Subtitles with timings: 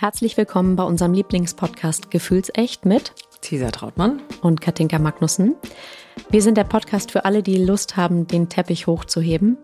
[0.00, 5.56] Herzlich willkommen bei unserem Lieblingspodcast Gefühlsecht mit Cesar Trautmann und Katinka Magnussen.
[6.30, 9.58] Wir sind der Podcast für alle, die Lust haben, den Teppich hochzuheben.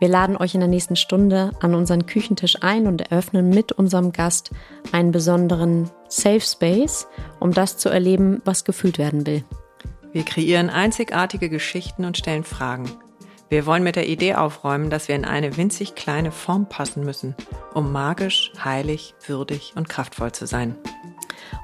[0.00, 4.10] Wir laden euch in der nächsten Stunde an unseren Küchentisch ein und eröffnen mit unserem
[4.10, 4.50] Gast
[4.90, 7.06] einen besonderen Safe Space,
[7.38, 9.44] um das zu erleben, was gefühlt werden will.
[10.10, 12.90] Wir kreieren einzigartige Geschichten und stellen Fragen.
[13.48, 17.36] Wir wollen mit der Idee aufräumen, dass wir in eine winzig kleine Form passen müssen,
[17.74, 20.74] um magisch, heilig, würdig und kraftvoll zu sein.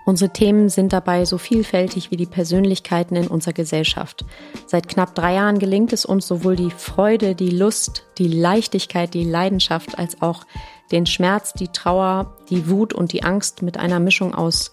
[0.05, 4.25] Unsere Themen sind dabei so vielfältig wie die Persönlichkeiten in unserer Gesellschaft.
[4.67, 9.25] Seit knapp drei Jahren gelingt es uns sowohl die Freude, die Lust, die Leichtigkeit, die
[9.25, 10.45] Leidenschaft als auch
[10.93, 14.71] den Schmerz, die Trauer, die Wut und die Angst mit einer Mischung aus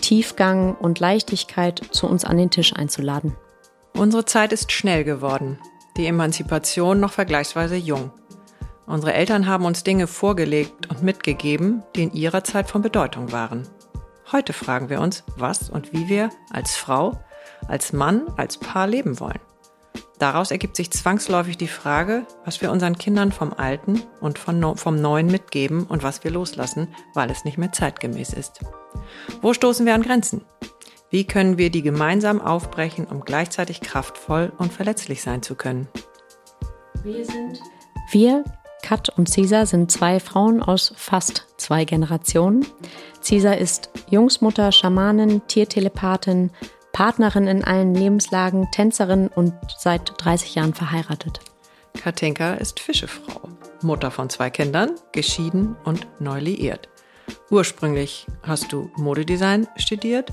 [0.00, 3.36] Tiefgang und Leichtigkeit zu uns an den Tisch einzuladen.
[3.94, 5.58] Unsere Zeit ist schnell geworden
[5.96, 8.10] die Emanzipation noch vergleichsweise jung.
[8.86, 13.66] Unsere Eltern haben uns Dinge vorgelegt und mitgegeben, die in ihrer Zeit von Bedeutung waren.
[14.30, 17.20] Heute fragen wir uns, was und wie wir als Frau,
[17.68, 19.40] als Mann, als Paar leben wollen.
[20.18, 25.26] Daraus ergibt sich zwangsläufig die Frage, was wir unseren Kindern vom Alten und vom Neuen
[25.26, 28.60] mitgeben und was wir loslassen, weil es nicht mehr zeitgemäß ist.
[29.42, 30.44] Wo stoßen wir an Grenzen?
[31.08, 35.86] Wie können wir die gemeinsam aufbrechen, um gleichzeitig kraftvoll und verletzlich sein zu können?
[37.04, 37.60] Wir sind.
[38.10, 38.42] Wir,
[38.82, 42.66] Kat und Cesar, sind zwei Frauen aus fast zwei Generationen.
[43.20, 46.50] Cesar ist Jungsmutter, Schamanin, Tiertelepathin,
[46.92, 51.38] Partnerin in allen Lebenslagen, Tänzerin und seit 30 Jahren verheiratet.
[51.96, 53.48] Katinka ist Fischefrau,
[53.80, 56.88] Mutter von zwei Kindern, geschieden und neu liiert.
[57.50, 60.32] Ursprünglich hast du Modedesign studiert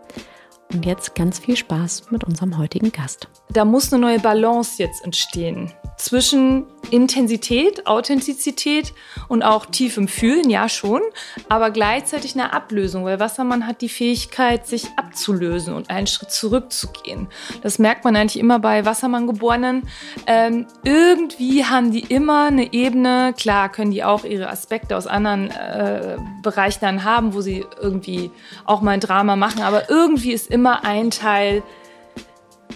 [0.73, 3.27] Und jetzt ganz viel Spaß mit unserem heutigen Gast.
[3.49, 8.93] Da muss eine neue Balance jetzt entstehen zwischen Intensität, Authentizität
[9.27, 11.01] und auch tiefem Fühlen, ja schon,
[11.47, 17.27] aber gleichzeitig eine Ablösung, weil Wassermann hat die Fähigkeit, sich abzulösen und einen Schritt zurückzugehen.
[17.61, 19.87] Das merkt man eigentlich immer bei Wassermann-Geborenen.
[20.25, 25.51] Ähm, irgendwie haben die immer eine Ebene, klar können die auch ihre Aspekte aus anderen
[25.51, 28.31] äh, Bereichen dann haben, wo sie irgendwie
[28.65, 31.61] auch mal ein Drama machen, aber irgendwie ist immer ein Teil,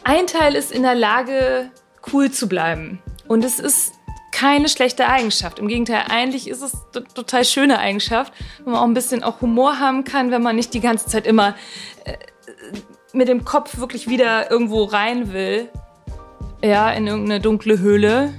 [0.04, 1.72] ein Teil ist in der Lage,
[2.14, 3.02] cool zu bleiben.
[3.28, 3.94] Und es ist
[4.32, 5.60] keine schlechte Eigenschaft.
[5.60, 9.42] Im Gegenteil, eigentlich ist es eine total schöne Eigenschaft, wenn man auch ein bisschen auch
[9.42, 11.56] Humor haben kann, wenn man nicht die ganze Zeit immer
[12.04, 12.18] äh,
[13.14, 15.70] mit dem Kopf wirklich wieder irgendwo rein will.
[16.64, 18.34] Ja, in irgendeine dunkle Höhle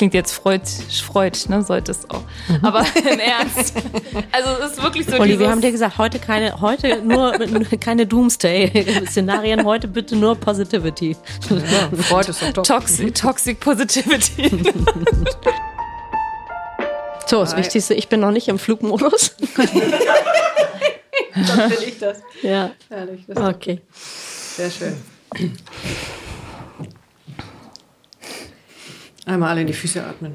[0.00, 0.62] klingt jetzt Freud,
[1.04, 2.22] Freud, ne, sollte es auch.
[2.48, 2.64] Mhm.
[2.64, 2.80] Aber
[3.12, 3.74] im Ernst.
[4.32, 5.18] Also es ist wirklich so.
[5.18, 7.32] Olli, wir haben dir gesagt, heute keine, heute nur
[7.78, 11.18] keine Doomsday-Szenarien, heute bitte nur Positivity.
[11.50, 14.50] Ja, Freud ist doch Toxic, Toxic Positivity.
[17.26, 19.36] So, das Wichtigste, ich bin noch nicht im Flugmodus.
[19.56, 19.68] Dann
[21.68, 22.18] bin ich das.
[22.42, 22.72] Ja.
[22.88, 23.20] Herrlich.
[23.28, 23.80] Das okay.
[23.92, 24.96] Sehr schön.
[29.30, 30.34] Einmal alle in die Füße atmen.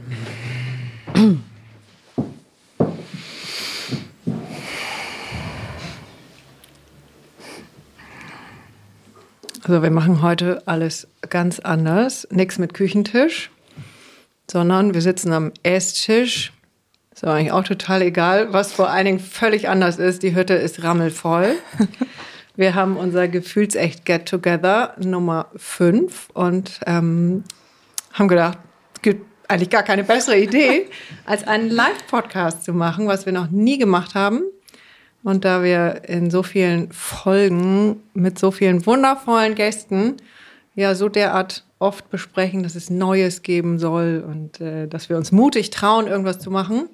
[9.66, 12.26] Also wir machen heute alles ganz anders.
[12.32, 13.52] Nichts mit Küchentisch,
[14.50, 16.54] sondern wir sitzen am Esstisch.
[17.14, 20.24] Ist aber eigentlich auch total egal, was vor allen Dingen völlig anders ist.
[20.24, 21.56] Die Hütte ist rammelvoll.
[22.56, 27.44] Wir haben unser Gefühlsecht Get Together Nummer 5 und ähm,
[28.14, 28.60] haben gedacht,
[29.06, 30.88] gibt eigentlich gar keine bessere Idee,
[31.26, 34.42] als einen Live-Podcast zu machen, was wir noch nie gemacht haben.
[35.24, 40.18] Und da wir in so vielen Folgen mit so vielen wundervollen Gästen
[40.76, 45.32] ja so derart oft besprechen, dass es Neues geben soll und äh, dass wir uns
[45.32, 46.90] mutig trauen, irgendwas zu machen.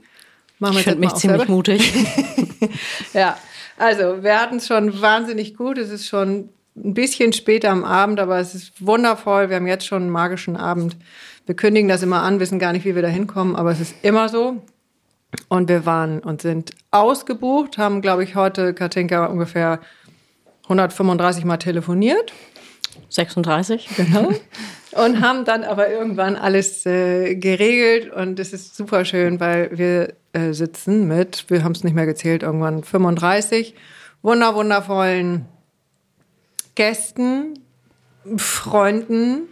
[0.60, 1.54] Machen wir ich finde mich ziemlich selber.
[1.54, 1.94] mutig.
[3.14, 3.38] ja,
[3.78, 5.78] also wir hatten es schon wahnsinnig gut.
[5.78, 9.50] Es ist schon ein bisschen später am Abend, aber es ist wundervoll.
[9.50, 10.96] Wir haben jetzt schon einen magischen Abend
[11.46, 13.96] wir kündigen das immer an, wissen gar nicht, wie wir da hinkommen, aber es ist
[14.04, 14.62] immer so.
[15.48, 19.80] Und wir waren und sind ausgebucht, haben, glaube ich, heute, Katinka, ungefähr
[20.64, 22.34] 135 Mal telefoniert.
[23.10, 23.90] 36.
[23.96, 24.32] Genau.
[24.92, 30.16] Und haben dann aber irgendwann alles äh, geregelt und es ist super schön, weil wir
[30.34, 33.74] äh, sitzen mit, wir haben es nicht mehr gezählt, irgendwann 35
[34.22, 35.46] wunder, wundervollen
[36.76, 37.60] Gästen,
[38.36, 39.44] Freunden,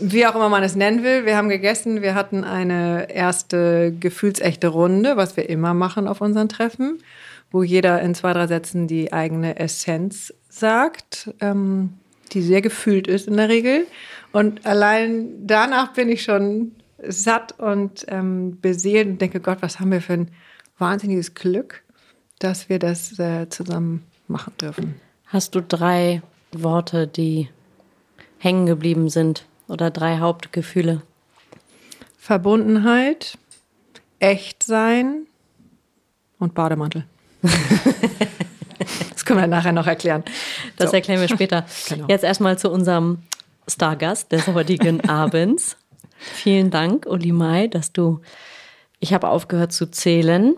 [0.00, 1.24] wie auch immer man es nennen will.
[1.26, 6.48] Wir haben gegessen, wir hatten eine erste gefühlsechte Runde, was wir immer machen auf unseren
[6.48, 6.98] Treffen,
[7.50, 11.94] wo jeder in zwei, drei Sätzen die eigene Essenz sagt, ähm,
[12.32, 13.86] die sehr gefühlt ist in der Regel.
[14.32, 16.72] Und allein danach bin ich schon
[17.06, 20.30] satt und ähm, beseelt und denke, Gott, was haben wir für ein
[20.78, 21.82] wahnsinniges Glück,
[22.38, 24.94] dass wir das äh, zusammen machen dürfen.
[25.26, 26.22] Hast du drei
[26.52, 27.48] Worte, die
[28.38, 31.02] hängen geblieben sind oder drei Hauptgefühle?
[32.18, 33.36] Verbundenheit,
[34.20, 35.26] Echtsein
[36.38, 37.04] und Bademantel.
[39.10, 40.22] das können wir nachher noch erklären.
[40.76, 40.96] Das so.
[40.96, 41.66] erklären wir später.
[41.88, 42.06] genau.
[42.08, 43.22] Jetzt erstmal zu unserem
[43.66, 45.76] Stargast des heutigen Abends.
[46.18, 48.20] Vielen Dank, Uli Mai, dass du,
[49.00, 50.54] ich habe aufgehört zu zählen,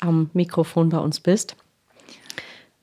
[0.00, 1.56] am Mikrofon bei uns bist.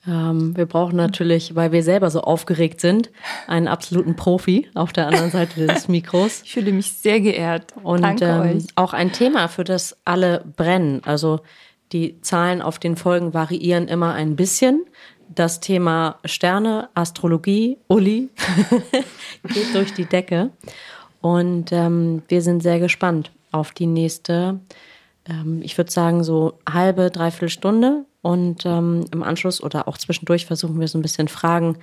[0.08, 3.10] Ähm, wir brauchen natürlich, weil wir selber so aufgeregt sind,
[3.48, 6.42] einen absoluten Profi auf der anderen Seite des Mikros.
[6.44, 7.74] Ich fühle mich sehr geehrt.
[7.84, 8.68] Und Danke ähm, euch.
[8.76, 11.02] auch ein Thema, für das alle brennen.
[11.06, 11.40] Also
[11.92, 14.86] die Zahlen auf den Folgen variieren immer ein bisschen.
[15.34, 18.30] Das Thema Sterne, Astrologie, Uli
[19.44, 20.52] geht durch die Decke.
[21.22, 24.60] Und ähm, wir sind sehr gespannt auf die nächste,
[25.28, 28.06] ähm, ich würde sagen, so halbe, dreiviertel Stunde.
[28.26, 31.78] Und ähm, im Anschluss oder auch zwischendurch versuchen wir so ein bisschen Fragen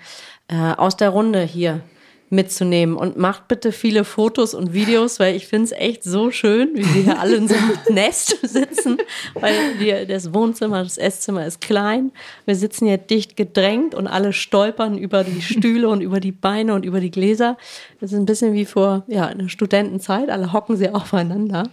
[0.48, 1.82] äh, aus der Runde hier
[2.32, 2.96] mitzunehmen.
[2.96, 6.94] Und macht bitte viele Fotos und Videos, weil ich finde es echt so schön, wie
[6.94, 8.98] wir hier alle in so einem Nest sitzen,
[9.34, 12.10] weil wir, das Wohnzimmer, das Esszimmer ist klein.
[12.46, 16.74] Wir sitzen hier dicht gedrängt und alle stolpern über die Stühle und über die Beine
[16.74, 17.56] und über die Gläser.
[18.00, 20.30] Das ist ein bisschen wie vor ja, einer Studentenzeit.
[20.30, 21.68] Alle hocken sie aufeinander.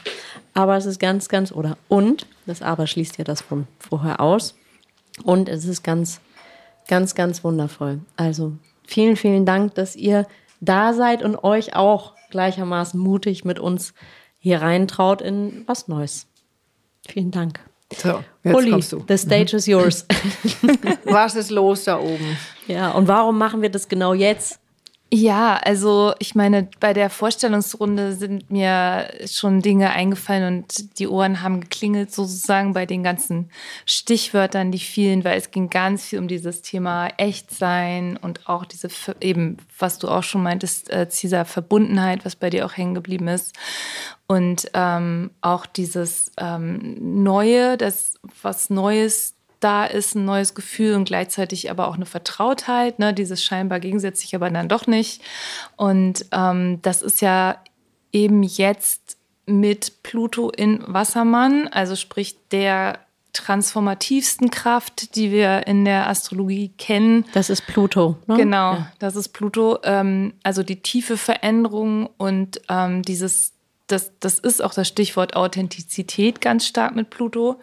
[0.53, 4.55] Aber es ist ganz, ganz, oder und, das Aber schließt ja das von vorher aus.
[5.23, 6.19] Und es ist ganz,
[6.88, 8.00] ganz, ganz wundervoll.
[8.17, 8.53] Also
[8.85, 10.27] vielen, vielen Dank, dass ihr
[10.61, 13.94] da seid und euch auch gleichermaßen mutig mit uns
[14.38, 16.27] hier reintraut in was Neues.
[17.07, 17.59] Vielen Dank.
[17.95, 19.03] So, jetzt Uli, kommst du.
[19.07, 20.06] The stage is yours.
[21.06, 22.38] was ist los da oben?
[22.67, 24.59] Ja, und warum machen wir das genau jetzt?
[25.11, 31.41] Ja, also ich meine, bei der Vorstellungsrunde sind mir schon Dinge eingefallen und die Ohren
[31.41, 33.50] haben geklingelt sozusagen bei den ganzen
[33.88, 38.89] Stichwörtern, die fielen, weil es ging ganz viel um dieses Thema Echtsein und auch diese
[39.19, 43.29] eben, was du auch schon meintest, äh, dieser Verbundenheit, was bei dir auch hängen geblieben
[43.29, 43.55] ist.
[44.27, 48.13] Und ähm, auch dieses ähm, Neue, das
[48.44, 53.44] was Neues da ist ein neues Gefühl und gleichzeitig aber auch eine Vertrautheit, ne, dieses
[53.44, 55.21] scheinbar gegensätzlich, aber dann doch nicht.
[55.75, 57.57] Und ähm, das ist ja
[58.11, 63.00] eben jetzt mit Pluto in Wassermann, also sprich der
[63.33, 67.25] transformativsten Kraft, die wir in der Astrologie kennen.
[67.33, 68.17] Das ist Pluto.
[68.27, 68.38] Ne?
[68.38, 68.91] Genau, ja.
[69.00, 69.79] das ist Pluto.
[69.83, 73.53] Ähm, also die tiefe Veränderung und ähm, dieses,
[73.88, 77.59] das, das ist auch das Stichwort Authentizität ganz stark mit Pluto.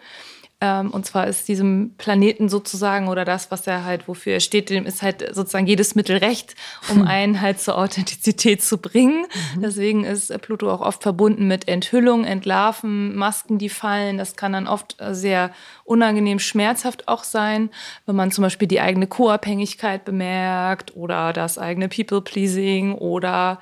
[0.59, 4.71] Ähm, und zwar ist diesem Planeten sozusagen oder das, was er halt, wofür er steht,
[4.71, 6.55] dem ist halt sozusagen jedes Mittel recht,
[6.89, 9.27] um einen halt zur Authentizität zu bringen.
[9.55, 9.61] Mhm.
[9.61, 14.17] Deswegen ist Pluto auch oft verbunden mit Enthüllung, Entlarven, Masken, die fallen.
[14.17, 15.51] Das kann dann oft sehr
[15.83, 17.69] unangenehm schmerzhaft auch sein,
[18.05, 23.59] wenn man zum Beispiel die eigene Co-Abhängigkeit bemerkt oder das eigene People-Pleasing oder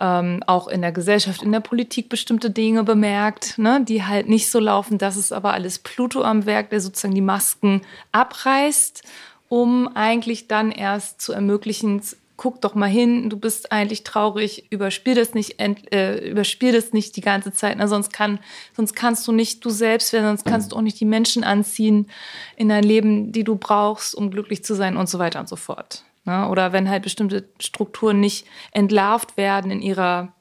[0.00, 4.50] ähm, auch in der Gesellschaft, in der Politik bestimmte Dinge bemerkt, ne, die halt nicht
[4.50, 4.98] so laufen.
[4.98, 9.02] Das ist aber alles Pluto am Werk, der sozusagen die Masken abreißt
[9.48, 12.02] um eigentlich dann erst zu ermöglichen,
[12.36, 17.16] guck doch mal hin, du bist eigentlich traurig, überspiel das nicht, äh, überspiel das nicht
[17.16, 18.38] die ganze Zeit, na, sonst, kann,
[18.76, 22.08] sonst kannst du nicht du selbst werden, sonst kannst du auch nicht die Menschen anziehen
[22.56, 25.56] in dein Leben, die du brauchst, um glücklich zu sein und so weiter und so
[25.56, 26.04] fort.
[26.24, 26.48] Ne?
[26.48, 30.32] Oder wenn halt bestimmte Strukturen nicht entlarvt werden in ihrer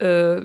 [0.00, 0.40] äh,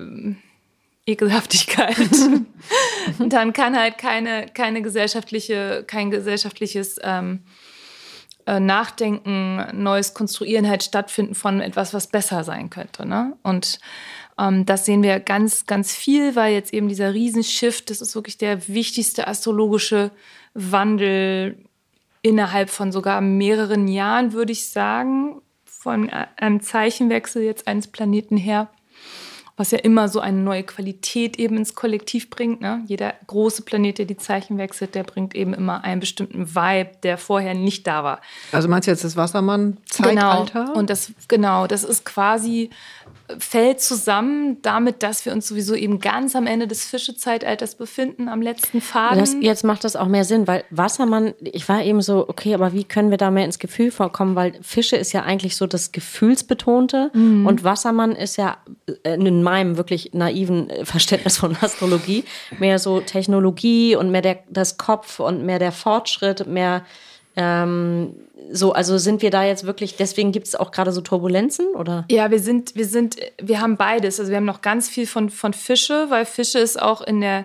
[1.06, 1.96] Ekelhaftigkeit,
[3.18, 7.42] dann kann halt keine, keine gesellschaftliche, kein gesellschaftliches ähm,
[8.46, 13.06] äh, Nachdenken, neues Konstruieren halt stattfinden von etwas, was besser sein könnte.
[13.06, 13.36] Ne?
[13.44, 13.78] Und
[14.38, 18.38] ähm, das sehen wir ganz, ganz viel, weil jetzt eben dieser Riesenshift, das ist wirklich
[18.38, 20.10] der wichtigste astrologische
[20.54, 21.56] Wandel
[22.22, 28.68] innerhalb von sogar mehreren Jahren, würde ich sagen, von einem Zeichenwechsel jetzt eines Planeten her
[29.56, 32.60] was ja immer so eine neue Qualität eben ins Kollektiv bringt.
[32.60, 32.84] Ne?
[32.86, 37.16] Jeder große Planet, der die Zeichen wechselt, der bringt eben immer einen bestimmten Vibe, der
[37.16, 38.20] vorher nicht da war.
[38.52, 40.64] Also meinst du jetzt das Wassermann-Zeitalter?
[40.64, 40.78] Genau.
[40.78, 42.70] Und das, genau, das ist quasi
[43.38, 48.40] fällt zusammen damit, dass wir uns sowieso eben ganz am Ende des Fischezeitalters befinden, am
[48.40, 49.18] letzten Faden.
[49.18, 52.72] Das, jetzt macht das auch mehr Sinn, weil Wassermann, ich war eben so, okay, aber
[52.72, 54.36] wie können wir da mehr ins Gefühl vorkommen?
[54.36, 57.46] Weil Fische ist ja eigentlich so das Gefühlsbetonte mhm.
[57.46, 58.58] und Wassermann ist ja
[59.04, 62.24] äh, in meinem wirklich naiven äh, Verständnis von Astrologie
[62.58, 66.84] mehr so Technologie und mehr der, das Kopf und mehr der Fortschritt, mehr
[67.36, 68.14] ähm,
[68.50, 72.04] so, also sind wir da jetzt wirklich, deswegen gibt es auch gerade so Turbulenzen, oder?
[72.10, 74.18] Ja, wir sind, wir sind, wir haben beides.
[74.20, 77.44] Also wir haben noch ganz viel von, von Fische, weil Fische ist auch in der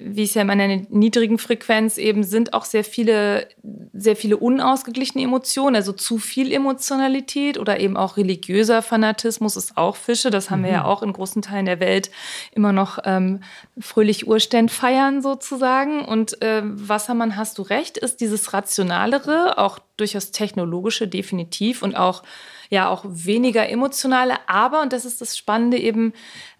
[0.00, 3.48] wie ich es ja in meiner niedrigen Frequenz eben sind auch sehr viele,
[3.94, 9.96] sehr viele unausgeglichene Emotionen, also zu viel Emotionalität oder eben auch religiöser Fanatismus ist auch
[9.96, 10.30] Fische.
[10.30, 10.64] Das haben mhm.
[10.64, 10.86] wir ja mhm.
[10.86, 12.10] auch in großen Teilen der Welt
[12.52, 13.40] immer noch ähm,
[13.78, 16.04] fröhlich Urständ feiern sozusagen.
[16.04, 22.22] Und äh, Wassermann, hast du recht, ist dieses rationalere, auch durchaus technologische definitiv und auch
[22.68, 24.34] ja auch weniger emotionale.
[24.46, 26.12] Aber und das ist das Spannende eben,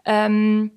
[0.07, 0.71] ähm,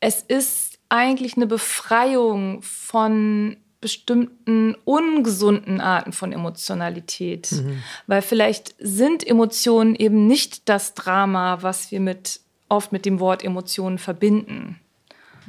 [0.00, 7.50] es ist eigentlich eine Befreiung von bestimmten ungesunden Arten von Emotionalität.
[7.50, 7.82] Mhm.
[8.06, 13.42] Weil vielleicht sind Emotionen eben nicht das Drama, was wir mit, oft mit dem Wort
[13.42, 14.78] Emotionen verbinden.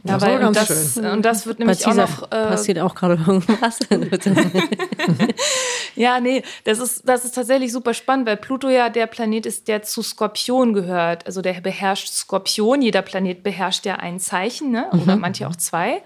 [0.05, 2.23] Ja, das und, das, und das wird nämlich auch noch.
[2.23, 3.79] Äh, passiert auch gerade irgendwas.
[5.95, 9.69] ja, nee, das ist, das ist tatsächlich super spannend, weil Pluto ja der Planet ist,
[9.69, 11.25] der zu Skorpion gehört.
[11.25, 12.81] Also der beherrscht Skorpion.
[12.81, 14.89] Jeder Planet beherrscht ja ein Zeichen, ne?
[14.91, 15.21] oder mhm.
[15.21, 16.01] manche auch zwei.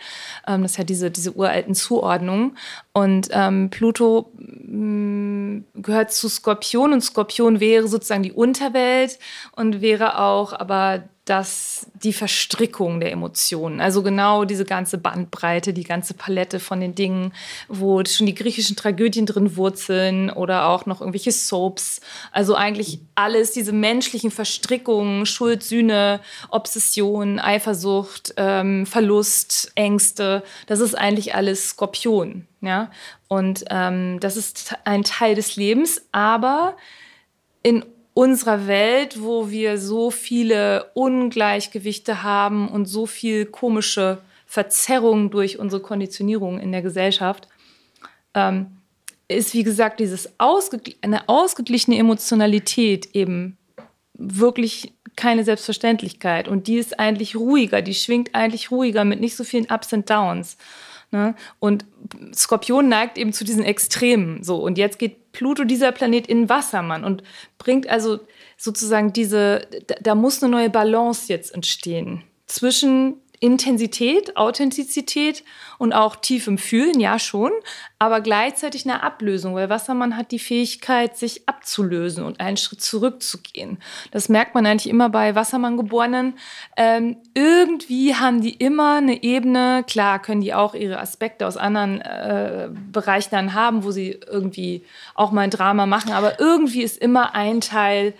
[0.47, 2.55] Ähm, das ist ja diese, diese uralten Zuordnungen.
[2.93, 9.17] Und ähm, Pluto mh, mm, gehört zu Skorpion und Skorpion wäre sozusagen die Unterwelt
[9.55, 15.83] und wäre auch aber dass die Verstrickung der Emotionen, also genau diese ganze Bandbreite, die
[15.83, 17.33] ganze Palette von den Dingen,
[17.67, 21.99] wo schon die griechischen Tragödien drin wurzeln oder auch noch irgendwelche Soaps,
[22.31, 30.95] also eigentlich alles, diese menschlichen Verstrickungen, Schuld, Sühne, Obsession, Eifersucht, ähm, Verlust, Ängste, das ist
[30.95, 32.89] eigentlich alles Skorpion, ja,
[33.27, 36.77] und ähm, das ist ein Teil des Lebens, aber
[37.63, 37.83] in
[38.17, 45.83] unserer Welt, wo wir so viele Ungleichgewichte haben und so viel komische Verzerrungen durch unsere
[45.83, 47.47] Konditionierung in der Gesellschaft,
[48.33, 48.77] ähm,
[49.27, 53.55] ist, wie gesagt, dieses ausgegl eine ausgeglichene Emotionalität eben
[54.15, 56.47] wirklich keine Selbstverständlichkeit.
[56.47, 60.09] Und die ist eigentlich ruhiger, die schwingt eigentlich ruhiger mit nicht so vielen Ups und
[60.09, 60.57] Downs.
[61.11, 61.35] Ne?
[61.59, 61.85] Und
[62.33, 64.43] Skorpion neigt eben zu diesen Extremen.
[64.43, 67.23] So, und jetzt geht Pluto, dieser Planet, in Wassermann und
[67.57, 68.19] bringt also
[68.57, 75.43] sozusagen diese, da, da muss eine neue Balance jetzt entstehen zwischen Intensität, Authentizität
[75.77, 77.51] und auch tiefem Fühlen, ja schon,
[77.99, 83.77] aber gleichzeitig eine Ablösung, weil Wassermann hat die Fähigkeit, sich abzulösen und einen Schritt zurückzugehen.
[84.11, 86.33] Das merkt man eigentlich immer bei Wassermann-Geborenen.
[86.77, 92.01] Ähm, irgendwie haben die immer eine Ebene, klar können die auch ihre Aspekte aus anderen
[92.01, 96.97] äh, Bereichen dann haben, wo sie irgendwie auch mal ein Drama machen, aber irgendwie ist
[96.97, 98.15] immer ein Teil,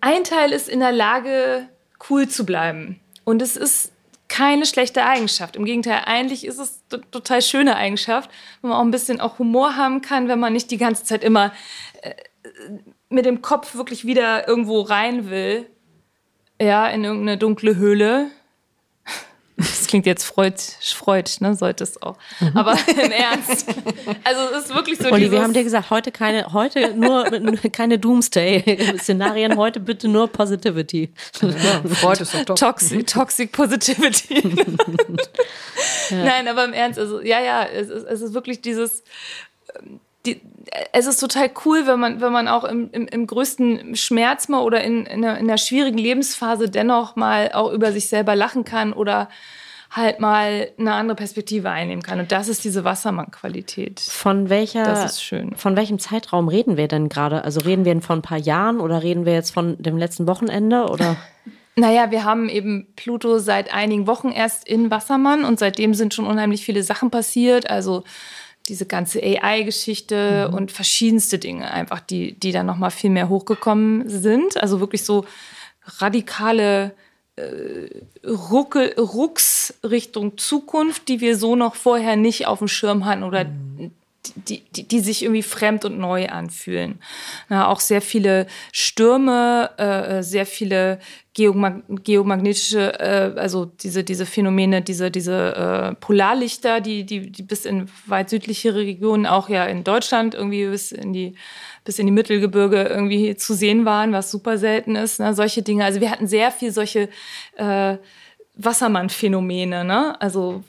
[0.00, 1.68] ein Teil ist in der Lage,
[2.08, 3.00] cool zu bleiben.
[3.24, 3.92] Und es ist
[4.28, 5.56] keine schlechte Eigenschaft.
[5.56, 8.30] Im Gegenteil, eigentlich ist es total schöne Eigenschaft,
[8.60, 11.24] wenn man auch ein bisschen auch Humor haben kann, wenn man nicht die ganze Zeit
[11.24, 11.52] immer
[12.02, 12.14] äh,
[13.08, 15.66] mit dem Kopf wirklich wieder irgendwo rein will,
[16.60, 18.30] ja, in irgendeine dunkle Höhle
[19.58, 22.16] das klingt jetzt Freud, Freud, ne, sollte es auch.
[22.40, 22.56] Mhm.
[22.56, 23.66] Aber im Ernst.
[24.24, 27.24] Also es ist wirklich so Olli, wir haben dir gesagt, heute keine, heute nur
[27.72, 31.12] keine Doomsday-Szenarien, heute bitte nur Positivity.
[31.42, 32.54] Ja, Freud ist doch doch.
[32.54, 34.42] Toxic, toxic Positivity.
[36.10, 36.16] ja.
[36.24, 39.02] Nein, aber im Ernst, also ja, ja, es ist, es ist wirklich dieses
[40.26, 40.40] die,
[40.92, 44.62] es ist total cool, wenn man, wenn man auch im, im, im größten Schmerz mal
[44.62, 48.64] oder in, in, einer, in einer schwierigen Lebensphase dennoch mal auch über sich selber lachen
[48.64, 49.28] kann oder
[49.90, 52.20] halt mal eine andere Perspektive einnehmen kann.
[52.20, 54.00] Und das ist diese Wassermann-Qualität.
[54.00, 55.56] Von welcher, das ist schön.
[55.56, 57.44] Von welchem Zeitraum reden wir denn gerade?
[57.44, 60.86] Also reden wir von ein paar Jahren oder reden wir jetzt von dem letzten Wochenende
[60.88, 61.16] oder?
[61.78, 66.26] Naja, wir haben eben Pluto seit einigen Wochen erst in Wassermann und seitdem sind schon
[66.26, 67.70] unheimlich viele Sachen passiert.
[67.70, 68.02] Also
[68.68, 70.54] diese ganze AI-Geschichte mhm.
[70.54, 74.56] und verschiedenste Dinge einfach, die, die dann nochmal viel mehr hochgekommen sind.
[74.56, 75.24] Also wirklich so
[75.98, 76.92] radikale
[77.36, 83.22] äh, Rucke, Rucks Richtung Zukunft, die wir so noch vorher nicht auf dem Schirm hatten
[83.22, 83.92] oder mhm.
[84.36, 87.00] Die, die, sich irgendwie fremd und neu anfühlen.
[87.50, 90.98] Ja, auch sehr viele Stürme, äh, sehr viele
[91.34, 97.64] Geomag geomagnetische, äh, also diese, diese Phänomene, diese, diese äh, Polarlichter, die, die, die bis
[97.64, 101.34] in weit südlichere Regionen, auch ja in Deutschland irgendwie bis in die
[101.84, 105.20] bis in die Mittelgebirge irgendwie zu sehen waren, was super selten ist.
[105.20, 105.32] Ne?
[105.32, 105.84] Solche Dinge.
[105.84, 107.08] Also wir hatten sehr viel solche
[107.56, 107.96] äh,
[108.56, 109.84] Wassermann-Phänomene.
[109.84, 110.20] Ne?
[110.20, 110.64] Also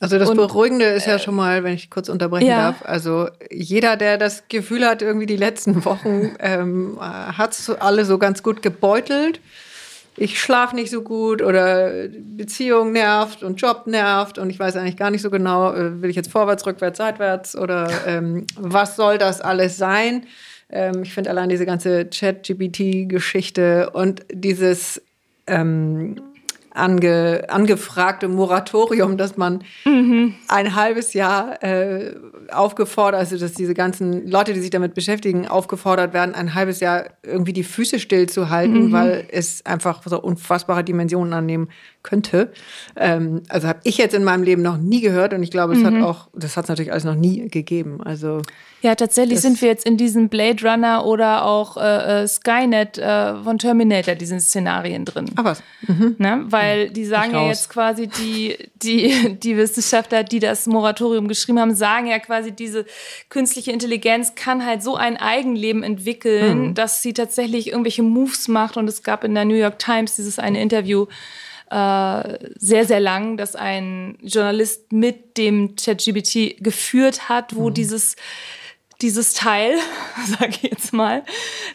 [0.00, 2.72] also das und, Beruhigende ist ja äh, schon mal, wenn ich kurz unterbrechen ja.
[2.72, 8.06] darf, also jeder, der das Gefühl hat, irgendwie die letzten Wochen ähm, hat es alle
[8.06, 9.40] so ganz gut gebeutelt.
[10.16, 14.96] Ich schlafe nicht so gut oder Beziehung nervt und Job nervt und ich weiß eigentlich
[14.96, 19.18] gar nicht so genau, äh, will ich jetzt vorwärts, rückwärts, seitwärts oder ähm, was soll
[19.18, 20.24] das alles sein?
[20.70, 25.02] Ähm, ich finde allein diese ganze Chat-GPT-Geschichte und dieses
[25.46, 26.16] ähm,
[26.70, 30.34] ange, angefragte Moratorium, dass man mhm.
[30.48, 32.14] ein halbes Jahr äh,
[32.50, 37.10] aufgefordert, also dass diese ganzen Leute, die sich damit beschäftigen, aufgefordert werden, ein halbes Jahr
[37.22, 38.92] irgendwie die Füße stillzuhalten, mhm.
[38.92, 41.68] weil es einfach so unfassbare Dimensionen annehmen
[42.02, 42.52] könnte.
[42.96, 45.80] Ähm, also habe ich jetzt in meinem Leben noch nie gehört und ich glaube, es
[45.80, 45.86] mhm.
[45.86, 48.02] hat auch, das hat es natürlich alles noch nie gegeben.
[48.02, 48.42] Also
[48.82, 53.34] ja, tatsächlich sind wir jetzt in diesem Blade Runner oder auch äh, äh, Skynet äh,
[53.42, 55.26] von Terminator diesen Szenarien drin.
[55.36, 55.62] Ach was.
[55.86, 56.14] Mhm.
[56.16, 56.44] Ne?
[56.46, 61.74] Weil die sagen ja jetzt quasi, die, die, die Wissenschaftler, die das Moratorium geschrieben haben,
[61.74, 62.86] sagen ja quasi, diese
[63.28, 66.74] künstliche Intelligenz kann halt so ein Eigenleben entwickeln, mhm.
[66.74, 68.78] dass sie tatsächlich irgendwelche Moves macht.
[68.78, 71.06] Und es gab in der New York Times dieses eine Interview,
[71.70, 77.74] äh, sehr, sehr lang, dass ein Journalist mit dem ChatGBT geführt hat, wo mhm.
[77.74, 78.16] dieses
[79.02, 79.78] dieses Teil,
[80.26, 81.24] sage ich jetzt mal,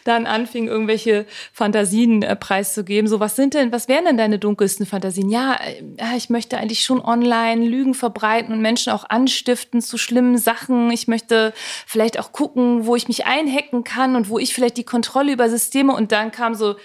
[0.04, 3.08] dann anfing, irgendwelche Fantasien äh, preiszugeben.
[3.08, 5.28] So, was sind denn, was wären denn deine dunkelsten Fantasien?
[5.28, 10.38] Ja, äh, ich möchte eigentlich schon online Lügen verbreiten und Menschen auch anstiften zu schlimmen
[10.38, 10.90] Sachen.
[10.90, 11.52] Ich möchte
[11.86, 15.48] vielleicht auch gucken, wo ich mich einhacken kann und wo ich vielleicht die Kontrolle über
[15.48, 16.76] Systeme und dann kam so,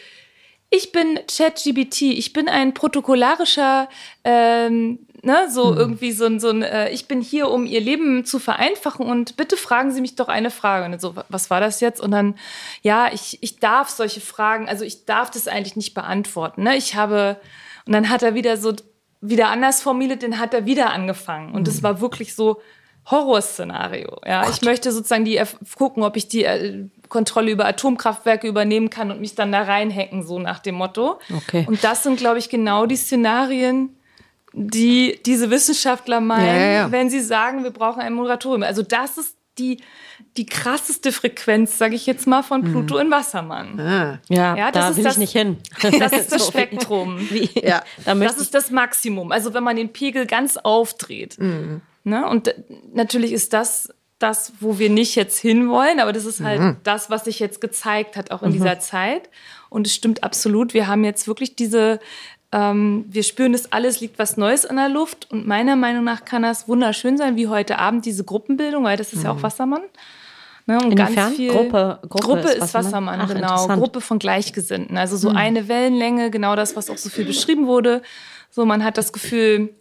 [0.72, 3.90] ich bin ChatGBT, ich bin ein protokollarischer
[4.24, 5.78] ähm, ne, so mhm.
[5.78, 9.38] irgendwie so ein, so ein äh, ich bin hier, um ihr Leben zu vereinfachen und
[9.38, 10.86] bitte fragen Sie mich doch eine Frage.
[10.86, 12.02] Und so, was war das jetzt?
[12.02, 12.36] Und dann,
[12.82, 16.64] ja, ich, ich darf solche Fragen, also ich darf das eigentlich nicht beantworten.
[16.64, 16.78] Ne?
[16.78, 17.38] Ich habe,
[17.86, 18.74] und dann hat er wieder so,
[19.22, 21.54] wieder anders formuliert, den hat er wieder angefangen.
[21.54, 21.84] Und es mhm.
[21.84, 22.62] war wirklich so,
[23.10, 24.20] Horrorszenario.
[24.26, 24.54] Ja, Gott.
[24.54, 25.42] ich möchte sozusagen die
[25.78, 30.26] gucken, ob ich die äh, Kontrolle über Atomkraftwerke übernehmen kann und mich dann da reinhacken,
[30.26, 31.20] so nach dem Motto.
[31.36, 31.66] Okay.
[31.68, 33.96] Und das sind, glaube ich, genau die Szenarien,
[34.54, 36.92] die diese Wissenschaftler meinen, ja, ja, ja.
[36.92, 38.64] wenn sie sagen, wir brauchen ein Moratorium.
[38.64, 39.82] Also das ist die,
[40.38, 43.02] die krasseste Frequenz, sage ich jetzt mal, von Pluto mhm.
[43.02, 43.80] in Wassermann.
[43.80, 44.20] Ah.
[44.30, 45.58] Ja, ja da will das, ich nicht hin.
[45.82, 47.18] Das ist das Spektrum.
[47.30, 47.50] Wie?
[47.62, 49.32] Ja, da das ist das Maximum.
[49.32, 51.38] Also wenn man den Pegel ganz aufdreht.
[51.40, 51.82] Mhm.
[52.04, 52.28] Ne?
[52.28, 52.54] Und
[52.94, 56.78] natürlich ist das das, wo wir nicht jetzt hinwollen, aber das ist halt mhm.
[56.84, 58.54] das, was sich jetzt gezeigt hat, auch in mhm.
[58.54, 59.30] dieser Zeit.
[59.70, 60.76] Und es stimmt absolut.
[60.76, 62.00] Wir haben jetzt wirklich diese
[62.52, 65.32] ähm, wir spüren es alles, liegt was Neues in der Luft.
[65.32, 69.14] Und meiner Meinung nach kann das wunderschön sein, wie heute Abend diese Gruppenbildung, weil das
[69.14, 69.26] ist mhm.
[69.26, 69.44] ja auch mhm.
[69.44, 69.84] Wassermann.
[70.68, 71.16] Ne, und Inwiefern?
[71.16, 73.68] ganz viel Gruppe, Gruppe, Gruppe ist Wassermann, Ach, genau.
[73.68, 74.96] Gruppe von Gleichgesinnten.
[74.98, 75.38] Also so mhm.
[75.38, 78.04] eine Wellenlänge, genau das, was auch so viel beschrieben wurde.
[78.52, 79.74] So, man hat das Gefühl,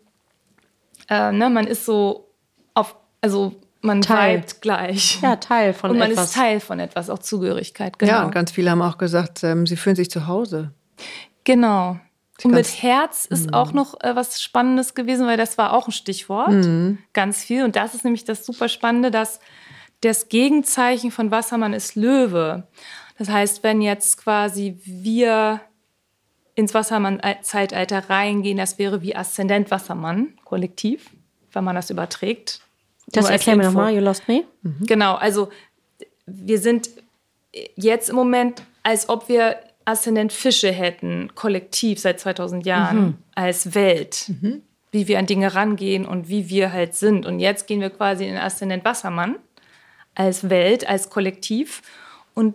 [1.10, 2.30] äh, ne, man ist so
[2.72, 4.44] auf, also man Teil.
[4.60, 5.20] gleich.
[5.22, 5.92] Ja, Teil von etwas.
[5.92, 6.28] Und man etwas.
[6.28, 8.12] ist Teil von etwas, auch Zugehörigkeit, genau.
[8.12, 10.72] Ja, und ganz viele haben auch gesagt, ähm, sie fühlen sich zu Hause.
[11.44, 11.98] Genau.
[12.42, 13.54] Und mit Herz ist mhm.
[13.54, 16.50] auch noch äh, was Spannendes gewesen, weil das war auch ein Stichwort.
[16.52, 16.98] Mhm.
[17.12, 17.64] Ganz viel.
[17.64, 19.40] Und das ist nämlich das super Spannende, dass
[20.00, 22.66] das Gegenzeichen von Wassermann ist Löwe.
[23.18, 25.60] Das heißt, wenn jetzt quasi wir
[26.54, 31.10] ins Wassermann-Zeitalter reingehen, das wäre wie Aszendent Wassermann, kollektiv,
[31.52, 32.60] wenn man das überträgt.
[33.08, 34.44] Das erklär mir nochmal, you lost me.
[34.62, 34.86] Mhm.
[34.86, 35.48] Genau, also
[36.26, 36.90] wir sind
[37.76, 43.14] jetzt im Moment, als ob wir Aszendent Fische hätten, kollektiv seit 2000 Jahren, mhm.
[43.34, 44.62] als Welt, mhm.
[44.92, 47.26] wie wir an Dinge rangehen und wie wir halt sind.
[47.26, 49.36] Und jetzt gehen wir quasi in Aszendent Wassermann,
[50.14, 51.82] als Welt, als Kollektiv.
[52.34, 52.54] Und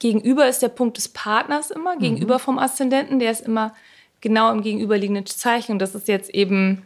[0.00, 2.00] gegenüber ist der Punkt des Partners immer, mhm.
[2.00, 3.72] gegenüber vom Aszendenten, der ist immer
[4.20, 5.72] genau im gegenüberliegenden Zeichen.
[5.72, 6.82] Und das ist jetzt eben,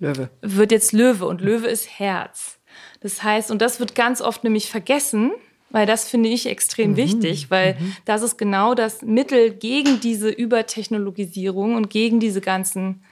[0.00, 0.30] Löwe.
[0.42, 1.26] wird jetzt Löwe.
[1.26, 2.58] Und Löwe ist Herz.
[3.00, 5.30] Das heißt, und das wird ganz oft nämlich vergessen,
[5.70, 6.96] weil das finde ich extrem mhm.
[6.96, 7.96] wichtig, weil mhm.
[8.04, 13.02] das ist genau das Mittel gegen diese Übertechnologisierung und gegen diese ganzen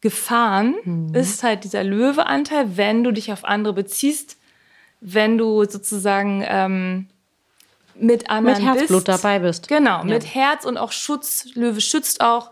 [0.00, 1.14] Gefahren, mhm.
[1.14, 4.38] ist halt dieser Löweanteil, wenn du dich auf andere beziehst,
[5.00, 7.06] wenn du sozusagen ähm,
[7.98, 9.08] mit anderen mit Herzblut bist.
[9.08, 9.68] dabei bist.
[9.68, 10.04] Genau, ja.
[10.04, 11.46] mit Herz und auch Schutz.
[11.54, 12.50] Löwe schützt auch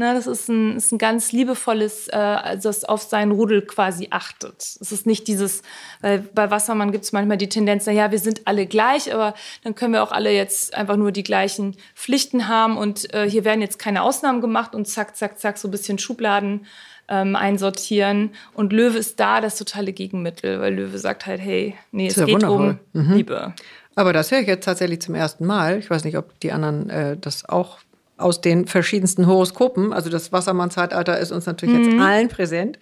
[0.00, 4.62] Ne, das ist ein, ist ein ganz liebevolles, äh, das auf seinen Rudel quasi achtet.
[4.80, 5.62] Es ist nicht dieses,
[6.02, 9.74] weil bei Wassermann gibt es manchmal die Tendenz, naja, wir sind alle gleich, aber dann
[9.74, 13.60] können wir auch alle jetzt einfach nur die gleichen Pflichten haben und äh, hier werden
[13.60, 16.66] jetzt keine Ausnahmen gemacht und zack, zack, zack, so ein bisschen Schubladen
[17.08, 18.30] ähm, einsortieren.
[18.54, 22.24] Und Löwe ist da das totale Gegenmittel, weil Löwe sagt halt, hey, nee, es ja
[22.24, 23.52] geht um Liebe.
[23.98, 25.78] Aber das höre ich jetzt tatsächlich zum ersten Mal.
[25.78, 27.78] Ich weiß nicht, ob die anderen äh, das auch
[28.16, 31.84] aus den verschiedensten Horoskopen, also das Wassermann-Zeitalter ist uns natürlich Mhm.
[31.84, 32.78] jetzt allen präsent.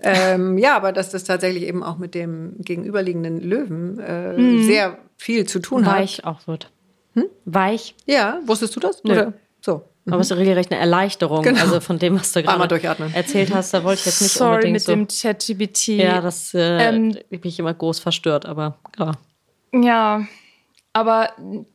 [0.00, 4.62] Ähm, ja, aber dass das tatsächlich eben auch mit dem gegenüberliegenden Löwen äh, Mhm.
[4.62, 5.98] sehr viel zu tun hat.
[5.98, 6.70] Weich auch wird.
[7.44, 9.02] Weich, Ja, wusstest du das?
[9.04, 9.12] Nö.
[9.12, 9.32] Oder?
[9.60, 9.82] So.
[10.08, 11.42] aber es ist regelrecht eine Erleichterung.
[11.42, 11.60] Genau.
[11.60, 12.78] Also von dem, was du gerade
[13.14, 14.92] erzählt hast, da wollte ich jetzt nicht Sorry unbedingt mit so.
[14.92, 15.88] dem ChatGPT.
[15.88, 19.12] ja, das äh, Ähm, ich mich immer groß verstört, aber ja.
[19.72, 20.22] Ja,
[20.92, 21.30] aber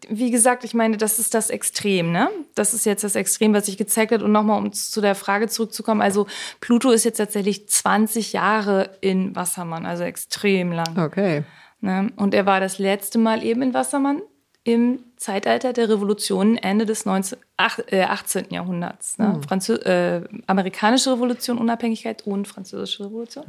[0.10, 2.30] wie gesagt, ich meine, das ist das Extrem, ne?
[2.54, 4.22] Das ist jetzt das Extrem, was sich gezeigt hat.
[4.22, 6.02] Und nochmal, um zu der Frage zurückzukommen.
[6.02, 6.28] Also
[6.60, 10.98] Pluto ist jetzt tatsächlich 20 Jahre in Wassermann, also extrem lang.
[10.98, 11.44] Okay.
[11.80, 12.12] Ne?
[12.18, 14.22] Und er war das letzte Mal eben in Wassermann
[14.66, 18.48] im Zeitalter der Revolutionen Ende des 19, ach, äh, 18.
[18.50, 19.18] Jahrhunderts.
[19.18, 19.40] Ne?
[19.48, 23.46] Franzö äh, amerikanische Revolution, Unabhängigkeit und französische Revolution.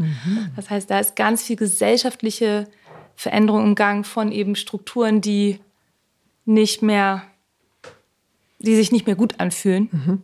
[0.55, 2.69] Das heißt, da ist ganz viel gesellschaftliche
[3.17, 5.59] Veränderung im Gang von eben Strukturen, die
[6.45, 7.23] nicht mehr,
[8.59, 10.23] die sich nicht mehr gut anfühlen,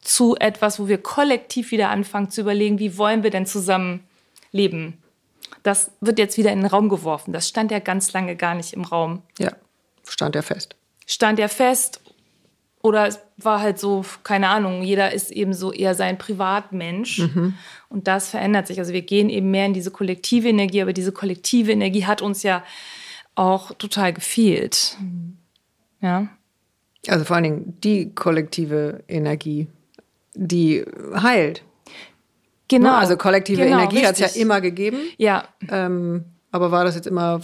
[0.00, 4.00] zu etwas, wo wir kollektiv wieder anfangen zu überlegen, wie wollen wir denn zusammen
[4.50, 4.98] leben.
[5.62, 7.32] Das wird jetzt wieder in den Raum geworfen.
[7.32, 9.22] Das stand ja ganz lange gar nicht im Raum.
[9.38, 9.52] Ja,
[10.08, 10.74] stand ja fest.
[11.06, 12.00] Stand ja fest
[12.82, 17.22] oder es war halt so, keine Ahnung, jeder ist eben so eher sein Privatmensch.
[17.90, 18.78] Und das verändert sich.
[18.78, 22.42] Also wir gehen eben mehr in diese kollektive Energie, aber diese kollektive Energie hat uns
[22.42, 22.62] ja
[23.34, 24.96] auch total gefehlt.
[26.00, 26.28] Ja.
[27.08, 29.66] Also vor allen Dingen die kollektive Energie,
[30.34, 31.62] die heilt.
[32.68, 32.90] Genau.
[32.90, 32.96] Ne?
[32.96, 34.98] Also kollektive Genau, Energie hat es ja immer gegeben.
[35.18, 37.40] Ja, Ähm, aber war das jetzt immer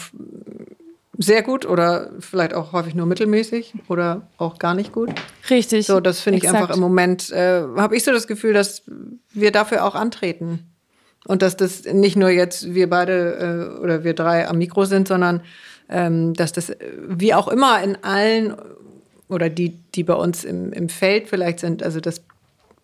[1.19, 5.11] sehr gut oder vielleicht auch häufig nur mittelmäßig oder auch gar nicht gut?
[5.51, 5.87] richtig.
[5.87, 6.63] So, das finde ich Exakt.
[6.63, 8.83] einfach im Moment, äh, habe ich so das Gefühl, dass
[9.33, 10.71] wir dafür auch antreten.
[11.27, 15.09] Und dass das nicht nur jetzt wir beide äh, oder wir drei am Mikro sind,
[15.09, 15.43] sondern
[15.89, 16.77] ähm, dass das äh,
[17.09, 18.55] wie auch immer in allen
[19.29, 22.23] oder die, die bei uns im, im Feld vielleicht sind, also das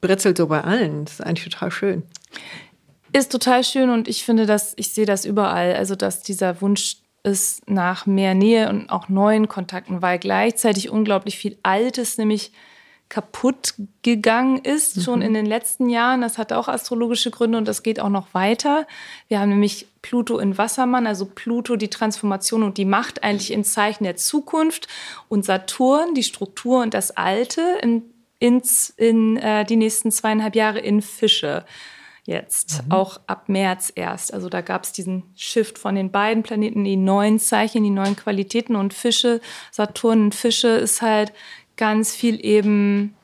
[0.01, 1.05] britzelt so bei allen.
[1.05, 2.03] Das ist eigentlich total schön.
[3.12, 5.75] Ist total schön und ich finde, dass ich sehe das überall.
[5.75, 11.38] Also, dass dieser Wunsch ist nach mehr Nähe und auch neuen Kontakten, weil gleichzeitig unglaublich
[11.38, 12.52] viel Altes nämlich
[13.12, 16.22] kaputt gegangen ist, schon in den letzten Jahren.
[16.22, 18.87] Das hatte auch astrologische Gründe und das geht auch noch weiter.
[19.28, 23.64] Wir haben nämlich Pluto in Wassermann, also Pluto die Transformation und die Macht eigentlich im
[23.64, 24.88] Zeichen der Zukunft
[25.28, 28.02] und Saturn die Struktur und das Alte in,
[28.38, 31.66] ins, in äh, die nächsten zweieinhalb Jahre in Fische
[32.24, 34.32] jetzt, auch ab März erst.
[34.32, 38.16] Also da gab es diesen Shift von den beiden Planeten, die neuen Zeichen, die neuen
[38.16, 41.32] Qualitäten und Fische, Saturn und Fische ist halt
[41.76, 43.14] ganz viel eben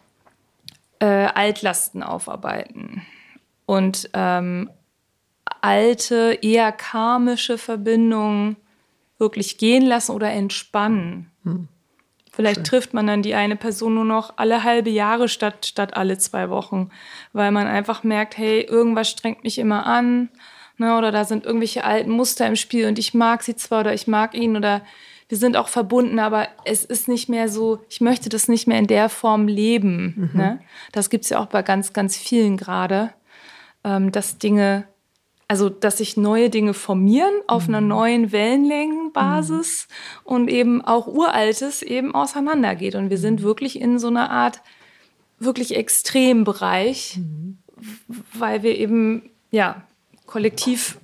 [1.01, 3.03] äh, Altlasten aufarbeiten
[3.67, 4.71] und ähm,
[5.61, 8.57] alte, eher karmische Verbindungen
[9.19, 11.31] wirklich gehen lassen oder entspannen.
[12.39, 16.19] Vielleicht trifft man dann die eine Person nur noch alle halbe Jahre statt, statt alle
[16.19, 16.91] zwei Wochen,
[17.33, 20.29] weil man einfach merkt, hey, irgendwas strengt mich immer an,
[20.77, 23.93] ne, oder da sind irgendwelche alten Muster im Spiel und ich mag sie zwar oder
[23.93, 24.83] ich mag ihn oder
[25.29, 28.79] wir sind auch verbunden, aber es ist nicht mehr so, ich möchte das nicht mehr
[28.79, 30.31] in der Form leben.
[30.33, 30.61] Ne?
[30.93, 33.13] Das gibt es ja auch bei ganz, ganz vielen gerade,
[33.83, 34.85] ähm, dass Dinge
[35.49, 39.89] also dass sich neue Dinge formieren auf einer neuen Wellenlängenbasis
[40.23, 42.95] und eben auch uraltes eben auseinandergeht.
[42.95, 44.61] Und wir sind wirklich in so einer Art
[45.39, 47.19] wirklich Extrembereich,
[47.77, 49.83] w- weil wir eben ja
[50.27, 50.99] kollektiv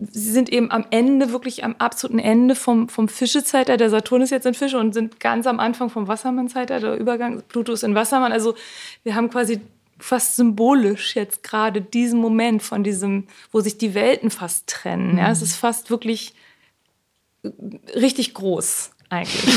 [0.00, 3.76] sie sind eben am Ende, wirklich am absoluten Ende vom, vom Fischezeitalter.
[3.76, 7.42] Der Saturn ist jetzt in Fische und sind ganz am Anfang vom Wassermann-Zeitalter, der Übergang,
[7.48, 8.30] Pluto ist in Wassermann.
[8.30, 8.54] Also
[9.02, 9.60] wir haben quasi
[9.98, 15.18] fast symbolisch jetzt gerade diesen Moment von diesem, wo sich die Welten fast trennen.
[15.18, 16.34] Ja, es ist fast wirklich
[17.94, 19.54] richtig groß eigentlich.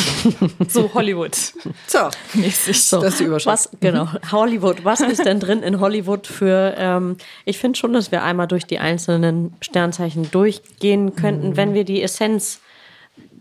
[0.70, 2.78] so Hollywood-mäßig.
[2.88, 3.48] So, das ist die Überschrift.
[3.48, 4.86] Was, genau, Hollywood.
[4.86, 8.66] Was ist denn drin in Hollywood für, ähm, ich finde schon, dass wir einmal durch
[8.66, 12.62] die einzelnen Sternzeichen durchgehen könnten, wenn wir die Essenz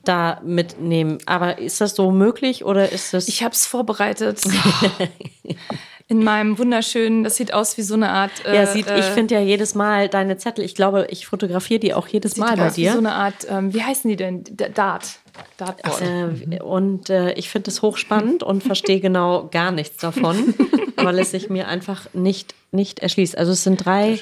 [0.05, 1.19] da mitnehmen.
[1.27, 3.29] Aber ist das so möglich oder ist das...
[3.29, 4.43] Ich habe es vorbereitet.
[6.11, 8.33] In meinem wunderschönen, das sieht aus wie so eine Art.
[8.45, 11.95] ja, sieht, ich äh, finde ja jedes Mal deine Zettel, ich glaube, ich fotografiere die
[11.95, 12.93] auch jedes sieht Mal bei aus wie dir.
[12.93, 14.43] so eine Art, ähm, wie heißen die denn?
[14.45, 15.21] D- Dart.
[15.57, 16.03] Dartboard.
[16.03, 20.53] Äh, und äh, ich finde es hochspannend und verstehe genau gar nichts davon.
[20.97, 23.39] weil es sich mir einfach nicht, nicht erschließt.
[23.39, 24.19] Also es sind drei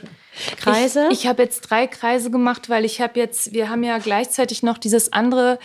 [0.58, 1.08] Kreise.
[1.10, 4.62] Ich, ich habe jetzt drei Kreise gemacht, weil ich habe jetzt, wir haben ja gleichzeitig
[4.62, 5.58] noch dieses andere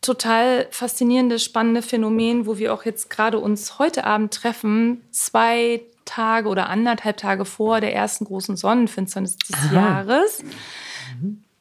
[0.00, 6.48] total faszinierende, spannende Phänomen, wo wir auch jetzt gerade uns heute Abend treffen, zwei Tage
[6.48, 9.74] oder anderthalb Tage vor der ersten großen Sonnenfinsternis des Aha.
[9.74, 10.42] Jahres,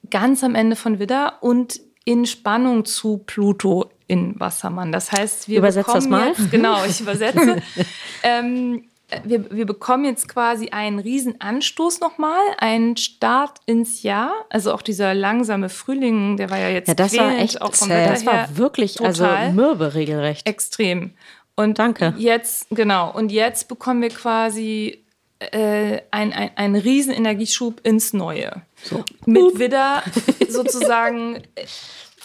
[0.09, 4.91] ganz am Ende von Widder und in Spannung zu Pluto in Wassermann.
[4.91, 6.27] Das heißt, wir Übersetzt bekommen das mal.
[6.29, 7.61] jetzt, genau, ich übersetze.
[8.23, 8.88] ähm,
[9.23, 14.31] wir, wir bekommen jetzt quasi einen riesen Anstoß nochmal, einen Start ins Jahr.
[14.49, 17.73] Also auch dieser langsame Frühling, der war ja jetzt ja, das quälend, war echt, auch
[17.73, 20.47] vom Wetter Das war wirklich total also mürbe regelrecht.
[20.47, 21.13] Extrem.
[21.55, 22.13] Und Danke.
[22.17, 25.03] jetzt, genau, und jetzt bekommen wir quasi
[25.39, 28.61] äh, ein, ein, einen riesen Energieschub ins Neue.
[28.83, 29.03] So.
[29.25, 30.03] Mit wieder
[30.49, 31.41] sozusagen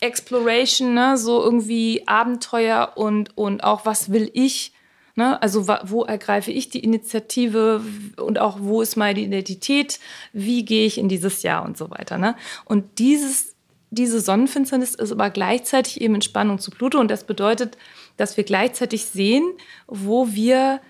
[0.01, 1.17] Exploration, ne?
[1.17, 4.73] so irgendwie Abenteuer und, und auch was will ich
[5.17, 5.41] Ne?
[5.41, 7.83] Also wo ergreife ich die Initiative
[8.17, 10.01] und auch wo ist meine Identität,
[10.33, 12.19] wie gehe ich in dieses Jahr und so weiter.
[12.19, 12.35] Ne?
[12.65, 13.55] Und dieses,
[13.91, 17.79] diese Sonnenfinsternis ist aber gleichzeitig eben in Spannung zu Pluto und das bedeutet,
[18.17, 19.45] dass wir gleichzeitig sehen,
[19.87, 20.81] wo wir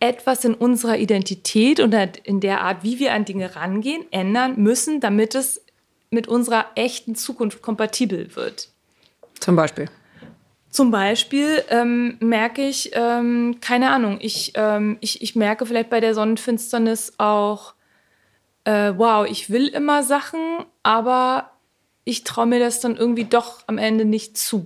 [0.00, 5.00] etwas in unserer Identität und in der Art, wie wir an Dinge rangehen, ändern müssen,
[5.00, 5.62] damit es
[6.10, 8.68] mit unserer echten Zukunft kompatibel wird.
[9.40, 9.90] Zum Beispiel.
[10.74, 16.00] Zum Beispiel ähm, merke ich, ähm, keine Ahnung, ich, ähm, ich, ich merke vielleicht bei
[16.00, 17.74] der Sonnenfinsternis auch,
[18.64, 20.40] äh, wow, ich will immer Sachen,
[20.82, 21.52] aber
[22.02, 24.64] ich traue mir das dann irgendwie doch am Ende nicht zu.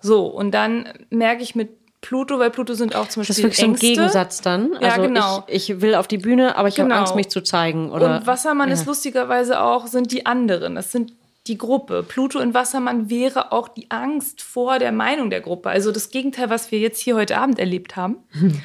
[0.00, 1.70] So, und dann merke ich mit
[2.02, 3.26] Pluto, weil Pluto sind auch zum Beispiel.
[3.26, 4.74] Das ist wirklich so ein Gegensatz dann.
[4.80, 5.44] Ja, also genau.
[5.48, 6.90] Ich, ich, will auf die Bühne, aber ich genau.
[6.90, 7.90] habe Angst, mich zu zeigen.
[7.90, 8.74] Oder, und Wassermann ja.
[8.74, 10.76] ist lustigerweise auch, sind die anderen.
[10.76, 11.14] Das sind
[11.48, 12.04] die Gruppe.
[12.06, 15.70] Pluto in Wassermann wäre auch die Angst vor der Meinung der Gruppe.
[15.70, 18.18] Also das Gegenteil, was wir jetzt hier heute Abend erlebt haben.
[18.30, 18.60] Hm.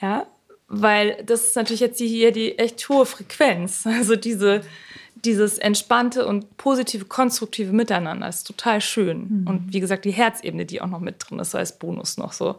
[0.00, 0.26] Ja,
[0.68, 3.84] weil das ist natürlich jetzt hier die echt hohe Frequenz.
[3.94, 4.62] Also diese,
[5.14, 9.40] dieses entspannte und positive, konstruktive Miteinander ist total schön.
[9.42, 9.46] Mhm.
[9.46, 12.56] Und wie gesagt, die Herzebene, die auch noch mit drin ist, als Bonus noch so.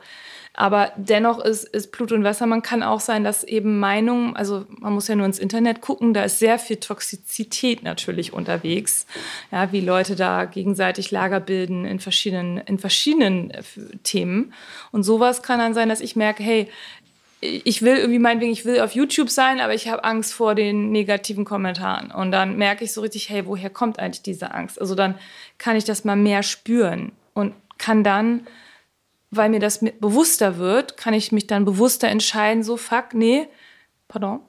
[0.56, 4.65] Aber dennoch ist, ist Pluto und Wasser, man kann auch sein, dass eben Meinungen, also
[4.70, 9.06] man muss ja nur ins Internet gucken, da ist sehr viel Toxizität natürlich unterwegs.
[9.52, 13.63] Ja, wie Leute da gegenseitig Lager bilden in verschiedenen, in verschiedenen äh,
[14.04, 14.54] Themen.
[14.91, 16.70] Und sowas kann dann sein, dass ich merke, hey,
[17.41, 20.91] ich will irgendwie meinetwegen, ich will auf YouTube sein, aber ich habe Angst vor den
[20.91, 22.12] negativen Kommentaren.
[22.12, 24.80] Und dann merke ich so richtig, hey, woher kommt eigentlich diese Angst?
[24.80, 25.15] Also dann
[25.58, 28.48] kann ich das mal mehr spüren und kann dann
[29.36, 33.48] weil mir das bewusster wird, kann ich mich dann bewusster entscheiden, so fuck, nee,
[34.08, 34.41] pardon.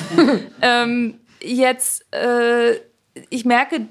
[0.62, 2.74] ähm, jetzt, äh,
[3.30, 3.86] ich merke,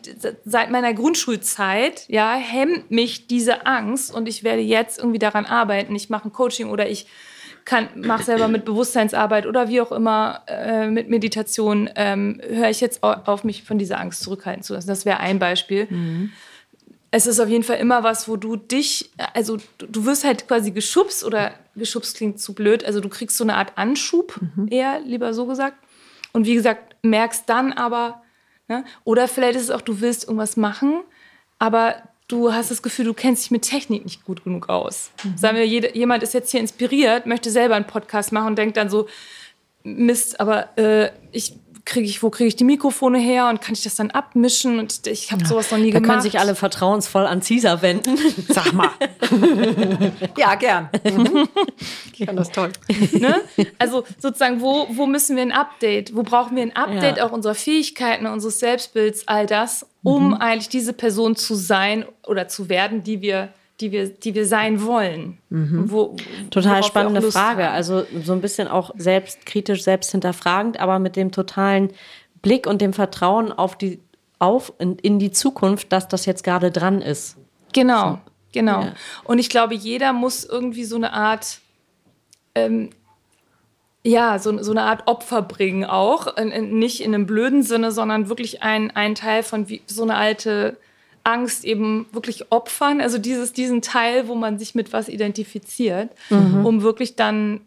[0.45, 5.95] seit meiner Grundschulzeit, ja, hemmt mich diese Angst und ich werde jetzt irgendwie daran arbeiten.
[5.95, 7.07] Ich mache ein Coaching oder ich
[7.65, 12.79] kann, mache selber mit Bewusstseinsarbeit oder wie auch immer äh, mit Meditation, ähm, höre ich
[12.79, 14.87] jetzt auf, mich von dieser Angst zurückhalten zu lassen.
[14.87, 15.87] Das wäre ein Beispiel.
[15.89, 16.31] Mhm
[17.15, 20.49] es ist auf jeden Fall immer was, wo du dich, also du, du wirst halt
[20.49, 24.67] quasi geschubst oder geschubst klingt zu blöd, also du kriegst so eine Art Anschub, mhm.
[24.69, 25.77] eher lieber so gesagt.
[26.33, 28.21] Und wie gesagt, merkst dann aber,
[28.67, 28.83] ne?
[29.05, 31.03] oder vielleicht ist es auch, du willst irgendwas machen,
[31.57, 31.95] aber
[32.27, 35.11] du hast das Gefühl, du kennst dich mit Technik nicht gut genug aus.
[35.23, 35.37] Mhm.
[35.37, 38.75] Sagen wir, jede, jemand ist jetzt hier inspiriert, möchte selber einen Podcast machen und denkt
[38.75, 39.07] dann so,
[39.83, 41.53] Mist, aber äh, ich
[41.85, 44.79] kriege ich, wo kriege ich die Mikrofone her und kann ich das dann abmischen?
[44.79, 46.09] Und ich habe ja, sowas noch nie da gemacht.
[46.09, 48.17] Da können sich alle vertrauensvoll an Caesar wenden.
[48.49, 48.89] Sag mal.
[50.37, 50.89] ja, gern.
[51.03, 51.47] Mhm.
[52.17, 52.71] Ich fand das toll.
[53.11, 53.41] Ne?
[53.77, 56.15] Also sozusagen, wo, wo müssen wir ein Update?
[56.15, 57.25] Wo brauchen wir ein Update ja.
[57.25, 60.33] auch unserer Fähigkeiten, unseres Selbstbilds, all das, um mhm.
[60.35, 64.83] eigentlich diese Person zu sein oder zu werden, die wir die wir, die wir sein
[64.83, 65.37] wollen.
[65.49, 65.91] Mhm.
[65.91, 66.15] Wo,
[66.49, 67.65] Total spannende Frage.
[67.65, 67.75] Haben.
[67.75, 71.91] Also so ein bisschen auch selbstkritisch, selbst hinterfragend, aber mit dem totalen
[72.41, 73.99] Blick und dem Vertrauen auf die,
[74.39, 77.37] auf in, in die Zukunft, dass das jetzt gerade dran ist.
[77.73, 78.19] Genau, so.
[78.53, 78.81] genau.
[78.81, 78.93] Ja.
[79.25, 81.59] Und ich glaube, jeder muss irgendwie so eine Art,
[82.53, 82.91] ähm,
[84.03, 86.37] ja, so, so eine Art Opfer bringen auch.
[86.37, 90.03] In, in, nicht in einem blöden Sinne, sondern wirklich ein, ein Teil von wie, so
[90.03, 90.77] eine alte
[91.25, 96.65] Angst eben wirklich opfern, also dieses, diesen Teil, wo man sich mit was identifiziert, mhm.
[96.65, 97.61] um wirklich dann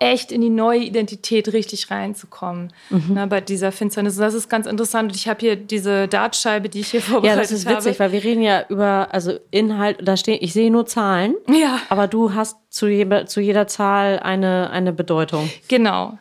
[0.00, 3.14] echt in die neue Identität richtig reinzukommen mhm.
[3.14, 4.16] ne, bei dieser Finsternis.
[4.16, 5.12] Das ist ganz interessant.
[5.12, 7.36] Und ich habe hier diese Dartscheibe, die ich hier vorbereitet habe.
[7.36, 8.10] Ja, das ist witzig, habe.
[8.10, 9.98] weil wir reden ja über also Inhalt.
[10.02, 11.34] Da stehen, ich sehe nur Zahlen.
[11.48, 11.80] Ja.
[11.90, 15.50] Aber du hast zu, je, zu jeder Zahl eine eine Bedeutung.
[15.68, 16.18] Genau.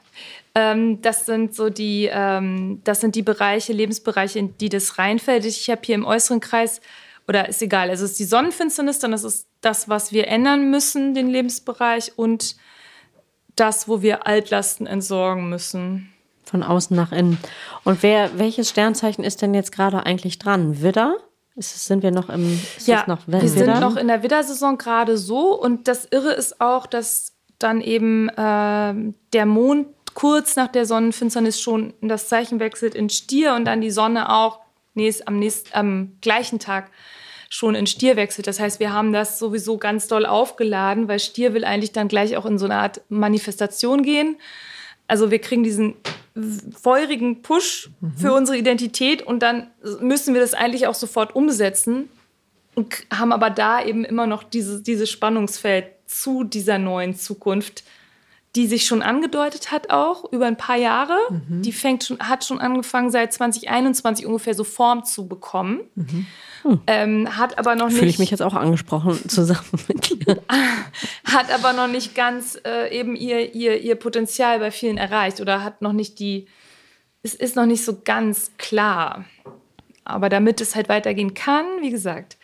[0.55, 5.45] Ähm, das sind so die, ähm, das sind die Bereiche, Lebensbereiche, in die das reinfällt.
[5.45, 6.81] Ich habe hier im äußeren Kreis,
[7.27, 10.71] oder ist egal, also es ist die Sonnenfinsternis, dann ist es das, was wir ändern
[10.71, 12.55] müssen, den Lebensbereich und
[13.55, 16.09] das, wo wir Altlasten entsorgen müssen.
[16.43, 17.37] Von außen nach innen.
[17.83, 20.81] Und wer, welches Sternzeichen ist denn jetzt gerade eigentlich dran?
[20.81, 21.17] Widder?
[21.55, 23.47] Ist, sind wir noch im ja, noch wir Widder?
[23.49, 25.59] sind noch in der Widdersaison gerade so.
[25.59, 28.93] Und das Irre ist auch, dass dann eben äh,
[29.33, 33.91] der Mond kurz nach der Sonnenfinsternis schon das Zeichen wechselt in Stier und dann die
[33.91, 34.59] Sonne auch
[34.93, 36.89] nächst, am, nächst, am gleichen Tag
[37.49, 38.47] schon in Stier wechselt.
[38.47, 42.37] Das heißt, wir haben das sowieso ganz doll aufgeladen, weil Stier will eigentlich dann gleich
[42.37, 44.37] auch in so eine Art Manifestation gehen.
[45.07, 45.95] Also wir kriegen diesen
[46.79, 48.13] feurigen Push mhm.
[48.15, 52.09] für unsere Identität und dann müssen wir das eigentlich auch sofort umsetzen
[52.75, 57.83] und haben aber da eben immer noch dieses, dieses Spannungsfeld zu dieser neuen Zukunft,
[58.55, 61.15] die sich schon angedeutet hat auch über ein paar Jahre.
[61.29, 61.61] Mhm.
[61.61, 65.81] Die fängt schon, hat schon angefangen seit 2021 ungefähr so Form zu bekommen.
[65.95, 66.25] Mhm.
[66.63, 66.81] Hm.
[66.87, 67.99] Ähm, hat aber noch nicht.
[67.99, 70.41] Fühle ich mich jetzt auch angesprochen zusammen mit dir.
[71.23, 75.63] hat aber noch nicht ganz äh, eben ihr, ihr, ihr Potenzial bei vielen erreicht oder
[75.63, 76.47] hat noch nicht die.
[77.21, 79.25] Es ist noch nicht so ganz klar.
[80.05, 82.37] Aber damit es halt weitergehen kann, wie gesagt,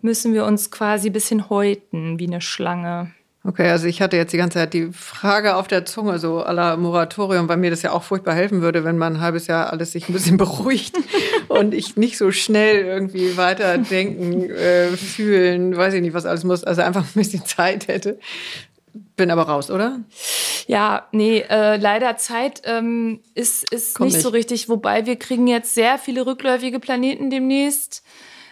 [0.00, 3.12] müssen wir uns quasi ein bisschen häuten wie eine Schlange.
[3.42, 6.76] Okay, also ich hatte jetzt die ganze Zeit die Frage auf der Zunge, so aller
[6.76, 9.92] Moratorium, weil mir das ja auch furchtbar helfen würde, wenn man ein halbes Jahr alles
[9.92, 10.94] sich ein bisschen beruhigt
[11.48, 16.64] und ich nicht so schnell irgendwie weiterdenken, äh, fühlen, weiß ich nicht, was alles muss,
[16.64, 18.18] also einfach ein bisschen Zeit hätte.
[19.16, 20.00] Bin aber raus, oder?
[20.66, 25.46] Ja, nee, äh, leider Zeit ähm, ist, ist nicht, nicht so richtig, wobei wir kriegen
[25.46, 28.02] jetzt sehr viele rückläufige Planeten demnächst.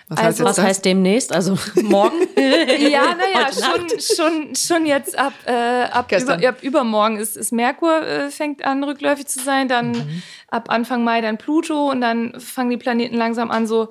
[0.09, 1.35] Was, also, heißt, was heißt demnächst?
[1.35, 2.16] Also morgen?
[2.37, 8.03] ja, naja, schon, schon, schon jetzt ab, äh, ab, über, ab übermorgen ist, ist Merkur
[8.03, 10.23] äh, fängt an rückläufig zu sein, dann mhm.
[10.49, 13.90] ab Anfang Mai dann Pluto und dann fangen die Planeten langsam an, so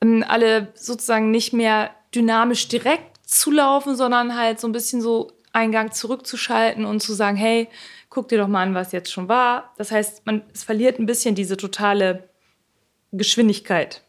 [0.00, 5.32] ähm, alle sozusagen nicht mehr dynamisch direkt zu laufen, sondern halt so ein bisschen so
[5.52, 7.68] Eingang zurückzuschalten und zu sagen, hey,
[8.08, 9.72] guck dir doch mal an, was jetzt schon war.
[9.78, 12.28] Das heißt, man es verliert ein bisschen diese totale
[13.12, 14.02] Geschwindigkeit.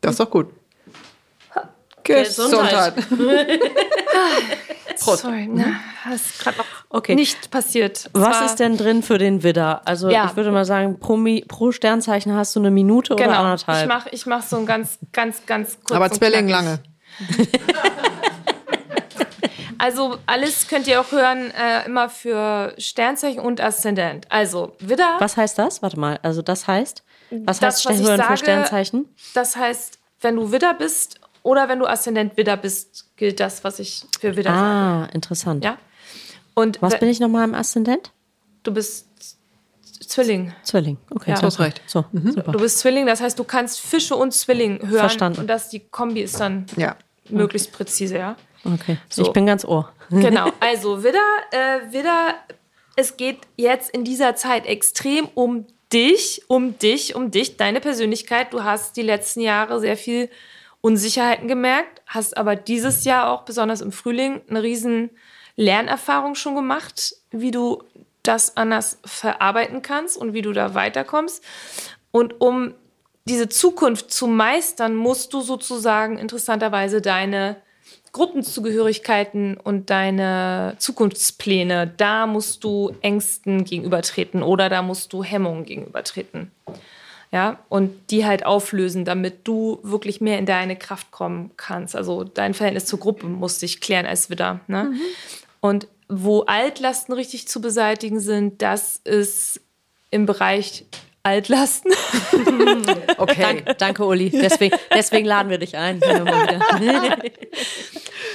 [0.00, 0.48] Das ist doch gut.
[2.08, 2.94] Gesundheit.
[5.00, 5.22] Prost.
[5.22, 7.14] Sorry, na, das ist gerade noch okay.
[7.14, 8.10] nicht passiert.
[8.14, 9.82] Was ist denn drin für den Widder?
[9.84, 10.26] Also ja.
[10.26, 13.30] ich würde mal sagen, pro, pro, Sternzeichen hast du eine Minute genau.
[13.30, 13.82] oder anderthalb.
[13.82, 15.92] Ich mache ich mach so ein ganz, ganz, ganz kurz.
[15.92, 16.80] Aber Zwilling lange.
[19.78, 24.26] also alles könnt ihr auch hören, äh, immer für Sternzeichen und Aszendent.
[24.30, 25.16] Also Widder.
[25.20, 25.80] Was heißt das?
[25.82, 26.18] Warte mal.
[26.22, 27.04] Also das heißt?
[27.30, 29.06] Was das, heißt was sage, für Sternzeichen?
[29.34, 33.78] Das heißt, wenn du Widder bist oder wenn du Aszendent Widder bist, gilt das, was
[33.78, 35.10] ich für Widder ah, sage.
[35.10, 35.64] Ah, interessant.
[35.64, 35.78] Ja.
[36.54, 38.12] Und was bin ich nochmal im Aszendent?
[38.64, 39.08] Du bist
[40.08, 40.52] Zwilling.
[40.62, 41.32] Zwilling, okay.
[41.32, 41.36] Ja.
[41.36, 41.82] So ist recht.
[41.86, 42.34] So, mhm.
[42.34, 45.00] Du bist Zwilling, das heißt, du kannst Fische und Zwilling hören.
[45.00, 45.40] Verstanden.
[45.40, 46.96] Und das, die Kombi ist dann ja.
[47.28, 48.36] möglichst präzise, ja.
[48.64, 49.22] Okay, so.
[49.22, 49.92] ich bin ganz ohr.
[50.10, 51.18] Genau, also Widder,
[51.50, 52.34] äh, Widder,
[52.96, 58.52] es geht jetzt in dieser Zeit extrem um dich, um dich, um dich, deine Persönlichkeit.
[58.52, 60.28] Du hast die letzten Jahre sehr viel
[60.80, 65.10] Unsicherheiten gemerkt, hast aber dieses Jahr auch besonders im Frühling eine riesen
[65.56, 67.82] Lernerfahrung schon gemacht, wie du
[68.22, 71.42] das anders verarbeiten kannst und wie du da weiterkommst.
[72.10, 72.74] Und um
[73.24, 77.56] diese Zukunft zu meistern, musst du sozusagen interessanterweise deine
[78.12, 86.50] Gruppenzugehörigkeiten und deine Zukunftspläne, da musst du Ängsten gegenübertreten oder da musst du Hemmungen gegenübertreten.
[87.30, 91.94] Ja, und die halt auflösen, damit du wirklich mehr in deine Kraft kommen kannst.
[91.94, 94.60] Also dein Verhältnis zur Gruppe muss sich klären als Widder.
[94.66, 94.84] Ne?
[94.84, 95.00] Mhm.
[95.60, 99.60] Und wo Altlasten richtig zu beseitigen sind, das ist
[100.10, 100.86] im Bereich
[101.22, 101.92] Altlasten.
[103.18, 103.40] okay.
[103.40, 104.30] Danke, danke, Uli.
[104.30, 105.98] Deswegen, deswegen laden wir dich ein.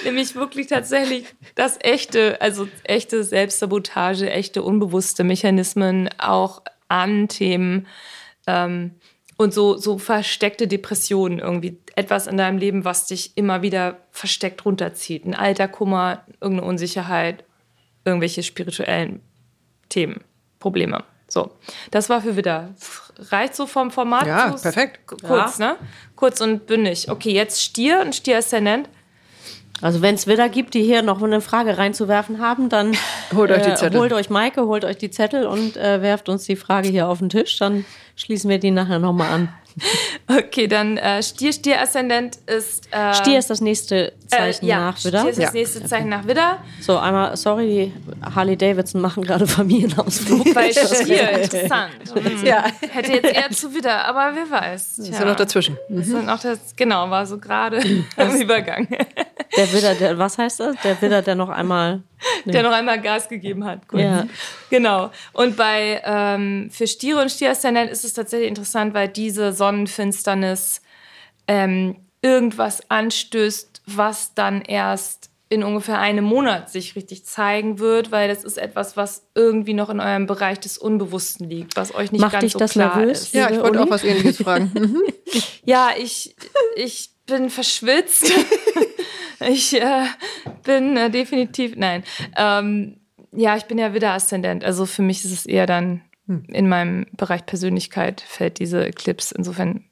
[0.04, 7.88] Nämlich wirklich tatsächlich das echte, also echte Selbstsabotage, echte unbewusste Mechanismen auch an Themen
[8.48, 8.96] ähm,
[9.38, 11.80] und so, so versteckte Depressionen irgendwie.
[11.96, 15.26] Etwas in deinem Leben, was dich immer wieder versteckt runterzieht.
[15.26, 17.46] Ein alter Kummer, irgendeine Unsicherheit,
[18.04, 19.22] irgendwelche spirituellen
[19.90, 20.24] Themen,
[20.60, 21.04] Probleme.
[21.34, 21.50] So,
[21.90, 22.70] das war für Widder.
[23.18, 24.28] Reicht so vom Format?
[24.28, 25.00] Ja, perfekt.
[25.08, 25.72] Kurz, ja.
[25.72, 25.76] ne?
[26.16, 27.10] Kurz und bündig.
[27.10, 28.02] Okay, jetzt Stier.
[28.02, 28.88] Ein Stier ist Aszendent.
[29.82, 32.96] Also wenn es Widder gibt, die hier noch eine Frage reinzuwerfen haben, dann
[33.36, 34.00] holt euch die äh, Zettel.
[34.00, 37.18] holt euch Maike, holt euch die Zettel und äh, werft uns die Frage hier auf
[37.18, 37.58] den Tisch.
[37.58, 37.84] Dann
[38.16, 39.50] schließen wir die nachher nochmal an.
[40.28, 42.88] Okay, dann äh, Stier, Stier Aszendent ist.
[42.92, 45.20] Äh, Stier ist das nächste Zeichen äh, ja, nach Widder.
[45.20, 46.60] Stier ist das nächste Zeichen nach Widder.
[46.82, 50.54] So, einmal, sorry, die Harley Davidson machen gerade Familienausflug.
[50.54, 51.94] Bei Stier, interessant.
[52.14, 52.46] Mhm.
[52.46, 52.66] Ja.
[52.92, 54.96] Hätte jetzt eher zu Widder, aber wer weiß.
[54.96, 55.06] Tja.
[55.06, 55.78] Ist ja noch dazwischen.
[55.90, 56.02] Mhm.
[56.02, 57.78] Ist noch das, genau, war so gerade
[58.18, 58.88] im Übergang.
[59.58, 60.76] Der Widder, der, was heißt das?
[60.84, 62.02] Der Widder, der noch einmal
[62.46, 63.88] der noch einmal Gas gegeben hat.
[63.88, 64.02] Kurz.
[64.02, 64.26] Ja.
[64.70, 65.12] Genau.
[65.34, 70.82] Und bei ähm, für Stiere und Stieraszendent ist es tatsächlich interessant, weil diese Sonnenfinsternis
[71.48, 78.28] ähm, irgendwas anstößt, was dann erst in ungefähr einem Monat sich richtig zeigen wird, weil
[78.28, 82.22] das ist etwas, was irgendwie noch in eurem Bereich des Unbewussten liegt, was euch nicht
[82.22, 83.22] Macht ganz dich so das klar nervös?
[83.22, 83.34] ist.
[83.34, 83.88] Ja, ich wollte Uli?
[83.88, 84.72] auch was ähnliches fragen.
[84.84, 85.02] Mhm.
[85.66, 86.36] Ja, ich,
[86.76, 88.32] ich bin verschwitzt.
[89.40, 90.06] ich äh,
[90.64, 92.04] bin äh, definitiv, nein.
[92.36, 93.00] Ähm,
[93.32, 94.64] ja, ich bin ja wieder Aszendent.
[94.64, 99.36] Also für mich ist es eher dann in meinem Bereich Persönlichkeit fällt diese Eclipse.
[99.38, 99.84] Insofern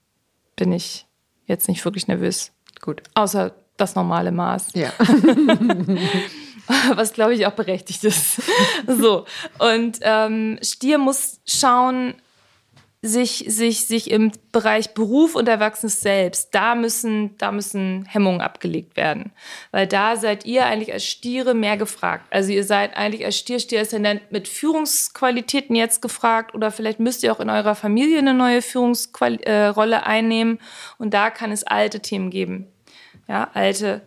[0.55, 1.05] bin ich
[1.45, 2.51] jetzt nicht wirklich nervös.
[2.81, 3.03] Gut.
[3.15, 4.69] Außer das normale Maß.
[4.73, 4.91] Ja.
[6.95, 8.41] was glaube ich auch berechtigt ist.
[8.87, 9.25] so.
[9.59, 12.15] Und ähm, Stier muss schauen,
[13.03, 18.95] sich, sich, sich im Bereich Beruf und Erwachsenes selbst, da müssen, da müssen Hemmungen abgelegt
[18.95, 19.31] werden.
[19.71, 22.27] Weil da seid ihr eigentlich als Stiere mehr gefragt.
[22.29, 27.31] Also ihr seid eigentlich als Stier, Stier-Aszendent mit Führungsqualitäten jetzt gefragt oder vielleicht müsst ihr
[27.31, 30.59] auch in eurer Familie eine neue Führungsrolle äh, einnehmen.
[30.99, 32.67] Und da kann es alte Themen geben.
[33.27, 34.01] Ja, alte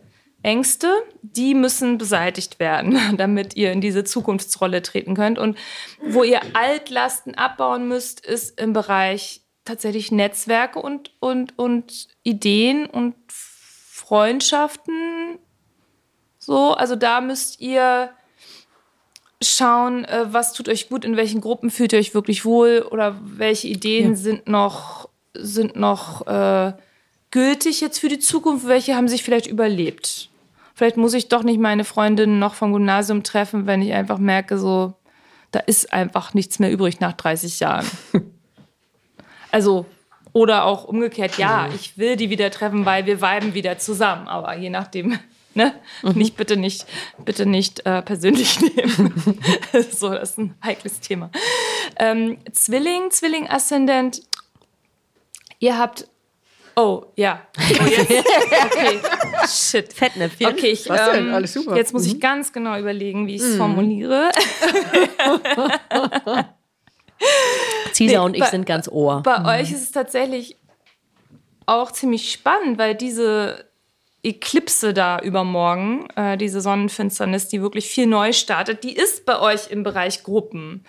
[0.45, 0.93] Ängste,
[1.23, 5.39] die müssen beseitigt werden, damit ihr in diese Zukunftsrolle treten könnt.
[5.39, 5.59] Und
[6.03, 13.15] wo ihr Altlasten abbauen müsst, ist im Bereich tatsächlich Netzwerke und, und, und Ideen und
[13.29, 15.39] Freundschaften.
[16.39, 18.11] So, also da müsst ihr
[19.43, 23.19] schauen, äh, was tut euch gut, in welchen Gruppen fühlt ihr euch wirklich wohl oder
[23.23, 24.17] welche Ideen Ja.
[24.17, 26.73] sind noch, sind noch äh,
[27.31, 30.29] gültig jetzt für die Zukunft, welche haben sich vielleicht überlebt.
[30.75, 34.59] Vielleicht muss ich doch nicht meine Freundin noch vom Gymnasium treffen, wenn ich einfach merke,
[34.59, 34.95] so,
[35.53, 37.87] da ist einfach nichts mehr übrig nach 30 Jahren.
[39.51, 39.87] Also,
[40.33, 44.27] oder auch umgekehrt, ja, ich will die wieder treffen, weil wir viben wieder zusammen.
[44.27, 45.17] Aber je nachdem,
[45.55, 45.73] ne?
[46.03, 46.87] Nicht, bitte nicht,
[47.25, 49.39] bitte nicht äh, persönlich nehmen.
[49.93, 51.31] so, das ist ein heikles Thema.
[52.01, 54.23] Ähm, Zwilling, Zwilling-Aszendent,
[55.61, 56.09] ihr habt.
[56.77, 57.41] Oh, ja.
[57.59, 58.11] Oh, jetzt.
[58.11, 59.01] Okay.
[59.49, 59.93] Shit.
[59.93, 60.47] Fettnäpfchen.
[60.49, 61.29] Okay, ich, Was denn?
[61.29, 61.77] ähm, Alles super.
[61.77, 62.09] jetzt muss Mhm.
[62.13, 64.31] ich ganz genau überlegen, wie ich es formuliere.
[67.93, 69.23] Cisa Nee, und ich bei- sind ganz ohr.
[69.23, 70.57] Bei euch ist es tatsächlich
[71.67, 73.67] auch ziemlich spannend, weil diese
[74.25, 79.71] Eklipse da übermorgen, äh, diese Sonnenfinsternis, die wirklich viel neu startet, die ist bei euch
[79.71, 80.85] im Bereich Gruppen.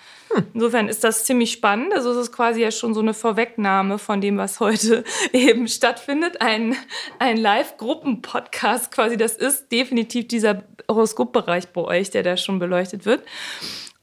[0.54, 1.94] Insofern ist das ziemlich spannend.
[1.94, 6.42] Also es ist quasi ja schon so eine Vorwegnahme von dem, was heute eben stattfindet.
[6.42, 6.76] Ein,
[7.20, 9.18] ein Live-Gruppen-Podcast quasi.
[9.18, 13.24] Das ist definitiv dieser Horoskopbereich bei euch, der da schon beleuchtet wird.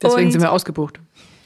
[0.01, 0.99] Deswegen Und- sind wir ausgebucht.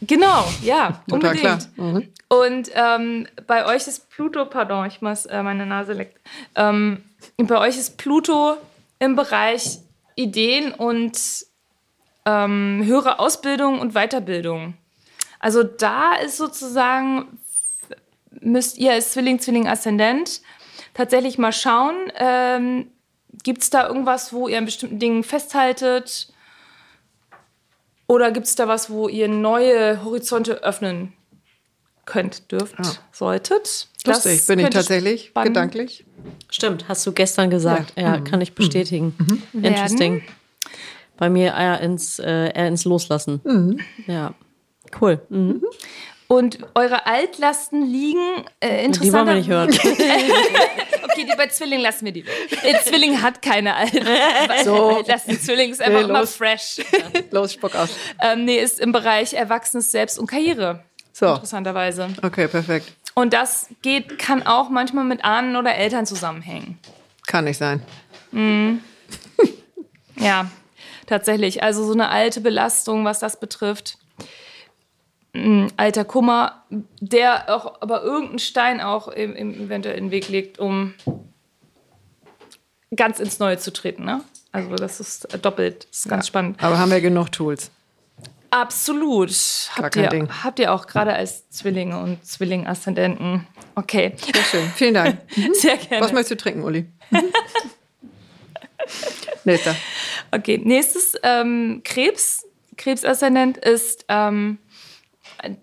[0.03, 1.41] Genau, ja, unbedingt.
[1.41, 1.59] klar.
[1.77, 2.09] Mhm.
[2.29, 6.19] Und ähm, bei euch ist Pluto, pardon, ich muss äh, meine Nase leckt.
[6.55, 7.03] Ähm,
[7.37, 8.57] bei euch ist Pluto
[8.99, 9.79] im Bereich
[10.15, 11.19] Ideen und
[12.25, 14.75] ähm, höhere Ausbildung und Weiterbildung.
[15.39, 17.39] Also da ist sozusagen,
[18.41, 20.41] müsst ihr als Zwilling, Zwilling, Aszendent
[20.95, 22.91] tatsächlich mal schauen, ähm,
[23.43, 26.33] gibt es da irgendwas, wo ihr an bestimmten Dingen festhaltet?
[28.09, 31.16] Oder gibt es da was, wo ihr neue Horizonte öffnen
[32.07, 32.91] könnt, dürft, Ja.
[33.13, 33.89] solltet?
[34.07, 36.05] Lustig, bin ich tatsächlich, spannend gedanklich.
[36.51, 37.93] Stimmt, hast du gestern gesagt.
[37.97, 38.15] Ja.
[38.17, 39.15] Ja, kann ich bestätigen.
[39.53, 40.23] Interesting.
[41.17, 43.83] Bei mir eher ins, äh, eher ins Loslassen.
[44.07, 44.35] Ja.
[45.01, 45.21] Cool.
[45.29, 45.63] Mhm.
[46.29, 49.05] Und eure Altlasten liegen äh, interessant.
[49.05, 49.71] Die wollen wir nicht hören.
[51.09, 52.59] Okay, die bei Zwilling lassen wir die weg.
[52.63, 54.65] Äh, Zwilling hat keine Altlasten.
[54.65, 54.97] So.
[54.97, 55.41] Altlasten.
[55.41, 56.35] Zwilling ist einfach Nee, immer los.
[56.35, 56.83] fresh.
[57.31, 57.89] Los, Spuck aus.
[58.21, 60.85] Ähm, nee, ist im Bereich Erwachsenes Selbst und Karriere.
[61.19, 62.09] So, Interessanterweise.
[62.23, 62.93] okay, perfekt.
[63.15, 66.79] Und das geht, kann auch manchmal mit Ahnen oder Eltern zusammenhängen.
[67.27, 67.83] Kann nicht sein.
[70.19, 70.51] Ja,
[71.07, 71.63] tatsächlich.
[71.63, 73.99] Also so eine alte Belastung, was das betrifft.
[75.35, 76.65] Ein alter Kummer,
[77.01, 80.95] der auch aber irgendeinen Stein auch im, im eventuell in den Weg legt, um
[82.97, 84.07] ganz ins Neue zu treten.
[84.07, 84.23] Ne?
[84.53, 86.63] Also das ist doppelt, das ist ganz spannend.
[86.63, 87.71] Aber haben wir genug Tools?
[88.61, 89.31] Absolut.
[89.77, 90.29] Gar Habt ihr, Ding.
[90.43, 93.47] habt ihr auch gerade als Zwillinge und Zwilling-Aszendenten.
[93.75, 94.71] Okay, Sehr schön.
[94.75, 95.19] Vielen Dank.
[95.53, 96.03] sehr gerne.
[96.03, 96.87] Was möchtest du trinken, Uli?
[99.45, 99.77] Nächster.
[100.31, 102.47] Okay, nächstes ähm, Krebs.
[102.77, 104.59] Krebsaszendent ist ähm,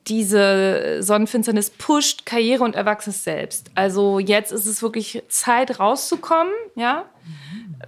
[0.08, 3.72] diese Sonnenfinsternis pusht Karriere und Erwachsenes selbst.
[3.76, 7.06] Also jetzt ist es wirklich Zeit rauszukommen, ja,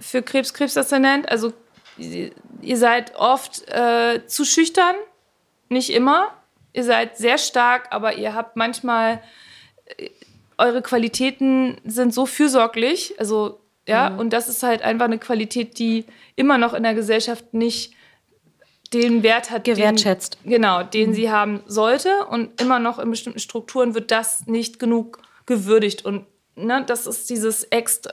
[0.00, 1.28] für Krebs, Krebsaszendent.
[1.28, 1.52] Also
[1.98, 4.94] ihr seid oft äh, zu schüchtern,
[5.68, 6.28] nicht immer.
[6.72, 9.22] Ihr seid sehr stark, aber ihr habt manchmal
[9.96, 10.10] äh,
[10.58, 16.06] eure Qualitäten sind so fürsorglich, also ja, und das ist halt einfach eine Qualität, die
[16.34, 17.94] immer noch in der Gesellschaft nicht
[18.92, 20.38] den Wert hat, Gewertschätzt.
[20.42, 22.26] Den, genau, den sie haben sollte.
[22.26, 26.04] Und immer noch in bestimmten Strukturen wird das nicht genug gewürdigt.
[26.04, 26.26] Und
[26.56, 28.12] ne, das ist dieses extra,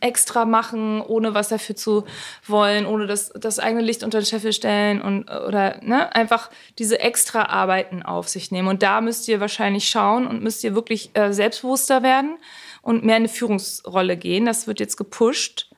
[0.00, 2.04] extra machen, ohne was dafür zu
[2.46, 7.00] wollen, ohne das, das eigene Licht unter den Scheffel stellen und oder ne, einfach diese
[7.00, 8.68] extra Arbeiten auf sich nehmen.
[8.68, 12.38] Und da müsst ihr wahrscheinlich schauen und müsst ihr wirklich äh, selbstbewusster werden
[12.80, 14.46] und mehr in eine Führungsrolle gehen.
[14.46, 15.70] Das wird jetzt gepusht.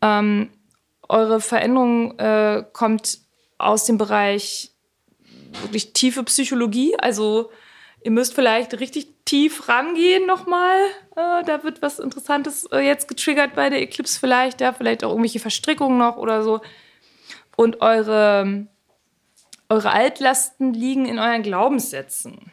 [0.00, 0.50] Ähm,
[1.08, 3.18] eure Veränderung äh, kommt
[3.56, 4.70] aus dem Bereich
[5.62, 6.94] wirklich tiefe Psychologie.
[6.98, 7.50] Also
[8.02, 10.78] ihr müsst vielleicht richtig tief rangehen nochmal.
[11.16, 14.60] Äh, da wird was Interessantes äh, jetzt getriggert bei der Eclipse vielleicht.
[14.60, 16.60] Ja, vielleicht auch irgendwelche Verstrickungen noch oder so.
[17.56, 18.66] Und eure,
[19.68, 22.52] eure Altlasten liegen in euren Glaubenssätzen.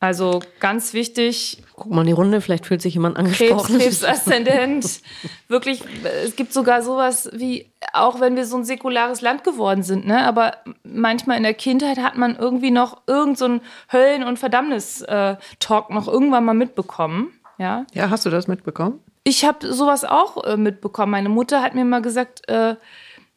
[0.00, 1.62] Also ganz wichtig.
[1.76, 3.78] Guck mal in die Runde, vielleicht fühlt sich jemand angesprochen.
[3.78, 5.00] Krebs, Krebsaszendent.
[5.48, 5.82] Wirklich,
[6.24, 10.24] es gibt sogar sowas wie, auch wenn wir so ein säkulares Land geworden sind, ne?
[10.26, 13.60] aber manchmal in der Kindheit hat man irgendwie noch irgend so ein
[13.92, 17.32] Höllen- und Verdammnis-Talk noch irgendwann mal mitbekommen.
[17.58, 19.00] Ja, ja hast du das mitbekommen?
[19.24, 21.12] Ich habe sowas auch äh, mitbekommen.
[21.12, 22.76] Meine Mutter hat mir mal gesagt, äh,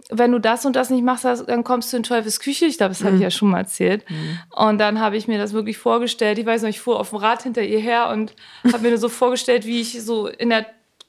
[0.10, 2.66] wenn du das und das nicht machst, dann kommst du in Teufels Küche.
[2.66, 3.24] Ich glaube, das habe ich mhm.
[3.24, 4.10] ja schon mal erzählt.
[4.10, 4.40] Mhm.
[4.56, 6.38] Und dann habe ich mir das wirklich vorgestellt.
[6.38, 8.36] Ich weiß noch, ich fuhr auf dem Rad hinter ihr her und
[8.72, 10.66] habe mir nur so vorgestellt, wie ich so in der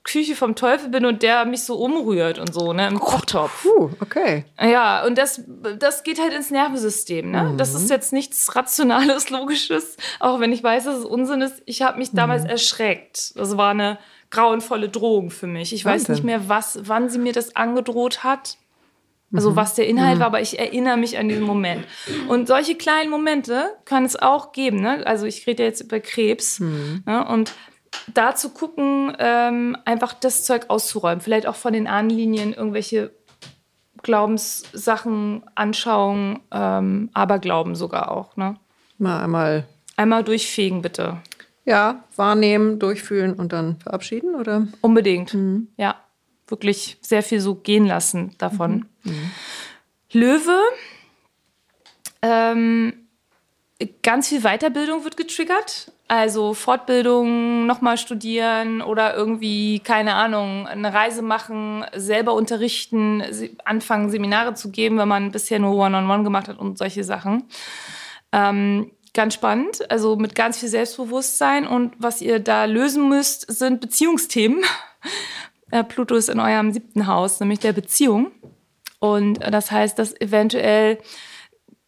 [0.07, 3.63] Küche vom Teufel bin und der mich so umrührt und so, ne, im Kochtopf.
[3.63, 4.45] Puh, okay.
[4.61, 5.43] Ja, und das,
[5.79, 7.43] das geht halt ins Nervensystem, ne?
[7.43, 7.59] Mhm.
[7.59, 11.61] Das ist jetzt nichts Rationales, Logisches, auch wenn ich weiß, dass es Unsinn ist.
[11.67, 12.51] Ich habe mich damals mhm.
[12.51, 13.37] erschreckt.
[13.37, 13.99] Das war eine
[14.31, 15.73] grauenvolle Drohung für mich.
[15.73, 18.59] Ich weiß nicht mehr, was, wann sie mir das angedroht hat.
[19.35, 19.57] Also mhm.
[19.57, 20.21] was der Inhalt mhm.
[20.21, 21.85] war, aber ich erinnere mich an diesen Moment.
[22.29, 24.81] Und solche kleinen Momente kann es auch geben.
[24.81, 25.05] Ne?
[25.05, 26.61] Also ich rede jetzt über Krebs.
[26.61, 27.03] Mhm.
[27.07, 27.27] Ne?
[27.27, 27.53] Und
[28.13, 31.21] da zu gucken, ähm, einfach das Zeug auszuräumen.
[31.21, 33.11] Vielleicht auch von den Ahnenlinien irgendwelche
[34.03, 38.37] Glaubenssachen, Anschauungen, ähm, Aberglauben sogar auch.
[38.37, 38.57] Ne?
[38.99, 39.67] Mal einmal.
[39.97, 41.19] Einmal durchfegen, bitte.
[41.65, 44.69] Ja, wahrnehmen, durchfühlen und dann verabschieden, oder?
[44.83, 45.69] Unbedingt, mhm.
[45.77, 45.97] ja
[46.49, 48.87] wirklich sehr viel so gehen lassen davon.
[49.03, 49.13] Mhm.
[49.13, 49.31] Mhm.
[50.13, 50.61] Löwe,
[52.23, 52.93] ähm,
[54.03, 55.93] ganz viel Weiterbildung wird getriggert.
[56.09, 63.25] Also Fortbildung, nochmal studieren oder irgendwie, keine Ahnung, eine Reise machen, selber unterrichten,
[63.65, 67.03] anfangen, Seminare zu geben, wenn man bisher nur One-on-One -on -One gemacht hat und solche
[67.03, 67.45] Sachen.
[68.31, 71.67] Ähm, ganz spannend, also mit ganz viel Selbstbewusstsein.
[71.67, 74.63] Und was ihr da lösen müsst, sind Beziehungsthemen.
[75.73, 78.31] Äh, Pluto ist in eurem siebten Haus, nämlich der Beziehung.
[79.01, 80.99] Und das heißt, dass eventuell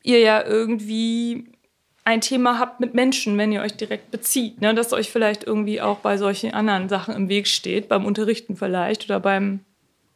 [0.02, 1.52] ihr ja irgendwie
[2.08, 4.74] ein Thema habt mit Menschen, wenn ihr euch direkt bezieht, ne?
[4.74, 9.04] dass euch vielleicht irgendwie auch bei solchen anderen Sachen im Weg steht, beim Unterrichten vielleicht
[9.04, 9.60] oder beim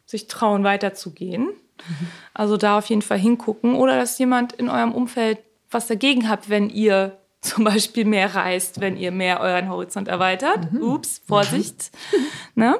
[0.06, 1.48] sich trauen, weiterzugehen.
[1.48, 2.06] Mhm.
[2.32, 3.74] Also da auf jeden Fall hingucken.
[3.74, 5.40] Oder dass jemand in eurem Umfeld
[5.70, 10.72] was dagegen hat, wenn ihr zum Beispiel mehr reist, wenn ihr mehr euren Horizont erweitert.
[10.72, 10.82] Mhm.
[10.82, 11.90] Ups, Vorsicht.
[12.12, 12.26] Mhm.
[12.54, 12.78] Ne?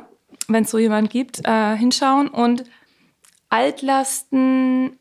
[0.49, 2.65] wenn es so jemand gibt, äh, hinschauen und
[3.49, 4.99] Altlasten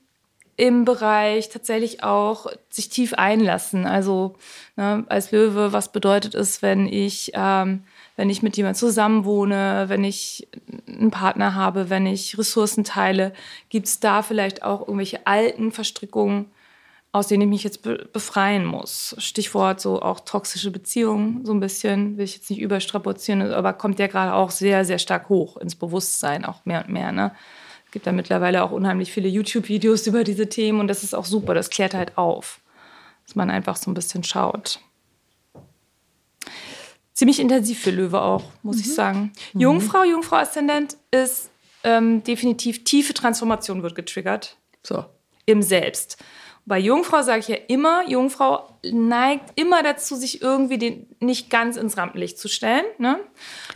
[0.61, 3.87] im Bereich tatsächlich auch sich tief einlassen.
[3.87, 4.35] Also
[4.75, 7.81] ne, als Löwe, was bedeutet es, wenn ich, ähm,
[8.15, 10.47] wenn ich mit jemandem zusammenwohne, wenn ich
[10.87, 13.33] einen Partner habe, wenn ich Ressourcen teile,
[13.69, 16.45] gibt es da vielleicht auch irgendwelche alten Verstrickungen,
[17.11, 19.15] aus denen ich mich jetzt be befreien muss.
[19.17, 23.97] Stichwort so auch toxische Beziehungen, so ein bisschen, will ich jetzt nicht überstrapazieren, aber kommt
[23.97, 27.11] ja gerade auch sehr, sehr stark hoch ins Bewusstsein, auch mehr und mehr.
[27.11, 27.31] Ne?
[27.91, 31.25] Es gibt da mittlerweile auch unheimlich viele YouTube-Videos über diese Themen und das ist auch
[31.25, 32.61] super, das klärt halt auf,
[33.25, 34.79] dass man einfach so ein bisschen schaut.
[37.11, 38.81] Ziemlich intensiv für Löwe auch, muss mhm.
[38.81, 39.33] ich sagen.
[39.51, 39.59] Mhm.
[39.59, 41.49] Jungfrau, Jungfrau-Aszendent ist
[41.83, 44.55] ähm, definitiv tiefe Transformation wird getriggert.
[44.83, 45.03] So.
[45.45, 46.17] Im Selbst.
[46.65, 51.75] Bei Jungfrau sage ich ja immer, Jungfrau neigt immer dazu, sich irgendwie den, nicht ganz
[51.75, 53.19] ins Rampenlicht zu stellen, ne?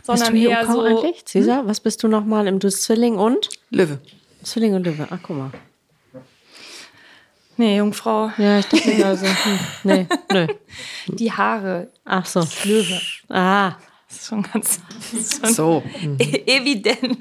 [0.02, 0.80] sondern bist du eher so.
[0.82, 1.26] Eigentlich?
[1.26, 1.68] Cäsar, hm?
[1.68, 3.48] was bist du nochmal im Du Zwilling und?
[3.70, 3.98] Löwe.
[4.42, 5.50] Zwilling und Löwe, ach guck mal.
[7.56, 8.30] Nee, Jungfrau.
[8.36, 9.26] Ja, ich dachte also.
[9.26, 10.46] Hm, nee, nö.
[11.08, 11.88] Die Haare.
[12.04, 12.46] Ach so.
[12.64, 13.00] Löwe.
[13.28, 13.76] Ah.
[14.08, 14.80] Das ist schon ganz
[15.40, 15.82] schon so.
[16.18, 17.18] E evident.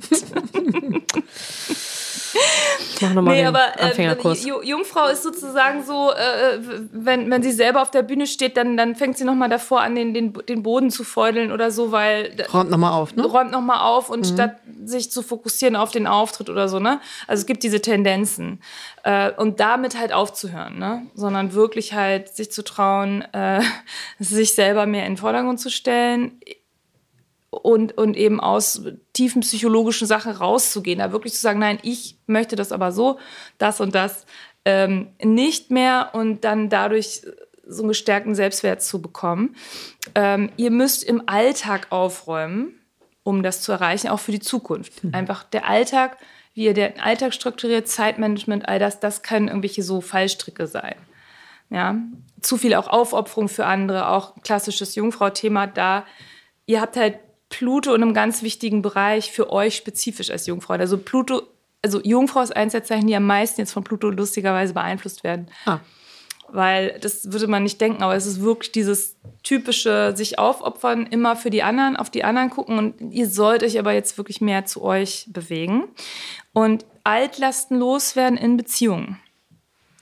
[3.02, 4.46] Mach nochmal nee, den aber, äh, Anfängerkurs.
[4.46, 6.60] Äh, Jungfrau ist sozusagen so, äh,
[6.92, 9.96] wenn, wenn sie selber auf der Bühne steht, dann, dann fängt sie nochmal davor an,
[9.96, 12.36] den, den, den Boden zu feudeln oder so, weil...
[12.54, 13.26] Räumt nochmal auf, ne?
[13.26, 14.34] Räumt nochmal auf und mhm.
[14.34, 17.00] statt sich zu fokussieren auf den Auftritt oder so, ne?
[17.28, 18.62] Also es gibt diese Tendenzen.
[19.04, 21.06] Äh, und damit halt aufzuhören, ne?
[21.16, 23.62] Sondern wirklich halt sich zu trauen, äh,
[24.20, 26.40] sich selber mehr in den Vordergrund zu stellen
[27.64, 28.84] und, und eben aus
[29.14, 33.20] tiefen psychologischen Sachen rauszugehen, da wirklich zu sagen, nein, ich möchte das aber so,
[33.58, 34.26] das und das
[34.66, 37.22] ähm, nicht mehr und dann dadurch
[37.68, 39.56] so einen gestärkten Selbstwert zu bekommen.
[40.14, 42.80] Ähm, ihr müsst im Alltag aufräumen,
[43.24, 45.04] um das zu erreichen, auch für die Zukunft.
[45.04, 45.14] Mhm.
[45.14, 46.18] Einfach der Alltag,
[46.54, 50.96] wie ihr den Alltag strukturiert, Zeitmanagement, all das, das können irgendwelche so Fallstricke sein.
[51.72, 51.96] Ja,
[52.42, 56.06] zu viel auch Aufopferung für andere, auch klassisches Jungfrau-Thema da.
[56.68, 57.18] Ihr habt halt
[57.50, 60.74] Pluto in einem ganz wichtigen Bereich für euch spezifisch als Jungfrau.
[60.74, 61.44] Also Pluto,
[61.82, 65.48] also Jungfrau ist eins der Zeichen, die am meisten jetzt von Pluto lustigerweise beeinflusst werden.
[65.66, 65.80] Ah.
[66.48, 71.36] Weil das würde man nicht denken, aber es ist wirklich dieses typische sich aufopfern, immer
[71.36, 74.66] für die anderen, auf die anderen gucken und ihr sollt euch aber jetzt wirklich mehr
[74.66, 75.86] zu euch bewegen.
[76.54, 79.20] Und Altlasten loswerden in Beziehungen.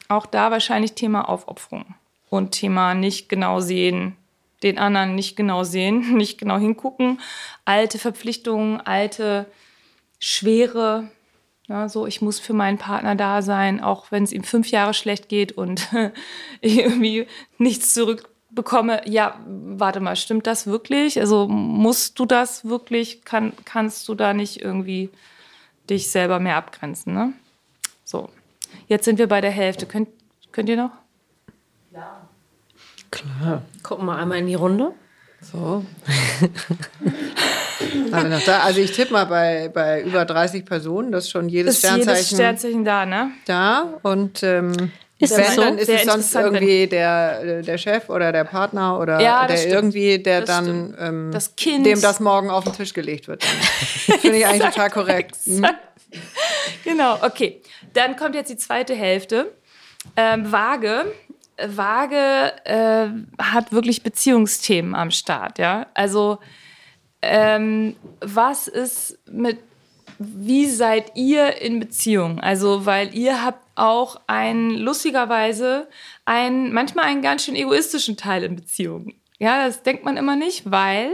[0.09, 1.95] Auch da wahrscheinlich Thema Aufopferung
[2.29, 4.15] und Thema nicht genau sehen,
[4.63, 7.19] den anderen nicht genau sehen, nicht genau hingucken,
[7.65, 9.45] alte Verpflichtungen, alte
[10.19, 11.09] Schwere.
[11.67, 14.93] Ja, so, ich muss für meinen Partner da sein, auch wenn es ihm fünf Jahre
[14.93, 15.87] schlecht geht und
[16.61, 19.01] ich irgendwie nichts zurückbekomme.
[19.07, 21.19] Ja, warte mal, stimmt das wirklich?
[21.19, 23.23] Also musst du das wirklich?
[23.23, 25.09] Kann, kannst du da nicht irgendwie
[25.89, 27.13] dich selber mehr abgrenzen?
[27.13, 27.33] Ne?
[28.03, 28.29] So,
[28.87, 29.85] jetzt sind wir bei der Hälfte.
[29.85, 30.09] Könnt,
[30.51, 30.91] könnt ihr noch?
[31.93, 32.27] Ja.
[33.13, 33.61] Klar.
[33.83, 34.91] Gucken wir einmal in die Runde.
[35.39, 35.85] So.
[38.11, 42.15] also ich tippe mal bei, bei über 30 Personen, das ist schon jedes ist Sternzeichen,
[42.15, 43.31] jedes Sternzeichen da, ne?
[43.45, 45.61] Da und ähm, ist wenn, so?
[45.61, 49.57] dann ist Sehr es sonst irgendwie der, der Chef oder der Partner oder ja, der
[49.57, 49.73] stimmt.
[49.73, 53.43] irgendwie, der das dann ähm, das dem das morgen auf den Tisch gelegt wird.
[54.21, 55.35] Finde ich eigentlich total korrekt.
[55.45, 55.67] Mhm.
[56.83, 57.61] Genau, okay.
[57.93, 59.51] Dann kommt jetzt die zweite Hälfte.
[60.17, 61.05] Ähm, Waage
[61.57, 63.07] Waage äh,
[63.41, 65.87] hat wirklich Beziehungsthemen am Start, ja.
[65.93, 66.39] Also
[67.23, 69.59] ähm, was ist mit,
[70.19, 72.39] wie seid ihr in Beziehung?
[72.39, 75.87] Also, weil ihr habt auch ein, lustigerweise,
[76.25, 79.13] ein, manchmal einen ganz schön egoistischen Teil in Beziehungen.
[79.39, 81.11] Ja, das denkt man immer nicht, weil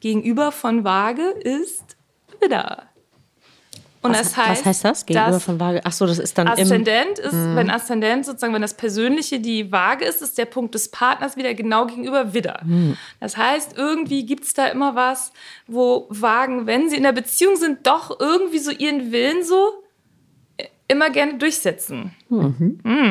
[0.00, 1.96] gegenüber von Waage ist
[2.40, 2.89] Widder.
[4.02, 5.82] Und was, das heißt, was heißt das gegenüber von Waage?
[5.84, 7.54] Ach so, das ist dann Aszendent ist, mhm.
[7.54, 11.52] wenn Aszendent sozusagen, wenn das Persönliche die Waage ist, ist der Punkt des Partners wieder
[11.52, 12.60] genau gegenüber Widder.
[12.64, 12.96] Mhm.
[13.20, 15.32] Das heißt, irgendwie gibt es da immer was,
[15.66, 19.82] wo Wagen, wenn sie in der Beziehung sind, doch irgendwie so ihren Willen so
[20.56, 22.14] äh, immer gerne durchsetzen.
[22.30, 22.80] Mhm.
[22.82, 23.10] Mhm.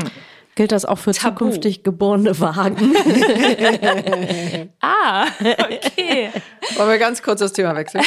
[0.60, 1.46] Gilt das auch für Tabu.
[1.46, 2.94] zukünftig geborene Wagen?
[4.82, 6.32] ah, okay.
[6.76, 8.04] Wollen wir ganz kurz das Thema wechseln?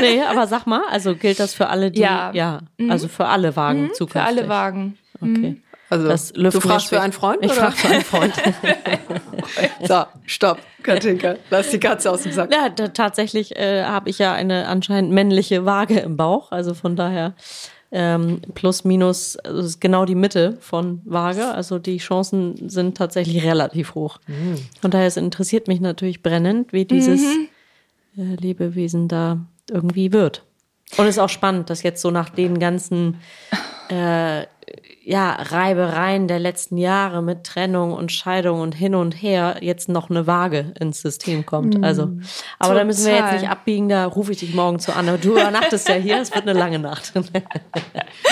[0.00, 2.90] nee, aber sag mal, also gilt das für alle, die, ja, ja mhm.
[2.90, 4.22] also für alle Wagen mhm, zukünftig?
[4.22, 4.96] Für alle Wagen.
[5.16, 5.28] Okay.
[5.28, 5.62] Mhm.
[5.90, 7.44] Also, das du fragst für einen Freund?
[7.44, 8.32] Ich frage für einen Freund.
[9.86, 12.50] so, stopp, Katinka, lass die Katze aus dem Sack.
[12.50, 16.96] Ja, da, tatsächlich äh, habe ich ja eine anscheinend männliche Waage im Bauch, also von
[16.96, 17.34] daher
[17.96, 21.46] ähm, plus minus also ist genau die Mitte von Waage.
[21.46, 24.18] Also die Chancen sind tatsächlich relativ hoch.
[24.26, 24.56] Mhm.
[24.80, 27.48] Von daher es interessiert mich natürlich brennend, wie dieses mhm.
[28.18, 30.42] äh, Lebewesen da irgendwie wird.
[30.96, 33.20] Und es ist auch spannend, dass jetzt so nach den ganzen
[33.88, 34.42] äh,
[35.06, 40.08] ja, Reibereien der letzten Jahre mit Trennung und Scheidung und hin und her jetzt noch
[40.08, 41.78] eine Waage ins System kommt.
[41.78, 42.02] Mm, also,
[42.58, 42.76] aber total.
[42.76, 45.06] da müssen wir jetzt nicht abbiegen, da rufe ich dich morgen zu an.
[45.20, 47.12] Du übernachtest ja hier, es wird eine lange Nacht.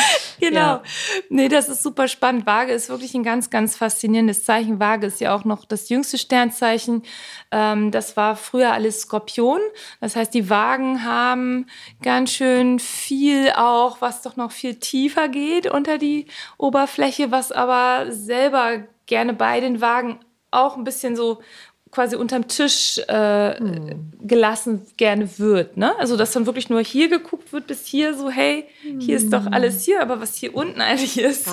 [0.40, 0.60] genau.
[0.60, 0.82] Ja.
[1.28, 2.46] Nee, das ist super spannend.
[2.46, 4.80] Waage ist wirklich ein ganz, ganz faszinierendes Zeichen.
[4.80, 7.02] Waage ist ja auch noch das jüngste Sternzeichen.
[7.50, 9.60] Ähm, das war früher alles Skorpion.
[10.00, 11.66] Das heißt, die Wagen haben
[12.02, 16.26] ganz schön viel auch, was doch noch viel tiefer geht unter die
[16.62, 20.20] Oberfläche, was aber selber gerne bei den Wagen
[20.52, 21.42] auch ein bisschen so
[21.90, 24.12] quasi unterm Tisch äh, hm.
[24.20, 25.76] gelassen gerne wird.
[25.76, 25.92] Ne?
[25.98, 28.66] Also dass dann wirklich nur hier geguckt wird bis hier so, hey,
[29.00, 31.48] hier ist doch alles hier, aber was hier unten eigentlich ist,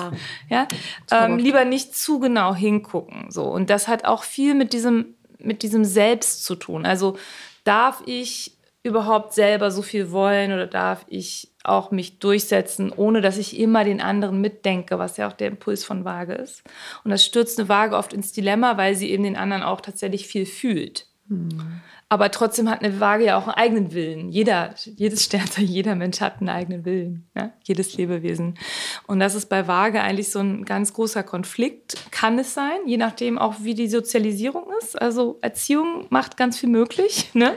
[0.48, 0.68] ja,
[1.10, 3.30] ja ähm, lieber nicht zu genau hingucken.
[3.30, 6.86] So und das hat auch viel mit diesem mit diesem Selbst zu tun.
[6.86, 7.16] Also
[7.64, 13.36] darf ich überhaupt selber so viel wollen oder darf ich auch mich durchsetzen, ohne dass
[13.36, 16.62] ich immer den anderen mitdenke, was ja auch der Impuls von Waage ist.
[17.04, 20.26] Und das stürzt eine Waage oft ins Dilemma, weil sie eben den anderen auch tatsächlich
[20.26, 21.06] viel fühlt.
[21.28, 21.80] Hm.
[22.12, 24.30] Aber trotzdem hat eine Waage ja auch einen eigenen Willen.
[24.30, 27.30] Jeder, jedes Sternzeichen, jeder Mensch hat einen eigenen Willen.
[27.36, 27.52] Ja?
[27.62, 28.58] Jedes Lebewesen.
[29.06, 31.94] Und das ist bei Waage eigentlich so ein ganz großer Konflikt.
[32.10, 35.00] Kann es sein, je nachdem auch, wie die Sozialisierung ist.
[35.00, 37.30] Also Erziehung macht ganz viel möglich.
[37.32, 37.54] Ne?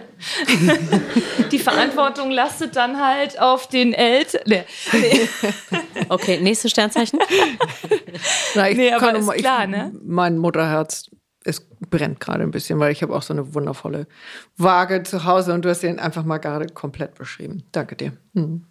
[1.52, 4.42] die Verantwortung lastet dann halt auf den Eltern.
[4.46, 4.64] Nee.
[6.10, 7.18] Okay, nächstes Sternzeichen.
[8.56, 9.94] Na, ich nee, aber kann ist klar, ne?
[10.04, 11.10] Mein Mutterherz
[11.46, 14.08] ist brennt gerade ein bisschen, weil ich habe auch so eine wundervolle
[14.58, 17.64] Waage zu Hause und du hast den einfach mal gerade komplett beschrieben.
[17.72, 18.14] Danke dir.
[18.34, 18.66] Mhm.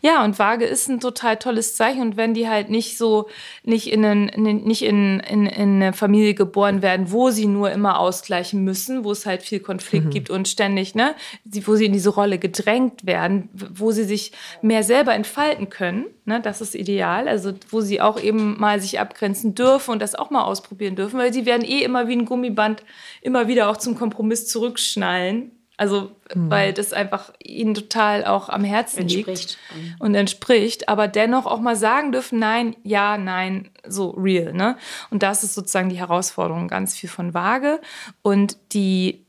[0.00, 2.00] Ja, und Waage ist ein total tolles Zeichen.
[2.00, 3.28] Und wenn die halt nicht so,
[3.62, 4.26] nicht in, einen,
[4.64, 9.12] nicht in, in, in eine Familie geboren werden, wo sie nur immer ausgleichen müssen, wo
[9.12, 10.10] es halt viel Konflikt mhm.
[10.10, 14.82] gibt und ständig, ne, wo sie in diese Rolle gedrängt werden, wo sie sich mehr
[14.82, 17.28] selber entfalten können, ne, das ist ideal.
[17.28, 21.18] Also, wo sie auch eben mal sich abgrenzen dürfen und das auch mal ausprobieren dürfen,
[21.18, 22.82] weil sie werden eh immer wie ein Gummiband
[23.20, 25.52] immer wieder auch zum Kompromiss zurückschnallen
[25.82, 26.48] also, mhm.
[26.48, 29.58] weil das einfach ihnen total auch am Herzen entspricht.
[29.74, 34.76] liegt und entspricht, aber dennoch auch mal sagen dürfen, nein, ja, nein, so real, ne?
[35.10, 37.80] Und das ist sozusagen die Herausforderung ganz viel von Waage
[38.22, 39.24] und die,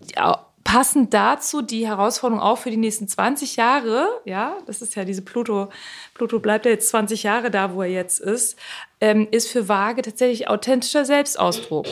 [0.00, 0.18] die
[0.64, 5.22] passend dazu die Herausforderung auch für die nächsten 20 Jahre, ja, das ist ja diese
[5.22, 5.70] Pluto,
[6.12, 8.58] Pluto bleibt ja jetzt 20 Jahre da, wo er jetzt ist,
[9.00, 11.86] ähm, ist für Waage tatsächlich authentischer Selbstausdruck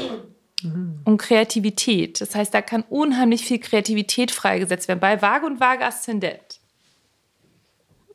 [0.62, 1.00] mhm.
[1.04, 2.20] und Kreativität.
[2.20, 6.60] Das heißt, da kann unheimlich viel Kreativität freigesetzt werden bei Waage und Waage Aszendent.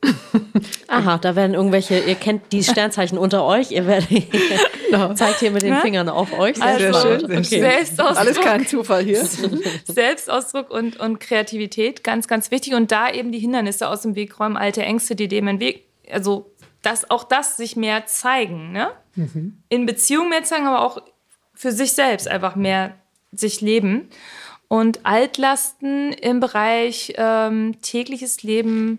[0.88, 4.10] Aha, da werden irgendwelche, ihr kennt die Sternzeichen unter euch, ihr werdet,
[4.90, 5.14] no.
[5.14, 6.56] zeigt hier mit den Fingern auf euch.
[6.56, 7.24] Sehr also, schön.
[7.24, 7.42] Okay.
[7.42, 8.18] Selbstausdruck.
[8.18, 9.24] Alles kein Zufall hier.
[9.84, 12.74] Selbstausdruck und, und Kreativität, ganz, ganz wichtig.
[12.74, 16.50] Und da eben die Hindernisse aus dem Weg räumen, alte Ängste, die dem entweg, also
[16.82, 18.92] dass auch das sich mehr zeigen, ne?
[19.14, 19.62] Mhm.
[19.68, 21.02] In Beziehung mehr zeigen, aber auch
[21.60, 22.94] für sich selbst einfach mehr
[23.32, 24.08] sich leben.
[24.68, 28.98] Und Altlasten im Bereich ähm, tägliches Leben,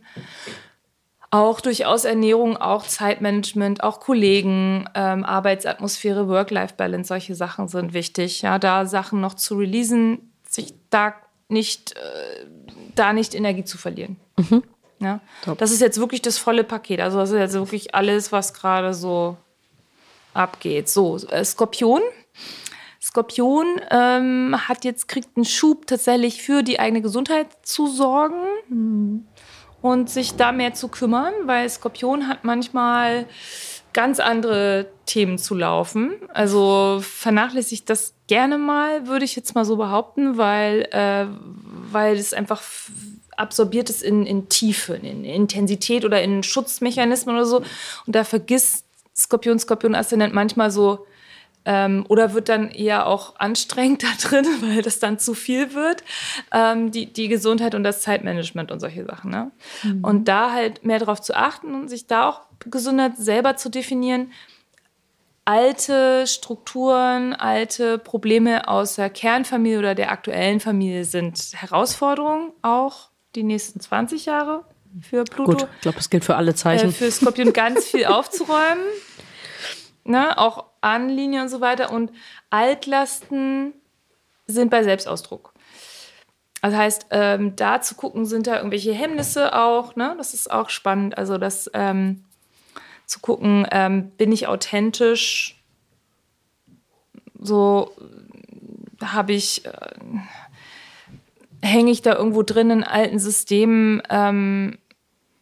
[1.32, 8.44] auch durchaus Ernährung, auch Zeitmanagement, auch Kollegen, ähm, Arbeitsatmosphäre, Work-Life-Balance, solche Sachen sind wichtig.
[8.44, 11.16] Ja, da Sachen noch zu releasen, sich da
[11.48, 12.46] nicht, äh,
[12.94, 14.18] da nicht Energie zu verlieren.
[14.38, 14.62] Mhm.
[15.00, 15.20] Ja,
[15.58, 17.00] das ist jetzt wirklich das volle Paket.
[17.02, 19.36] Also das ist jetzt wirklich alles, was gerade so
[20.36, 20.90] abgeht.
[20.90, 22.02] So, äh, Skorpion
[23.02, 29.26] Skorpion ähm, hat jetzt kriegt einen Schub tatsächlich für die eigene Gesundheit zu sorgen mhm.
[29.82, 33.26] und sich da mehr zu kümmern, weil Skorpion hat manchmal
[33.94, 36.14] ganz andere Themen zu laufen.
[36.30, 41.26] Also vernachlässigt das gerne mal, würde ich jetzt mal so behaupten, weil, äh,
[41.92, 42.62] weil es einfach
[43.36, 47.58] absorbiert ist in, in Tiefe, in Intensität oder in Schutzmechanismen oder so.
[48.06, 48.86] Und da vergisst
[49.18, 51.06] Skorpion, Skorpion Aszendent manchmal so
[51.66, 56.04] ähm, oder wird dann eher auch anstrengend da drin, weil das dann zu viel wird,
[56.52, 59.32] ähm, die, die Gesundheit und das Zeitmanagement und solche Sachen.
[59.32, 59.52] Ne?
[59.84, 60.04] Mhm.
[60.04, 64.32] Und da halt mehr darauf zu achten und sich da auch Gesundheit selber zu definieren.
[65.44, 73.44] Alte Strukturen, alte Probleme aus der Kernfamilie oder der aktuellen Familie sind Herausforderungen, auch die
[73.44, 74.66] nächsten 20 Jahre
[75.02, 75.52] für Pluto.
[75.52, 76.90] Gut, ich glaube, das gilt für alle Zeichen.
[76.90, 78.84] Äh, für Skorpion ganz viel aufzuräumen.
[80.04, 81.92] Ne, auch Anlinie und so weiter.
[81.92, 82.12] Und
[82.50, 83.74] Altlasten
[84.48, 85.54] sind bei Selbstausdruck.
[86.62, 89.96] Das heißt, ähm, da zu gucken, sind da irgendwelche Hemmnisse auch.
[89.96, 90.14] Ne?
[90.18, 91.18] Das ist auch spannend.
[91.18, 92.24] Also das ähm,
[93.08, 95.60] zu gucken, ähm, bin ich authentisch?
[97.40, 97.92] So
[99.04, 99.72] habe ich, äh,
[101.64, 104.78] hänge ich da irgendwo drin in alten Systemen, ähm,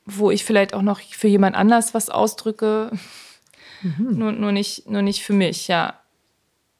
[0.05, 2.91] wo ich vielleicht auch noch für jemand anders was ausdrücke.
[3.81, 4.17] Mhm.
[4.17, 5.95] Nur, nur, nicht, nur nicht für mich, ja.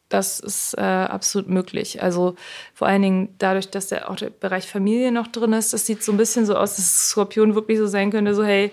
[0.10, 2.02] Das ist äh, absolut möglich.
[2.02, 2.36] Also
[2.74, 6.04] vor allen Dingen dadurch, dass der, auch der Bereich Familie noch drin ist, das sieht
[6.04, 8.72] so ein bisschen so aus, dass Skorpion wirklich so sein könnte, so hey,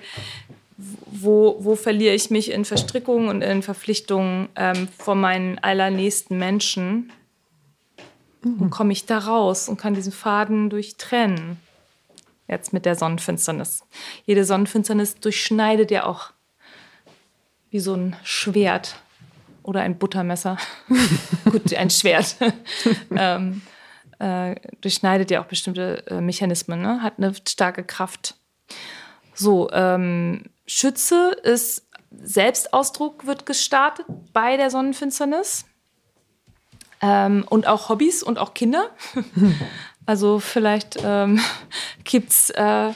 [0.79, 7.13] wo, wo verliere ich mich in Verstrickungen und in Verpflichtungen ähm, von meinen allernächsten Menschen?
[8.43, 8.63] Mhm.
[8.63, 11.59] Und komme ich da raus und kann diesen Faden durchtrennen?
[12.49, 13.85] Jetzt mit der Sonnenfinsternis.
[14.25, 16.31] Jede Sonnenfinsternis durchschneidet ja auch
[17.71, 18.97] wie so ein Schwert
[19.63, 20.59] oder ein Buttermesser.
[21.45, 22.37] Gut, ein Schwert.
[23.11, 23.63] ähm,
[24.19, 27.03] äh, durchschneidet ja auch bestimmte äh, Mechanismen, ne?
[27.03, 28.37] hat eine starke Kraft.
[29.35, 35.67] So, ähm, Schütze ist Selbstausdruck wird gestartet bei der Sonnenfinsternis.
[37.03, 38.91] Ähm, und auch Hobbys und auch Kinder.
[40.07, 41.41] also vielleicht ähm,
[42.05, 42.93] gibt es äh,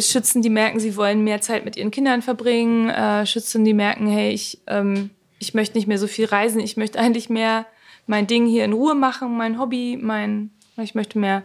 [0.00, 4.08] Schützen, die merken, sie wollen mehr Zeit mit ihren Kindern verbringen, äh, Schützen, die merken,
[4.08, 7.66] hey, ich, ähm, ich möchte nicht mehr so viel reisen, ich möchte eigentlich mehr
[8.06, 11.42] mein Ding hier in Ruhe machen, mein Hobby, mein, ich möchte mehr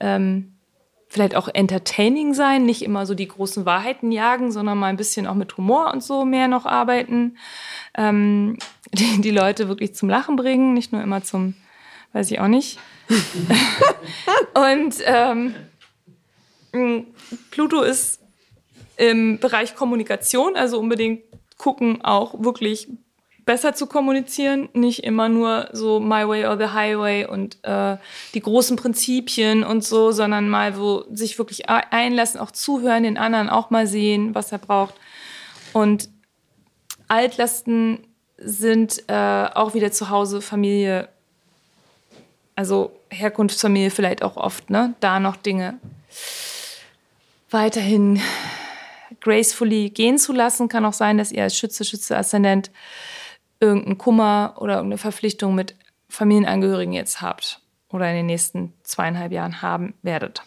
[0.00, 0.54] ähm,
[1.08, 5.26] vielleicht auch entertaining sein, nicht immer so die großen Wahrheiten jagen, sondern mal ein bisschen
[5.26, 7.38] auch mit Humor und so mehr noch arbeiten,
[7.96, 8.58] ähm,
[8.92, 11.54] die, die Leute wirklich zum Lachen bringen, nicht nur immer zum,
[12.14, 12.78] weiß ich auch nicht.
[14.54, 15.54] und ähm,
[17.50, 18.20] Pluto ist
[18.96, 21.22] im Bereich Kommunikation, also unbedingt
[21.58, 22.88] gucken, auch wirklich
[23.44, 27.98] besser zu kommunizieren, nicht immer nur so my way or the highway und äh,
[28.32, 33.50] die großen Prinzipien und so, sondern mal wo sich wirklich einlassen, auch zuhören, den anderen
[33.50, 34.94] auch mal sehen, was er braucht.
[35.74, 36.08] Und
[37.08, 38.06] Altlasten
[38.38, 41.08] sind äh, auch wieder zu Hause Familie,
[42.56, 44.94] also Herkunftsfamilie vielleicht auch oft, ne?
[45.00, 45.78] Da noch Dinge
[47.50, 48.20] weiterhin
[49.20, 50.68] gracefully gehen zu lassen.
[50.68, 52.70] Kann auch sein, dass ihr als Schütze, Schütze, Aszendent
[53.60, 55.74] irgendeinen Kummer oder irgendeine Verpflichtung mit
[56.08, 60.42] Familienangehörigen jetzt habt oder in den nächsten zweieinhalb Jahren haben werdet.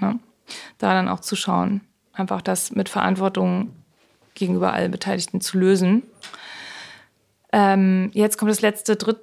[0.00, 0.18] Ja.
[0.78, 1.80] Da dann auch zu schauen,
[2.12, 3.74] einfach das mit Verantwortung
[4.34, 6.02] gegenüber allen Beteiligten zu lösen.
[7.52, 9.20] Ähm, jetzt kommt das letzte Dritt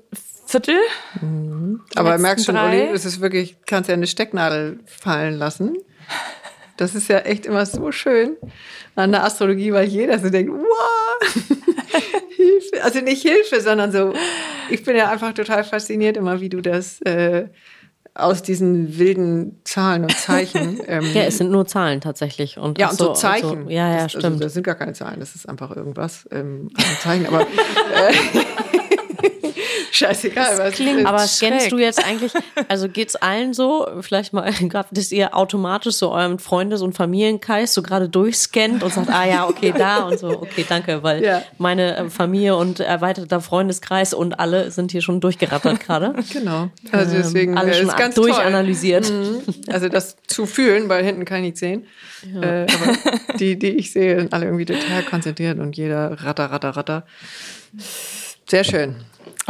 [0.52, 0.76] Viertel.
[1.22, 1.82] Mhm.
[1.96, 5.78] Aber merkst schon, Uli, es ist wirklich, kannst ja eine Stecknadel fallen lassen.
[6.78, 8.38] Das ist ja echt immer so schön
[8.96, 11.46] an der Astrologie, weil jeder so denkt, wow,
[12.36, 12.84] Hilfe.
[12.84, 14.14] Also nicht Hilfe, sondern so,
[14.70, 17.48] ich bin ja einfach total fasziniert immer, wie du das äh,
[18.14, 20.82] aus diesen wilden Zahlen und Zeichen.
[20.88, 22.58] Ähm, ja, es sind nur Zahlen tatsächlich.
[22.58, 23.50] Und ja, und so, so Zeichen.
[23.50, 24.26] Und so, ja, ja, das, stimmt.
[24.26, 26.28] Also, das sind gar keine Zahlen, das ist einfach irgendwas.
[26.32, 26.70] Ähm,
[27.02, 27.48] Zeichen, aber.
[27.94, 28.81] Äh,
[29.94, 31.06] Scheißegal, was klingt.
[31.06, 32.32] Aber scannst du jetzt eigentlich,
[32.70, 34.52] also geht's allen so, vielleicht mal
[34.92, 39.48] dass ihr automatisch so eurem Freundes- und Familienkreis so gerade durchscannt und sagt, ah ja,
[39.48, 41.44] okay, da und so, okay, danke, weil ja.
[41.58, 46.16] meine äh, Familie und erweiterter Freundeskreis und alle sind hier schon durchgerattert gerade.
[46.32, 46.70] Genau.
[46.92, 49.12] Also deswegen ähm, alles schon ist ganz durchanalysiert.
[49.12, 49.42] Mhm.
[49.68, 51.86] Also das zu fühlen, weil hinten kann ich nichts sehen.
[52.34, 52.42] Ja.
[52.42, 56.70] Äh, aber die, die ich sehe, sind alle irgendwie total konzentriert und jeder ratter, ratter,
[56.70, 57.06] ratter.
[58.50, 58.96] Sehr schön.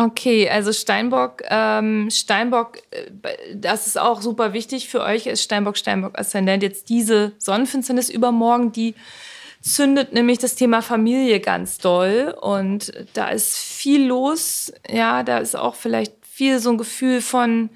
[0.02, 3.12] Okay, also Steinbock, ähm, Steinbock, äh,
[3.54, 6.64] das ist auch super wichtig für euch, ist Steinbock, Steinbock Aszendent.
[6.64, 8.96] Jetzt diese Sonnenfinsternis übermorgen, die
[9.62, 14.74] zündet nämlich das Thema Familie ganz doll und da ist viel los.
[14.90, 17.70] Ja, da ist auch vielleicht viel so ein Gefühl von,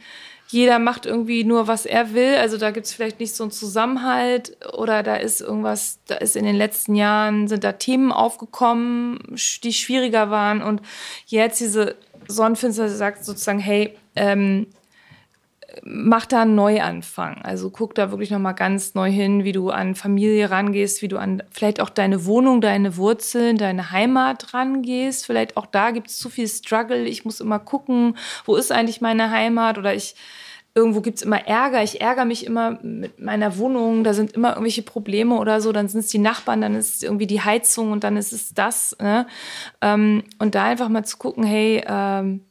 [0.47, 2.35] jeder macht irgendwie nur, was er will.
[2.35, 6.35] Also da gibt es vielleicht nicht so einen Zusammenhalt oder da ist irgendwas, da ist
[6.35, 9.19] in den letzten Jahren, sind da Themen aufgekommen,
[9.63, 10.61] die schwieriger waren.
[10.61, 10.81] Und
[11.25, 11.95] jetzt diese
[12.27, 14.67] Sonnenfinster sagt sozusagen, hey, ähm,
[15.83, 17.41] mach da einen Neuanfang.
[17.43, 21.17] Also guck da wirklich nochmal ganz neu hin, wie du an Familie rangehst, wie du
[21.17, 25.25] an vielleicht auch deine Wohnung, deine Wurzeln, deine Heimat rangehst.
[25.25, 27.05] Vielleicht auch da gibt es zu viel Struggle.
[27.05, 30.15] Ich muss immer gucken, wo ist eigentlich meine Heimat oder ich
[30.75, 31.81] irgendwo gibt es immer Ärger.
[31.83, 35.71] Ich ärgere mich immer mit meiner Wohnung, da sind immer irgendwelche Probleme oder so.
[35.71, 38.53] Dann sind es die Nachbarn, dann ist es irgendwie die Heizung und dann ist es
[38.53, 38.95] das.
[39.01, 39.25] Ne?
[39.81, 42.41] Ähm, und da einfach mal zu gucken, hey, ähm,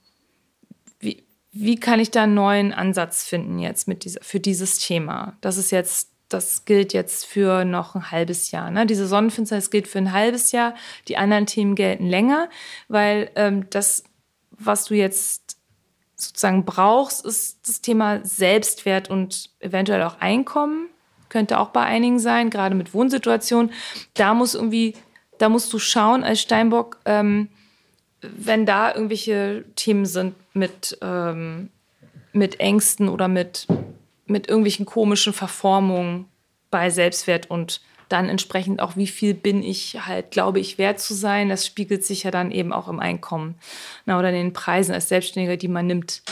[1.00, 1.22] wie,
[1.52, 5.36] wie kann ich da einen neuen Ansatz finden jetzt mit dieser, für dieses Thema?
[5.42, 8.70] Das ist jetzt das gilt jetzt für noch ein halbes Jahr.
[8.70, 8.86] Ne?
[8.86, 10.74] Diese Sonnenfinsternis gilt für ein halbes Jahr.
[11.06, 12.48] Die anderen Themen gelten länger,
[12.88, 14.02] weil ähm, das,
[14.50, 15.53] was du jetzt
[16.16, 20.88] sozusagen brauchst, ist das Thema Selbstwert und eventuell auch Einkommen.
[21.28, 23.72] Könnte auch bei einigen sein, gerade mit Wohnsituationen.
[24.14, 24.94] Da muss irgendwie,
[25.38, 27.48] da musst du schauen als Steinbock, ähm,
[28.20, 31.70] wenn da irgendwelche Themen sind mit, ähm,
[32.32, 33.66] mit Ängsten oder mit,
[34.26, 36.26] mit irgendwelchen komischen Verformungen
[36.70, 37.80] bei Selbstwert und
[38.14, 41.48] dann entsprechend auch, wie viel bin ich halt, glaube ich, wert zu sein.
[41.48, 43.56] Das spiegelt sich ja dann eben auch im Einkommen
[44.06, 46.22] na, oder in den Preisen als Selbstständiger, die man nimmt.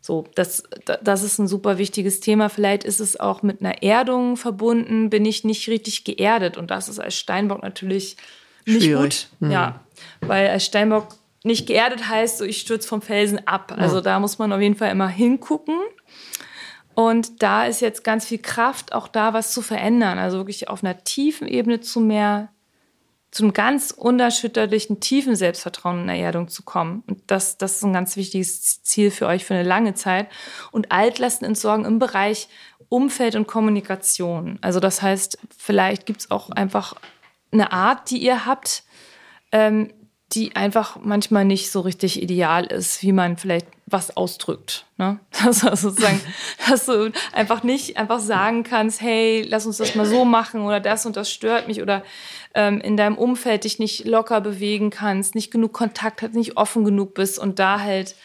[0.00, 0.62] So, das,
[1.02, 2.48] das ist ein super wichtiges Thema.
[2.48, 5.10] Vielleicht ist es auch mit einer Erdung verbunden.
[5.10, 6.56] Bin ich nicht richtig geerdet?
[6.56, 8.16] Und das ist als Steinbock natürlich
[8.64, 9.28] nicht Schwierig.
[9.40, 9.48] gut.
[9.48, 9.50] Mhm.
[9.50, 9.80] Ja,
[10.20, 11.08] weil als Steinbock
[11.42, 13.74] nicht geerdet heißt, so ich stürze vom Felsen ab.
[13.76, 14.02] Also ja.
[14.02, 15.78] da muss man auf jeden Fall immer hingucken.
[16.94, 20.18] Und da ist jetzt ganz viel Kraft, auch da was zu verändern.
[20.18, 22.48] Also wirklich auf einer tiefen Ebene zu mehr,
[23.30, 27.02] zum ganz unerschütterlichen, tiefen Selbstvertrauen in der Erdung zu kommen.
[27.08, 30.28] Und das, das ist ein ganz wichtiges Ziel für euch für eine lange Zeit.
[30.70, 32.48] Und Altlasten entsorgen im Bereich
[32.88, 34.58] Umfeld und Kommunikation.
[34.60, 36.94] Also das heißt, vielleicht gibt es auch einfach
[37.50, 38.84] eine Art, die ihr habt,
[39.50, 39.92] ähm,
[40.32, 44.86] die einfach manchmal nicht so richtig ideal ist, wie man vielleicht was ausdrückt.
[44.96, 45.20] Ne?
[45.44, 46.20] Also sozusagen,
[46.68, 50.80] dass du einfach nicht einfach sagen kannst, hey, lass uns das mal so machen oder
[50.80, 52.02] das und das stört mich oder
[52.54, 56.84] ähm, in deinem Umfeld dich nicht locker bewegen kannst, nicht genug Kontakt hast, nicht offen
[56.84, 58.16] genug bist und da halt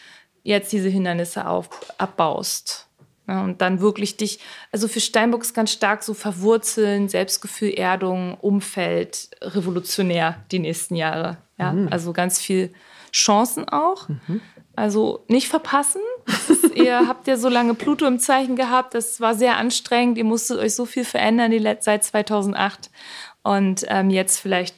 [0.42, 2.86] jetzt diese Hindernisse auf, abbaust.
[3.28, 4.40] Ja, und dann wirklich dich,
[4.72, 11.36] also für Steinbock ist ganz stark so verwurzeln, Selbstgefühl, Erdung, Umfeld, revolutionär die nächsten Jahre.
[11.60, 11.88] Ja, mhm.
[11.90, 12.72] also ganz viel
[13.12, 14.08] Chancen auch.
[14.08, 14.40] Mhm.
[14.74, 16.00] Also nicht verpassen.
[16.74, 18.94] ihr habt ja so lange Pluto im Zeichen gehabt.
[18.94, 20.16] Das war sehr anstrengend.
[20.16, 22.90] Ihr musstet euch so viel verändern seit 2008.
[23.42, 24.74] Und ähm, jetzt vielleicht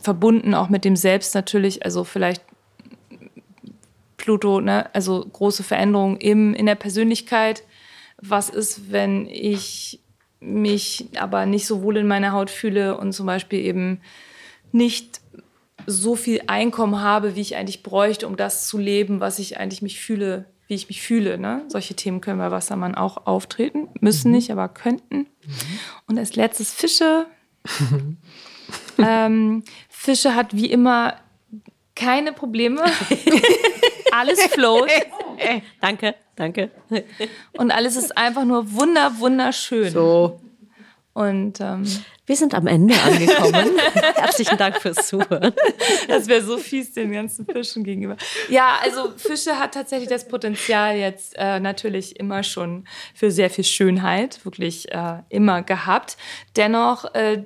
[0.00, 2.42] verbunden auch mit dem Selbst natürlich, also vielleicht
[4.16, 4.92] Pluto, ne?
[4.94, 7.64] also große Veränderungen im, in der Persönlichkeit.
[8.18, 10.00] Was ist, wenn ich
[10.40, 14.00] mich aber nicht so wohl in meiner Haut fühle und zum Beispiel eben
[14.72, 15.20] nicht
[15.86, 19.82] so viel Einkommen habe, wie ich eigentlich bräuchte, um das zu leben, was ich eigentlich
[19.82, 21.36] mich fühle, wie ich mich fühle.
[21.36, 21.64] Ne?
[21.68, 24.36] Solche Themen können bei Wassermann auch auftreten, müssen mhm.
[24.36, 25.18] nicht, aber könnten.
[25.18, 25.28] Mhm.
[26.06, 27.26] Und als letztes Fische.
[28.98, 31.16] ähm, Fische hat wie immer
[31.94, 32.82] keine Probleme.
[34.12, 34.88] alles float.
[35.82, 36.70] danke, danke.
[37.52, 39.90] Und alles ist einfach nur wunder, wunderschön.
[39.90, 40.40] So.
[41.14, 41.84] Und ähm,
[42.24, 43.78] wir sind am Ende angekommen.
[44.14, 45.52] Herzlichen Dank fürs Zuhören.
[46.08, 48.16] Das wäre so fies den ganzen Fischen gegenüber.
[48.48, 53.64] Ja, also Fische hat tatsächlich das Potenzial jetzt äh, natürlich immer schon für sehr viel
[53.64, 56.16] Schönheit, wirklich äh, immer gehabt.
[56.56, 57.44] Dennoch äh,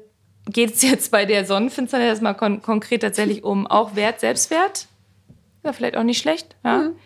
[0.48, 4.86] geht es jetzt bei der Sonnenfinsternis erstmal kon konkret tatsächlich um auch Wert, Selbstwert.
[5.64, 6.54] Ja, vielleicht auch nicht schlecht.
[6.64, 6.78] Ja.
[6.78, 6.96] Mhm.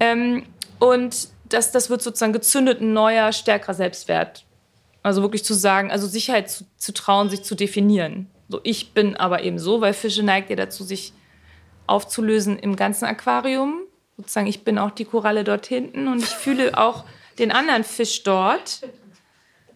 [0.00, 0.42] Ähm,
[0.78, 4.46] und das, das wird sozusagen gezündet, ein neuer, stärkerer Selbstwert
[5.02, 8.26] also wirklich zu sagen, also Sicherheit zu, zu trauen, sich zu definieren.
[8.48, 11.12] So, ich bin aber eben so, weil Fische neigt ja dazu, sich
[11.86, 13.80] aufzulösen im ganzen Aquarium.
[14.16, 17.04] Sozusagen, ich bin auch die Koralle dort hinten und ich fühle auch
[17.38, 18.80] den anderen Fisch dort.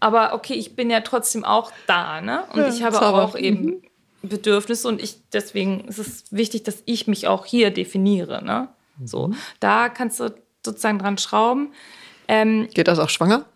[0.00, 2.44] Aber okay, ich bin ja trotzdem auch da, ne?
[2.52, 3.24] Und ja, ich habe sauber.
[3.24, 3.82] auch eben mhm.
[4.22, 8.68] Bedürfnisse und ich, deswegen ist es wichtig, dass ich mich auch hier definiere, ne?
[9.02, 9.36] So, mhm.
[9.60, 11.72] da kannst du sozusagen dran schrauben.
[12.28, 13.46] Ähm, Geht das auch schwanger?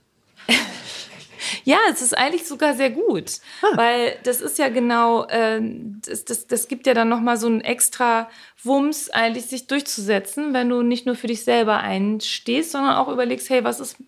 [1.69, 3.77] Ja, es ist eigentlich sogar sehr gut, ah.
[3.77, 5.61] weil das ist ja genau, äh,
[6.07, 8.31] das, das, das gibt ja dann nochmal so einen extra
[8.65, 13.51] Wumms, eigentlich sich durchzusetzen, wenn du nicht nur für dich selber einstehst, sondern auch überlegst,
[13.51, 13.99] hey, was ist,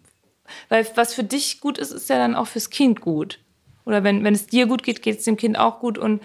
[0.71, 3.41] weil was für dich gut ist, ist ja dann auch fürs Kind gut.
[3.85, 6.23] Oder wenn, wenn es dir gut geht, geht es dem Kind auch gut und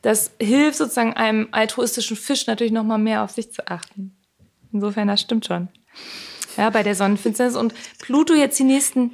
[0.00, 4.16] das hilft sozusagen einem altruistischen Fisch natürlich nochmal mehr auf sich zu achten.
[4.72, 5.68] Insofern, das stimmt schon.
[6.56, 7.56] Ja, bei der Sonnenfinsternis.
[7.56, 9.12] Und Pluto jetzt die nächsten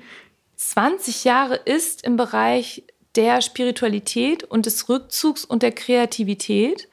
[0.57, 2.85] 20 Jahre ist im Bereich
[3.17, 6.89] der Spiritualität und des Rückzugs und der Kreativität.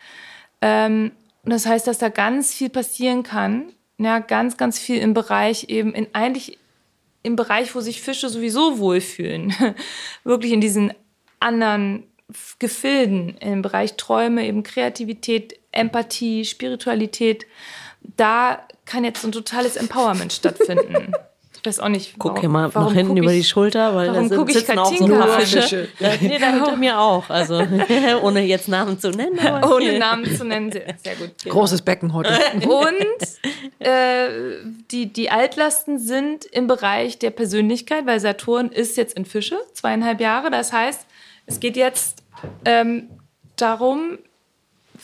[0.61, 1.11] Ähm,
[1.43, 3.73] und das heißt, dass da ganz viel passieren kann.
[3.97, 6.57] Ja, ganz, ganz viel im Bereich eben, in eigentlich
[7.23, 9.53] im Bereich, wo sich Fische sowieso wohlfühlen.
[10.23, 10.93] Wirklich in diesen
[11.39, 12.03] anderen
[12.59, 17.45] Gefilden, im Bereich Träume, eben Kreativität, Empathie, Spiritualität.
[18.17, 21.13] Da kann jetzt so ein totales Empowerment stattfinden.
[21.61, 22.15] Ich weiß auch nicht.
[22.17, 25.11] Guck hier mal nach hinten über die Schulter, weil da sind, sitzen auch so ein
[25.11, 25.89] paar Fische.
[25.99, 27.29] Ja, nee, da hinter mir auch.
[27.29, 27.61] Also
[28.23, 29.37] ohne jetzt Namen zu nennen.
[29.71, 31.31] ohne Namen zu nennen, sehr, sehr gut.
[31.43, 31.53] Genau.
[31.53, 32.31] Großes Becken heute.
[32.67, 34.29] Und äh,
[34.89, 40.19] die, die Altlasten sind im Bereich der Persönlichkeit, weil Saturn ist jetzt in Fische, zweieinhalb
[40.19, 40.49] Jahre.
[40.49, 41.05] Das heißt,
[41.45, 42.23] es geht jetzt
[42.65, 43.07] ähm,
[43.55, 44.17] darum,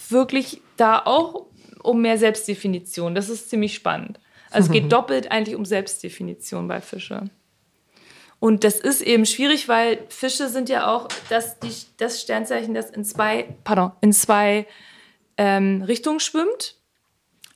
[0.09, 1.45] wirklich da auch
[1.83, 3.13] um mehr Selbstdefinition.
[3.13, 4.19] Das ist ziemlich spannend.
[4.57, 7.29] Also es geht doppelt eigentlich um Selbstdefinition bei Fische.
[8.39, 12.89] Und das ist eben schwierig, weil Fische sind ja auch das, die, das Sternzeichen, das
[12.91, 14.67] in zwei, pardon, in zwei
[15.37, 16.75] ähm, Richtungen schwimmt.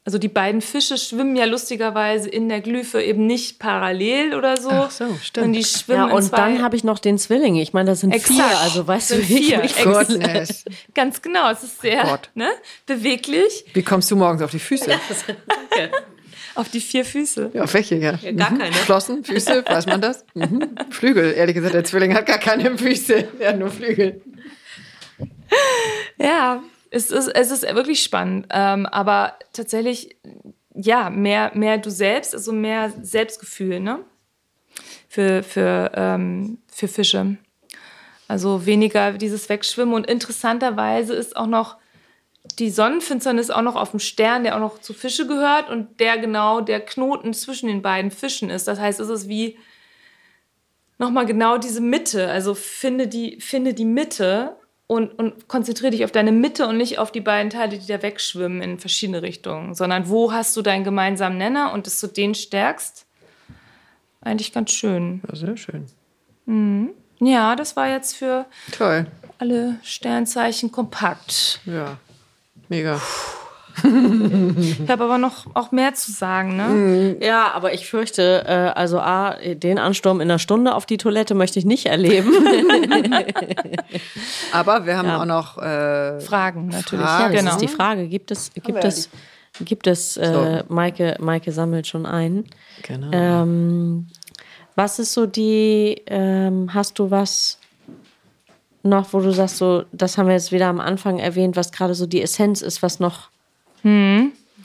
[0.03, 4.71] Also die beiden Fische schwimmen ja lustigerweise in der Glyphe eben nicht parallel oder so.
[4.71, 5.45] Ach so, stimmt.
[5.45, 7.55] Und die schwimmen Ja, und in zwei dann habe ich noch den Zwilling.
[7.57, 8.33] Ich meine, das sind Exakt.
[8.33, 8.59] vier.
[8.61, 9.59] Also weißt du, wie ich vier.
[9.59, 10.65] mich Ex- Goodness.
[10.95, 12.31] Ganz genau, es ist sehr Gott.
[12.33, 12.49] ne,
[12.87, 14.91] beweglich Wie kommst du morgens auf die Füße?
[16.55, 17.51] auf die vier Füße.
[17.53, 18.11] Ja, auf welche, ja.
[18.11, 18.73] gar keine.
[18.73, 20.25] Flossen, Füße, weiß man das?
[20.33, 20.75] Mhm.
[20.89, 24.21] Flügel, ehrlich gesagt, der Zwilling hat gar keine Füße, er hat nur Flügel.
[26.17, 28.47] Ja, es ist, es ist wirklich spannend.
[28.51, 30.15] Ähm, aber tatsächlich,
[30.73, 33.99] ja, mehr, mehr du selbst, also mehr Selbstgefühl, ne?
[35.07, 37.37] Für, für, ähm, für Fische.
[38.27, 39.93] Also weniger dieses Wegschwimmen.
[39.93, 41.77] Und interessanterweise ist auch noch
[42.55, 46.17] die Sonnenfinsternis auch noch auf dem Stern, der auch noch zu Fische gehört und der
[46.17, 48.67] genau der Knoten zwischen den beiden Fischen ist.
[48.67, 49.57] Das heißt, es ist wie
[50.97, 52.29] nochmal genau diese Mitte.
[52.29, 54.55] Also finde die, finde die Mitte
[54.87, 58.01] und, und konzentriere dich auf deine Mitte und nicht auf die beiden Teile, die da
[58.01, 62.35] wegschwimmen in verschiedene Richtungen, sondern wo hast du deinen gemeinsamen Nenner und dass du den
[62.35, 63.05] stärkst.
[64.21, 65.21] Eigentlich ganz schön.
[65.27, 65.87] Ja, sehr schön.
[67.19, 69.07] Ja, das war jetzt für Toll.
[69.37, 71.61] alle Sternzeichen kompakt.
[71.65, 71.97] Ja,
[72.71, 72.99] mega.
[73.83, 77.15] Ich habe aber noch auch mehr zu sagen, ne?
[77.21, 81.35] Ja, aber ich fürchte, äh, also A, den Ansturm in einer Stunde auf die Toilette
[81.35, 82.31] möchte ich nicht erleben.
[84.51, 87.05] Aber wir haben auch noch äh, Fragen natürlich.
[87.05, 87.23] Fragen.
[87.23, 87.51] Ja, Das genau.
[87.51, 88.07] ist die Frage.
[88.07, 89.09] Gibt es, gibt es,
[89.61, 92.43] gibt es, äh, Maike, Maike sammelt schon ein.
[92.83, 93.09] genau.
[93.11, 94.07] Ähm,
[94.75, 97.57] was ist so die, ähm, hast du was
[98.83, 101.93] noch, wo du sagst, so, das haben wir jetzt wieder am Anfang erwähnt, was gerade
[101.93, 103.29] so die Essenz ist, was noch.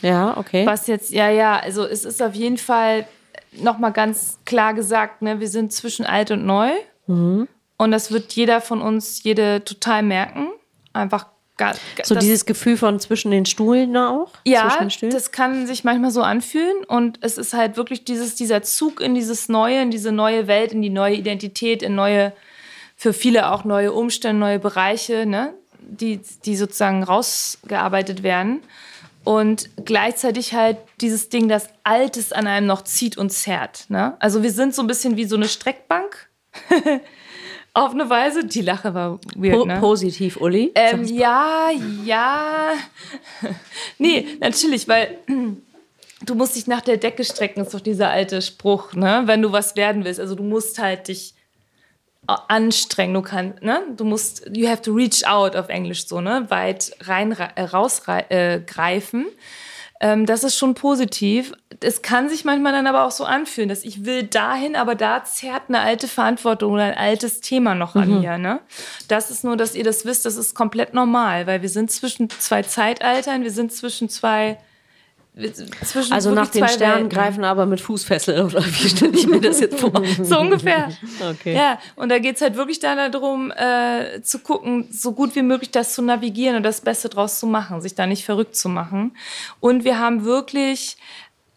[0.03, 0.67] Ja, okay.
[0.67, 3.07] Was jetzt, ja, ja, also es ist auf jeden Fall
[3.53, 6.71] nochmal ganz klar gesagt, ne, wir sind zwischen alt und neu.
[7.07, 7.49] Mhm.
[7.79, 10.49] Und das wird jeder von uns, jede total merken.
[10.93, 14.31] Einfach ga- ga- so dieses Gefühl von zwischen den Stuhlen auch?
[14.45, 15.13] Ja, Stühlen?
[15.13, 19.15] das kann sich manchmal so anfühlen und es ist halt wirklich dieses, dieser Zug in
[19.15, 22.33] dieses Neue, in diese neue Welt, in die neue Identität, in neue,
[22.97, 28.63] für viele auch neue Umstände, neue Bereiche, ne, die, die sozusagen rausgearbeitet werden.
[29.23, 33.87] Und gleichzeitig halt dieses Ding, das Altes an einem noch zieht und zerrt.
[33.89, 34.17] Ne?
[34.21, 36.29] Also wir sind so ein bisschen wie so eine Streckbank.
[37.75, 38.45] Auf eine Weise.
[38.45, 39.81] Die Lache war weird, Po ne?
[39.81, 40.73] Positiv, Uli.
[40.77, 41.71] Ähm, ja,
[42.05, 42.73] ja.
[43.99, 45.19] nee, natürlich, weil
[46.25, 49.25] du musst dich nach der Decke strecken, ist doch dieser alte Spruch, ne?
[49.27, 50.21] Wenn du was werden willst.
[50.21, 51.35] Also du musst halt dich
[52.27, 53.83] anstrengen, du kannst, ne?
[53.97, 56.47] Du musst, you have to reach out auf Englisch so, ne?
[56.49, 59.27] Weit rein, äh, rausgreifen.
[59.27, 59.31] Äh,
[59.99, 61.53] ähm, das ist schon positiv.
[61.81, 65.25] Es kann sich manchmal dann aber auch so anfühlen, dass ich will dahin, aber da
[65.25, 68.01] zerrt eine alte Verantwortung oder ein altes Thema noch Mhm.
[68.03, 68.39] an mir.
[68.39, 68.61] Ne?
[69.09, 72.29] Das ist nur, dass ihr das wisst, das ist komplett normal, weil wir sind zwischen
[72.29, 74.59] zwei Zeitaltern, wir sind zwischen zwei.
[75.85, 77.09] Zwischen Also nach den Sternen Welten.
[77.11, 79.93] greifen aber mit Fußfessel oder wie stelle ich mir das jetzt vor?
[80.23, 80.91] So ungefähr.
[81.31, 81.55] Okay.
[81.55, 85.71] Ja, und da geht's halt wirklich dann darum, äh, zu gucken, so gut wie möglich
[85.71, 89.15] das zu navigieren und das Beste draus zu machen, sich da nicht verrückt zu machen.
[89.61, 90.97] Und wir haben wirklich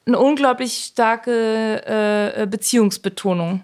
[0.05, 3.63] eine unglaublich starke äh, Beziehungsbetonung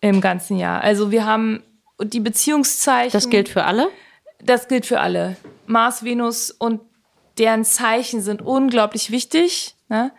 [0.00, 0.80] im ganzen Jahr.
[0.80, 1.62] Also wir haben
[2.02, 3.12] die Beziehungszeichen.
[3.12, 3.88] Das gilt für alle?
[4.42, 5.36] Das gilt für alle.
[5.66, 6.80] Mars, Venus und
[7.38, 9.74] deren Zeichen sind unglaublich wichtig.
[9.88, 10.12] Ne?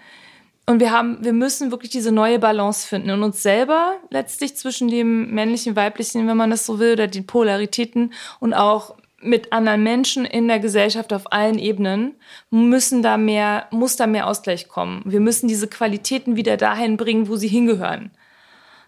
[0.66, 4.88] Und wir haben, wir müssen wirklich diese neue Balance finden in uns selber, letztlich zwischen
[4.88, 9.84] dem männlichen, weiblichen, wenn man das so will, oder den Polaritäten und auch mit anderen
[9.84, 12.16] Menschen in der Gesellschaft auf allen Ebenen
[12.52, 15.02] müssen da mehr, muss da mehr Ausgleich kommen.
[15.06, 18.12] Wir müssen diese Qualitäten wieder dahin bringen, wo sie hingehören.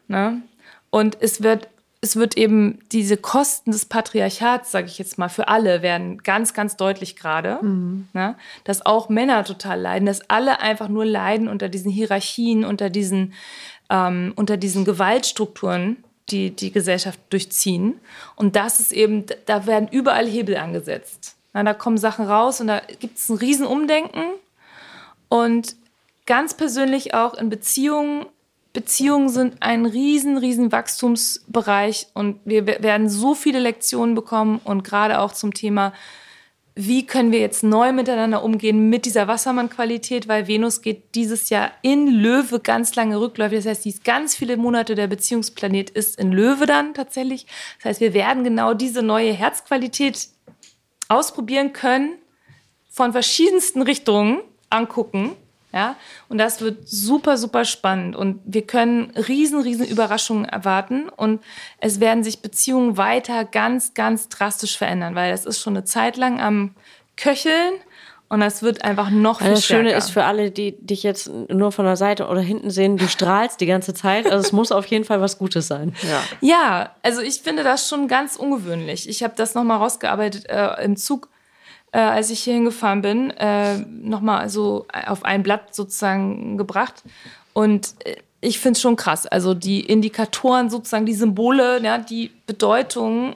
[0.07, 0.41] Ne?
[0.89, 1.67] Und es wird,
[2.03, 6.55] es wird eben diese Kosten des Patriarchats, sage ich jetzt mal, für alle werden ganz,
[6.55, 7.59] ganz deutlich gerade.
[8.13, 8.35] Ne?
[8.63, 13.33] Dass auch Männer total leiden, dass alle einfach nur leiden unter diesen Hierarchien, unter diesen,
[13.91, 17.99] ähm, unter diesen Gewaltstrukturen, die die Gesellschaft durchziehen.
[18.35, 21.35] Und das ist eben, da werden überall Hebel angesetzt.
[21.53, 24.23] Na, da kommen Sachen raus und da gibt es ein Riesenumdenken.
[25.29, 25.75] Und
[26.25, 28.25] ganz persönlich auch in Beziehungen.
[28.73, 34.83] Beziehungen sind ein riesen, riesen Wachstumsbereich und wir we- werden so viele Lektionen bekommen und
[34.83, 35.93] gerade auch zum Thema,
[36.73, 41.71] wie können wir jetzt neu miteinander umgehen mit dieser Wassermann-Qualität, weil Venus geht dieses Jahr
[41.81, 43.57] in Löwe ganz lange rückläufig.
[43.59, 47.45] Das heißt, die ist ganz viele Monate der Beziehungsplanet ist in Löwe dann tatsächlich.
[47.77, 50.29] Das heißt, wir werden genau diese neue Herzqualität
[51.09, 52.13] ausprobieren können,
[52.89, 54.39] von verschiedensten Richtungen
[54.69, 55.31] angucken.
[55.73, 55.95] Ja,
[56.27, 58.15] und das wird super, super spannend.
[58.15, 61.07] Und wir können riesen, riesen Überraschungen erwarten.
[61.07, 61.41] Und
[61.79, 66.17] es werden sich Beziehungen weiter ganz, ganz drastisch verändern, weil das ist schon eine Zeit
[66.17, 66.75] lang am
[67.15, 67.73] Köcheln.
[68.27, 71.29] Und das wird einfach noch viel Also das Schöne ist für alle, die dich jetzt
[71.49, 74.25] nur von der Seite oder hinten sehen, du strahlst die ganze Zeit.
[74.25, 75.93] Also es muss auf jeden Fall was Gutes sein.
[76.09, 76.23] Ja.
[76.39, 79.09] Ja, also ich finde das schon ganz ungewöhnlich.
[79.09, 81.27] Ich habe das nochmal rausgearbeitet äh, im Zug,
[81.91, 87.03] äh, als ich hier hingefahren bin, äh, nochmal so auf ein Blatt sozusagen gebracht.
[87.53, 89.27] Und äh, ich finde es schon krass.
[89.27, 93.35] Also die Indikatoren, sozusagen die Symbole, ja, die Bedeutung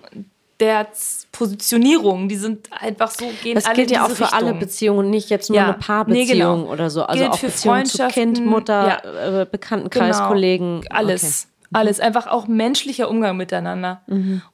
[0.61, 0.87] der
[1.33, 4.59] Positionierung, die sind einfach so, gehen Das alle gilt ja auch für alle Richtung.
[4.59, 5.65] Beziehungen, nicht jetzt nur Ja.
[5.65, 6.71] eine Paarbeziehung Nee, genau.
[6.71, 7.03] oder so.
[7.03, 9.41] Also Gilt auch für Beziehungen zu Kind, Mutter, ja.
[9.41, 10.27] äh, Bekanntenkreis, Genau.
[10.29, 10.81] Kollegen.
[10.89, 11.49] Alles.
[11.73, 11.99] Alles.
[11.99, 14.01] Einfach auch menschlicher Umgang miteinander.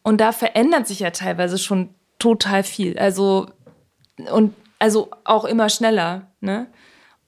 [0.02, 2.98] Und da verändert sich ja teilweise schon total viel.
[2.98, 3.48] Also,
[4.30, 6.68] und also auch immer schneller, ne?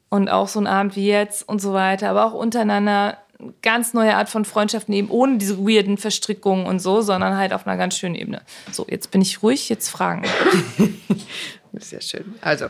[0.10, 3.18] Und auch so ein Abend wie jetzt und so weiter, aber auch untereinander
[3.62, 7.68] ganz neue Art von Freundschaften eben ohne diese weirden Verstrickungen und so, sondern halt auf
[7.68, 8.42] einer ganz schönen Ebene.
[8.72, 10.24] So, jetzt bin ich ruhig, jetzt Fragen.
[11.74, 12.36] Sehr schön.
[12.42, 12.68] Also,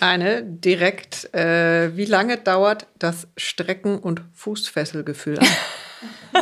[0.00, 1.32] eine direkt.
[1.34, 5.46] Äh, wie lange dauert das Strecken- und Fußfesselgefühl an?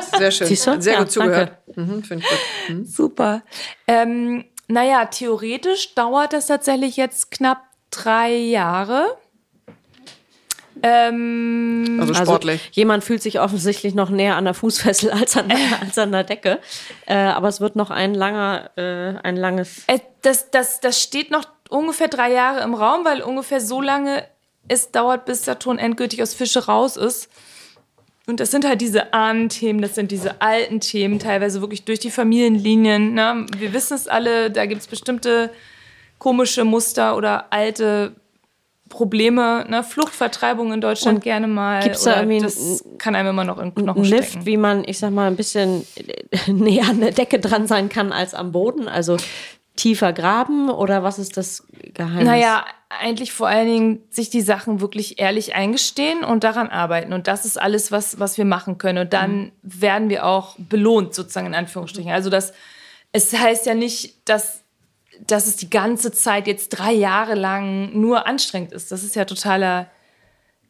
[0.19, 0.55] Sehr schön.
[0.55, 1.53] Sehr Ja, gut zugehört.
[1.77, 2.77] Mhm, Finde ich gut.
[2.77, 2.85] Mhm.
[2.85, 3.43] Super.
[3.87, 9.17] Ähm, naja, theoretisch dauert das tatsächlich jetzt knapp drei Jahre.
[10.83, 12.71] Ähm, Also Also sportlich.
[12.73, 16.59] jemand fühlt sich offensichtlich noch näher an der Fußfessel als an, als an der Decke.
[17.07, 19.85] Äh, aber es wird noch ein langer, äh, ein langes.
[19.87, 24.25] äh, das, das, das steht noch ungefähr drei Jahre im Raum, weil ungefähr so lange
[24.69, 27.29] es dauert, bis Saturn endgültig aus Fische raus ist.
[28.27, 32.11] Und das sind halt diese Ahnenthemen, das sind diese alten Themen, teilweise wirklich durch die
[32.11, 33.13] Familienlinien.
[33.13, 33.47] Ne?
[33.59, 35.51] Wir wissen es alle, da gibt es bestimmte
[36.19, 38.15] komische Muster oder alte
[38.89, 39.83] Probleme, ne?
[39.83, 41.83] Fluchtvertreibung in Deutschland Und gerne mal.
[41.83, 44.47] gibt's da irgendwie das kann einem immer noch in Knochen Lift, stecken.
[44.47, 48.13] wie man, ich sag mal, ein bisschen äh, näher an der Decke dran sein kann
[48.13, 48.87] als am Boden.
[48.87, 49.17] Also
[49.77, 52.25] tiefer graben oder was ist das Geheimnis?
[52.25, 52.65] Naja,
[53.01, 57.13] eigentlich vor allen Dingen sich die Sachen wirklich ehrlich eingestehen und daran arbeiten.
[57.13, 58.99] Und das ist alles, was, was wir machen können.
[58.99, 62.11] Und dann werden wir auch belohnt, sozusagen in Anführungsstrichen.
[62.11, 62.53] Also das,
[63.13, 64.63] es heißt ja nicht, dass,
[65.27, 68.91] dass es die ganze Zeit jetzt drei Jahre lang nur anstrengend ist.
[68.91, 69.91] Das ist ja totaler,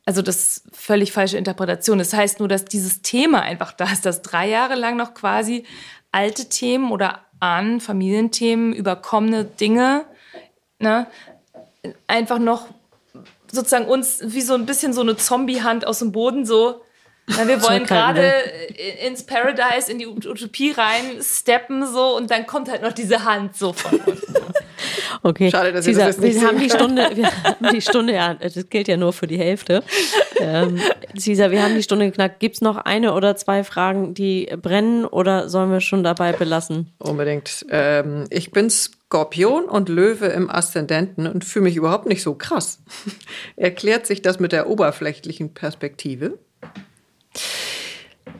[0.05, 1.98] also das ist völlig falsche Interpretation.
[1.98, 5.64] Das heißt nur, dass dieses Thema einfach da ist, dass drei Jahre lang noch quasi
[6.12, 10.05] alte Themen oder Ahnen, Familienthemen, überkommene Dinge,
[10.78, 11.06] ne,
[12.06, 12.66] einfach noch
[13.51, 16.82] sozusagen uns wie so ein bisschen so eine Zombie-Hand aus dem Boden so.
[17.27, 18.35] Wir wollen gerade
[19.02, 23.56] ins Paradise, in die Utopie rein steppen so und dann kommt halt noch diese Hand
[23.56, 24.35] so von unten.
[25.23, 25.51] Okay.
[25.51, 28.89] Schade, dass Cesar, das wir haben die Stunde, wir haben die Stunde, ja, das gilt
[28.89, 29.82] ja nur für die Hälfte.
[30.39, 30.78] Ähm,
[31.19, 32.40] Cesar, wir haben die Stunde geknackt.
[32.40, 36.93] Gibt es noch eine oder zwei Fragen, die brennen oder sollen wir schon dabei belassen?
[36.98, 37.65] Unbedingt.
[37.70, 38.70] Ähm, ich bin
[39.14, 42.80] Skorpion und Löwe im Aszendenten und fühle mich überhaupt nicht so krass.
[43.56, 46.40] Erklärt sich das mit der oberflächlichen Perspektive?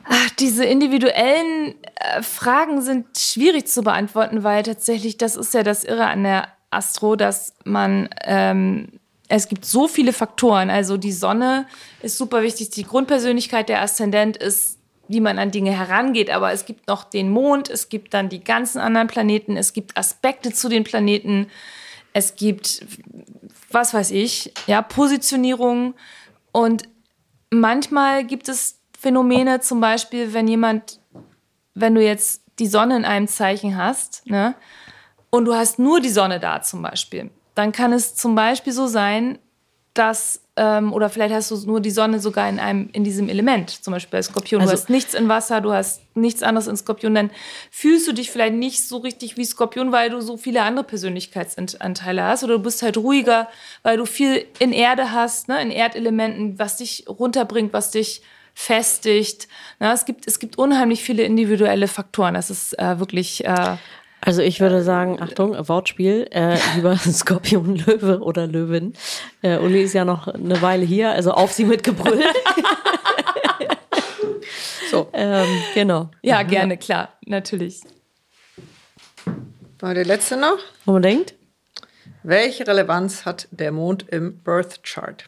[0.03, 5.85] Ach, diese individuellen äh, Fragen sind schwierig zu beantworten, weil tatsächlich, das ist ja das
[5.85, 8.99] Irre an der Astro, dass man, ähm,
[9.29, 10.69] es gibt so viele Faktoren.
[10.69, 11.67] Also die Sonne
[12.01, 14.77] ist super wichtig, die Grundpersönlichkeit der Aszendent ist,
[15.07, 18.43] wie man an Dinge herangeht, aber es gibt noch den Mond, es gibt dann die
[18.43, 21.47] ganzen anderen Planeten, es gibt Aspekte zu den Planeten,
[22.13, 22.85] es gibt,
[23.71, 25.95] was weiß ich, ja, Positionierung.
[26.51, 26.83] Und
[27.49, 30.99] manchmal gibt es Phänomene, zum Beispiel, wenn jemand,
[31.73, 34.55] wenn du jetzt die Sonne in einem Zeichen hast, ne,
[35.29, 38.87] und du hast nur die Sonne da zum Beispiel, dann kann es zum Beispiel so
[38.87, 39.37] sein,
[39.93, 43.69] dass, ähm, oder vielleicht hast du nur die Sonne sogar in einem, in diesem Element,
[43.83, 44.61] zum Beispiel bei Skorpion.
[44.61, 47.29] Also- du hast nichts in Wasser, du hast nichts anderes in Skorpion, dann
[47.71, 52.23] fühlst du dich vielleicht nicht so richtig wie Skorpion, weil du so viele andere Persönlichkeitsanteile
[52.23, 52.43] hast.
[52.43, 53.49] Oder du bist halt ruhiger,
[53.83, 58.21] weil du viel in Erde hast, ne, in Erdelementen, was dich runterbringt, was dich
[58.53, 59.49] festigt.
[59.79, 62.33] Na, es, gibt, es gibt unheimlich viele individuelle Faktoren.
[62.35, 63.43] Das ist äh, wirklich.
[63.43, 63.75] Äh,
[64.25, 68.93] Also ich würde sagen, Achtung, Wortspiel, äh, lieber Skorpion, Löwe oder Löwin.
[69.41, 72.21] Äh, Uli ist ja noch eine Weile hier, also auf sie mit Gebrüll.
[74.91, 76.09] So, ähm, genau.
[76.21, 77.81] ja, gerne, klar, natürlich.
[79.79, 80.57] war der letzte noch?
[80.85, 81.33] Unbedingt.
[82.23, 85.27] Welche Relevanz hat der Mond im Birth Chart?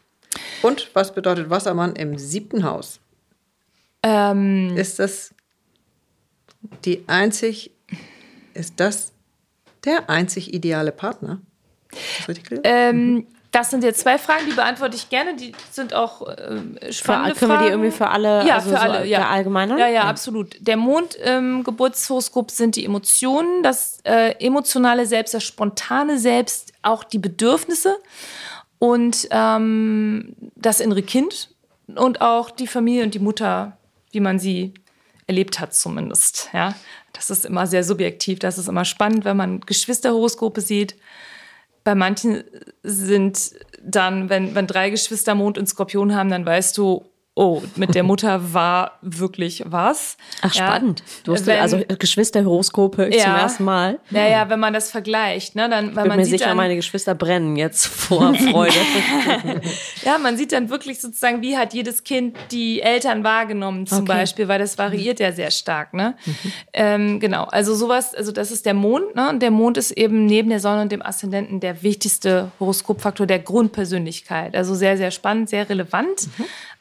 [0.61, 3.01] Und was bedeutet Wassermann im siebten Haus?
[4.03, 5.33] Ähm, Ist das
[6.85, 7.71] die einzig,
[8.57, 9.13] ist das
[9.85, 11.39] der einzig ideale Partner?
[12.27, 15.35] Das ähm, Das sind jetzt zwei Fragen, die beantworte ich gerne.
[15.35, 17.51] Die sind auch äh, spannende für, können Fragen.
[17.51, 19.19] wir die irgendwie für alle, ja, also für so alle, ja.
[19.19, 19.79] der allgemeine?
[19.79, 20.57] Ja, ja, absolut.
[20.59, 27.03] Der Mond im Geburtshoroskop sind die Emotionen, das äh, emotionale Selbst, das spontane Selbst, auch
[27.03, 27.97] die Bedürfnisse
[28.79, 31.49] und ähm, das innere Kind
[31.95, 33.77] und auch die Familie und die Mutter,
[34.11, 34.73] wie man sie
[35.25, 36.49] erlebt hat zumindest.
[36.53, 36.75] Ja,
[37.18, 38.39] das ist immer sehr subjektiv.
[38.39, 40.95] Das ist immer spannend, wenn man Geschwisterhoroskope sieht.
[41.84, 42.44] Bei manchen
[42.84, 43.52] sind
[43.84, 47.06] dann, wenn, wenn drei Geschwister Mond und Skorpion haben, dann weißt du,
[47.38, 50.18] oh, mit der Mutter war wirklich was.
[50.41, 50.65] Ach, Ja.
[50.68, 51.03] spannend.
[51.23, 53.38] Du hast Wenn- also Geschwisterhoroskope ich zum Ja.
[53.39, 53.99] ersten Mal.
[54.09, 56.76] Naja, wenn man das vergleicht, ne, dann, weil Bin man mir sieht sicher, dann, meine
[56.76, 58.73] Geschwister brennen jetzt vor Freude.
[60.03, 64.07] ja, man sieht dann wirklich sozusagen, wie hat jedes Kind die Eltern wahrgenommen, zum Okay.
[64.07, 66.15] Beispiel, weil das variiert ja sehr stark, ne?
[66.73, 69.30] Ähm, genau, also sowas, also das ist der Mond, ne?
[69.30, 73.39] Und der Mond ist eben neben der Sonne und dem Aszendenten der wichtigste Horoskopfaktor der
[73.39, 74.55] Grundpersönlichkeit.
[74.55, 76.27] Also sehr, sehr spannend, sehr relevant.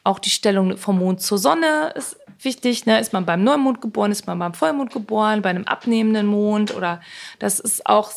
[0.07, 2.85] Auch die Stellung vom Mond zur Sonne ist wichtig.
[2.85, 2.97] Ne?
[2.97, 7.01] Ist man beim Neumond geboren, ist man beim Vollmond geboren, bei einem abnehmenden Mond oder
[7.39, 8.09] das ist auch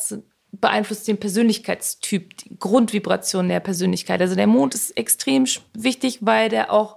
[0.53, 4.21] beeinflusst den Persönlichkeitstyp, die Grundvibration der Persönlichkeit.
[4.21, 6.95] Also der Mond ist extrem wichtig, weil der auch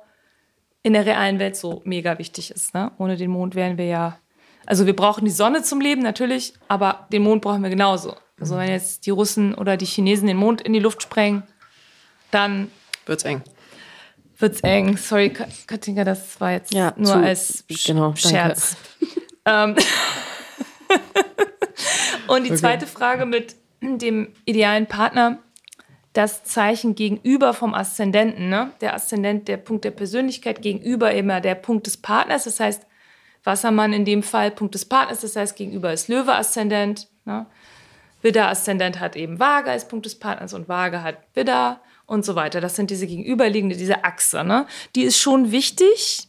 [0.84, 2.72] in der realen Welt so mega wichtig ist.
[2.72, 2.92] Ne?
[2.98, 4.20] Ohne den Mond wären wir ja,
[4.64, 8.14] also wir brauchen die Sonne zum Leben natürlich, aber den Mond brauchen wir genauso.
[8.38, 11.42] Also wenn jetzt die Russen oder die Chinesen den Mond in die Luft sprengen,
[12.30, 12.70] dann
[13.06, 13.42] Wird's eng.
[14.44, 14.96] Wird's eng.
[14.96, 18.14] Sorry, Ka- Katinka, das war jetzt Ja, nur zu- als Sch genau.
[18.14, 18.76] Scherz.
[19.46, 19.74] ähm.
[22.28, 25.38] Und die zweite Frage mit dem idealen Partner,
[26.14, 28.70] das Zeichen gegenüber vom Aszendenten, ne?
[28.80, 32.44] Der Aszendent, der Punkt der Persönlichkeit gegenüber immer der Punkt des Partners.
[32.44, 32.86] Das heißt,
[33.42, 37.08] Wassermann in dem Fall Punkt des Partners, das heißt, gegenüber ist Löwe-Aszendent.
[37.24, 37.46] Ne?
[38.22, 42.60] Widder-Aszendent hat eben Waage als Punkt des Partners und Waage hat Widder und so weiter.
[42.60, 44.44] Das sind diese gegenüberliegende, diese Achse.
[44.44, 44.66] Ne?
[44.94, 46.28] Die ist schon wichtig,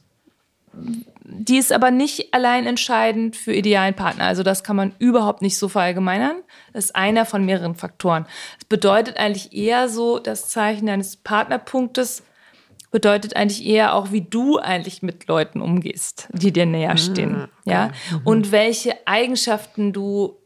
[1.23, 4.25] die ist aber nicht allein entscheidend für idealen Partner.
[4.25, 6.37] Also das kann man überhaupt nicht so verallgemeinern.
[6.73, 8.25] Das ist einer von mehreren Faktoren.
[8.59, 12.23] Es bedeutet eigentlich eher so, das Zeichen deines Partnerpunktes
[12.91, 17.47] bedeutet eigentlich eher auch, wie du eigentlich mit Leuten umgehst, die dir näher stehen.
[17.65, 17.91] Ja?
[18.23, 20.37] Und welche Eigenschaften du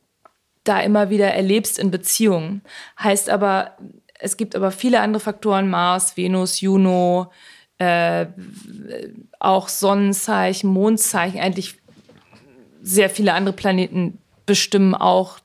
[0.64, 2.62] da immer wieder erlebst in Beziehungen.
[3.02, 3.78] Heißt aber,
[4.20, 7.32] es gibt aber viele andere Faktoren, Mars, Venus, Juno,
[7.80, 8.28] äh,
[9.40, 11.80] auch Sonnenzeichen, Mondzeichen, eigentlich
[12.82, 15.40] sehr viele andere Planeten bestimmen auch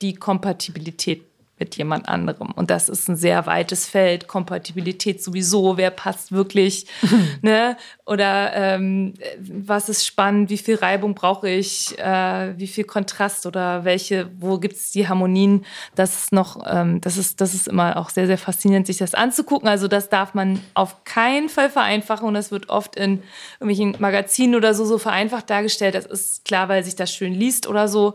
[0.00, 1.29] die Kompatibilität
[1.60, 2.50] mit jemand anderem.
[2.50, 4.26] Und das ist ein sehr weites Feld.
[4.26, 6.86] Kompatibilität sowieso, wer passt wirklich,
[7.42, 7.76] ne?
[8.06, 13.84] Oder ähm, was ist spannend, wie viel Reibung brauche ich, äh, wie viel Kontrast oder
[13.84, 15.64] welche, wo gibt es die Harmonien?
[15.94, 19.14] Das ist noch, ähm, das ist, das ist immer auch sehr, sehr faszinierend, sich das
[19.14, 19.68] anzugucken.
[19.68, 23.22] Also das darf man auf keinen Fall vereinfachen und das wird oft in
[23.60, 25.94] irgendwelchen Magazinen oder so so vereinfacht dargestellt.
[25.94, 28.14] Das ist klar, weil sich das schön liest oder so.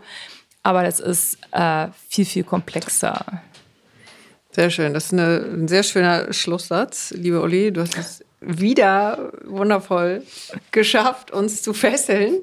[0.66, 3.24] Aber das ist äh, viel, viel komplexer.
[4.50, 4.96] Sehr schön.
[4.96, 7.72] Das ist eine, ein sehr schöner Schlusssatz, liebe Uli.
[7.72, 10.24] Du hast es wieder wundervoll
[10.72, 12.40] geschafft, uns zu fesseln.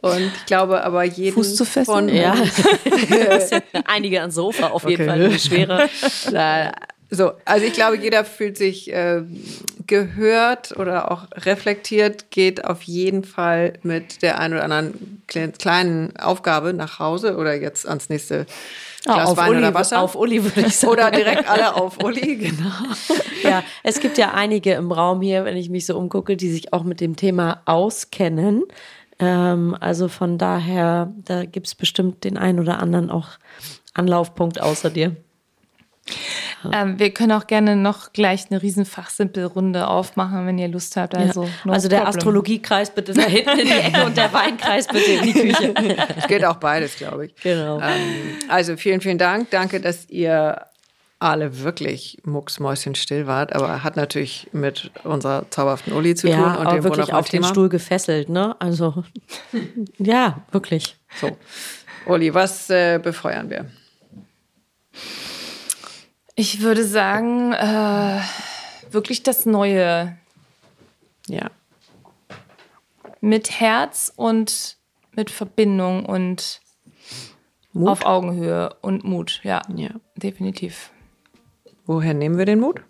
[0.00, 2.08] Und ich glaube aber jeden Fuß zu fesseln?
[2.08, 2.32] von Ja.
[2.32, 3.50] uns-
[3.84, 5.10] Einige ans Sofa auf jeden Okay.
[5.10, 5.88] Fall, eine schwere.
[6.32, 6.72] Na,
[7.10, 9.22] So, also ich glaube, jeder fühlt sich äh,
[9.92, 16.16] gehört oder auch reflektiert, geht auf jeden Fall mit der einen oder anderen kle- kleinen
[16.16, 18.46] Aufgabe nach Hause oder jetzt ans nächste
[19.04, 20.00] Glas auf Wein Uli, oder Wasser.
[20.00, 20.92] auf Uli würde ich sagen.
[20.94, 22.70] oder direkt alle auf Uli, genau.
[23.42, 26.72] Ja, es gibt ja einige im Raum hier, wenn ich mich so umgucke, die sich
[26.72, 28.62] auch mit dem Thema auskennen.
[29.18, 33.28] Ähm, also von daher, da gibt es bestimmt den einen oder anderen auch
[33.92, 35.16] Anlaufpunkt außer dir.
[36.72, 41.16] Ähm, wir können auch gerne noch gleich eine riesen Fachsimpelrunde aufmachen, wenn ihr Lust habt.
[41.16, 42.16] Also, no also der problem.
[42.16, 45.74] Astrologiekreis bitte da hinten in die Ecke und der Weinkreis bitte in die Küche.
[46.16, 47.34] Es geht auch beides, glaube ich.
[47.36, 47.80] Genau.
[47.80, 49.50] Ähm, also vielen, vielen Dank.
[49.50, 50.66] Danke, dass ihr
[51.18, 56.72] alle wirklich mucksmäuschenstill wart, aber hat natürlich mit unserer zauberhaften Uli zu tun Ja, und
[56.72, 57.48] dem wirklich auf den Thema.
[57.48, 58.56] Stuhl gefesselt, ne?
[58.58, 59.04] Also
[59.98, 60.96] ja, wirklich.
[61.20, 61.36] So.
[62.06, 63.66] Uli, was äh, befeuern wir?
[66.34, 68.20] Ich würde sagen, äh,
[68.90, 70.16] wirklich das Neue
[71.28, 71.50] Ja.
[73.20, 74.76] mit Herz und
[75.14, 76.60] mit Verbindung und
[77.72, 77.88] Mut?
[77.90, 79.40] auf Augenhöhe und Mut.
[79.44, 79.90] Ja, Ja.
[80.16, 80.90] definitiv.
[81.84, 82.80] Woher nehmen wir den Mut?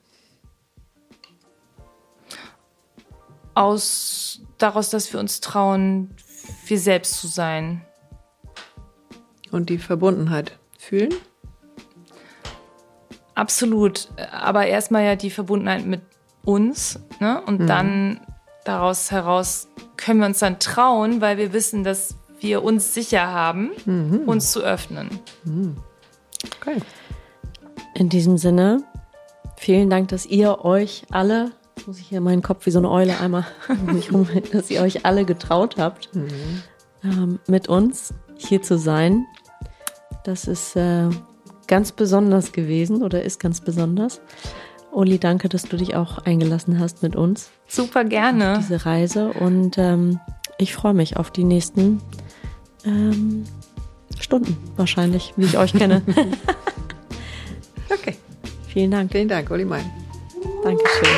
[3.54, 6.14] Aus daraus, dass wir uns trauen,
[6.66, 7.84] wir selbst zu sein.
[9.50, 11.12] Und die Verbundenheit fühlen?
[13.34, 14.08] Absolut.
[14.30, 16.02] Aber erstmal ja die Verbundenheit mit
[16.44, 16.98] uns.
[17.20, 17.40] Ne?
[17.46, 17.66] Und mhm.
[17.66, 18.20] dann
[18.64, 23.70] daraus heraus können wir uns dann trauen, weil wir wissen, dass wir uns sicher haben,
[23.84, 24.22] mhm.
[24.26, 25.08] uns zu öffnen.
[25.44, 25.76] Mhm.
[26.60, 26.78] Okay.
[27.94, 28.82] In diesem Sinne,
[29.56, 32.90] vielen Dank, dass ihr euch alle, jetzt muss ich hier meinen Kopf wie so eine
[32.90, 36.62] Eule einmal um mich rum, dass ihr euch alle getraut habt, mhm.
[37.04, 39.24] ähm, mit uns hier zu sein.
[40.24, 41.08] Das ist äh,
[41.66, 44.20] ganz besonders gewesen oder ist ganz besonders.
[44.92, 47.50] Uli, danke, dass du dich auch eingelassen hast mit uns.
[47.66, 48.58] Super gerne.
[48.58, 50.20] diese Reise und ähm,
[50.58, 52.00] ich freue mich auf die nächsten
[52.84, 53.44] ähm,
[54.20, 56.02] Stunden wahrscheinlich, wie ich euch kenne.
[57.90, 58.16] okay.
[58.68, 59.12] Vielen Dank.
[59.12, 59.90] Vielen Dank, Uli Mein.
[60.62, 61.08] Dankeschön.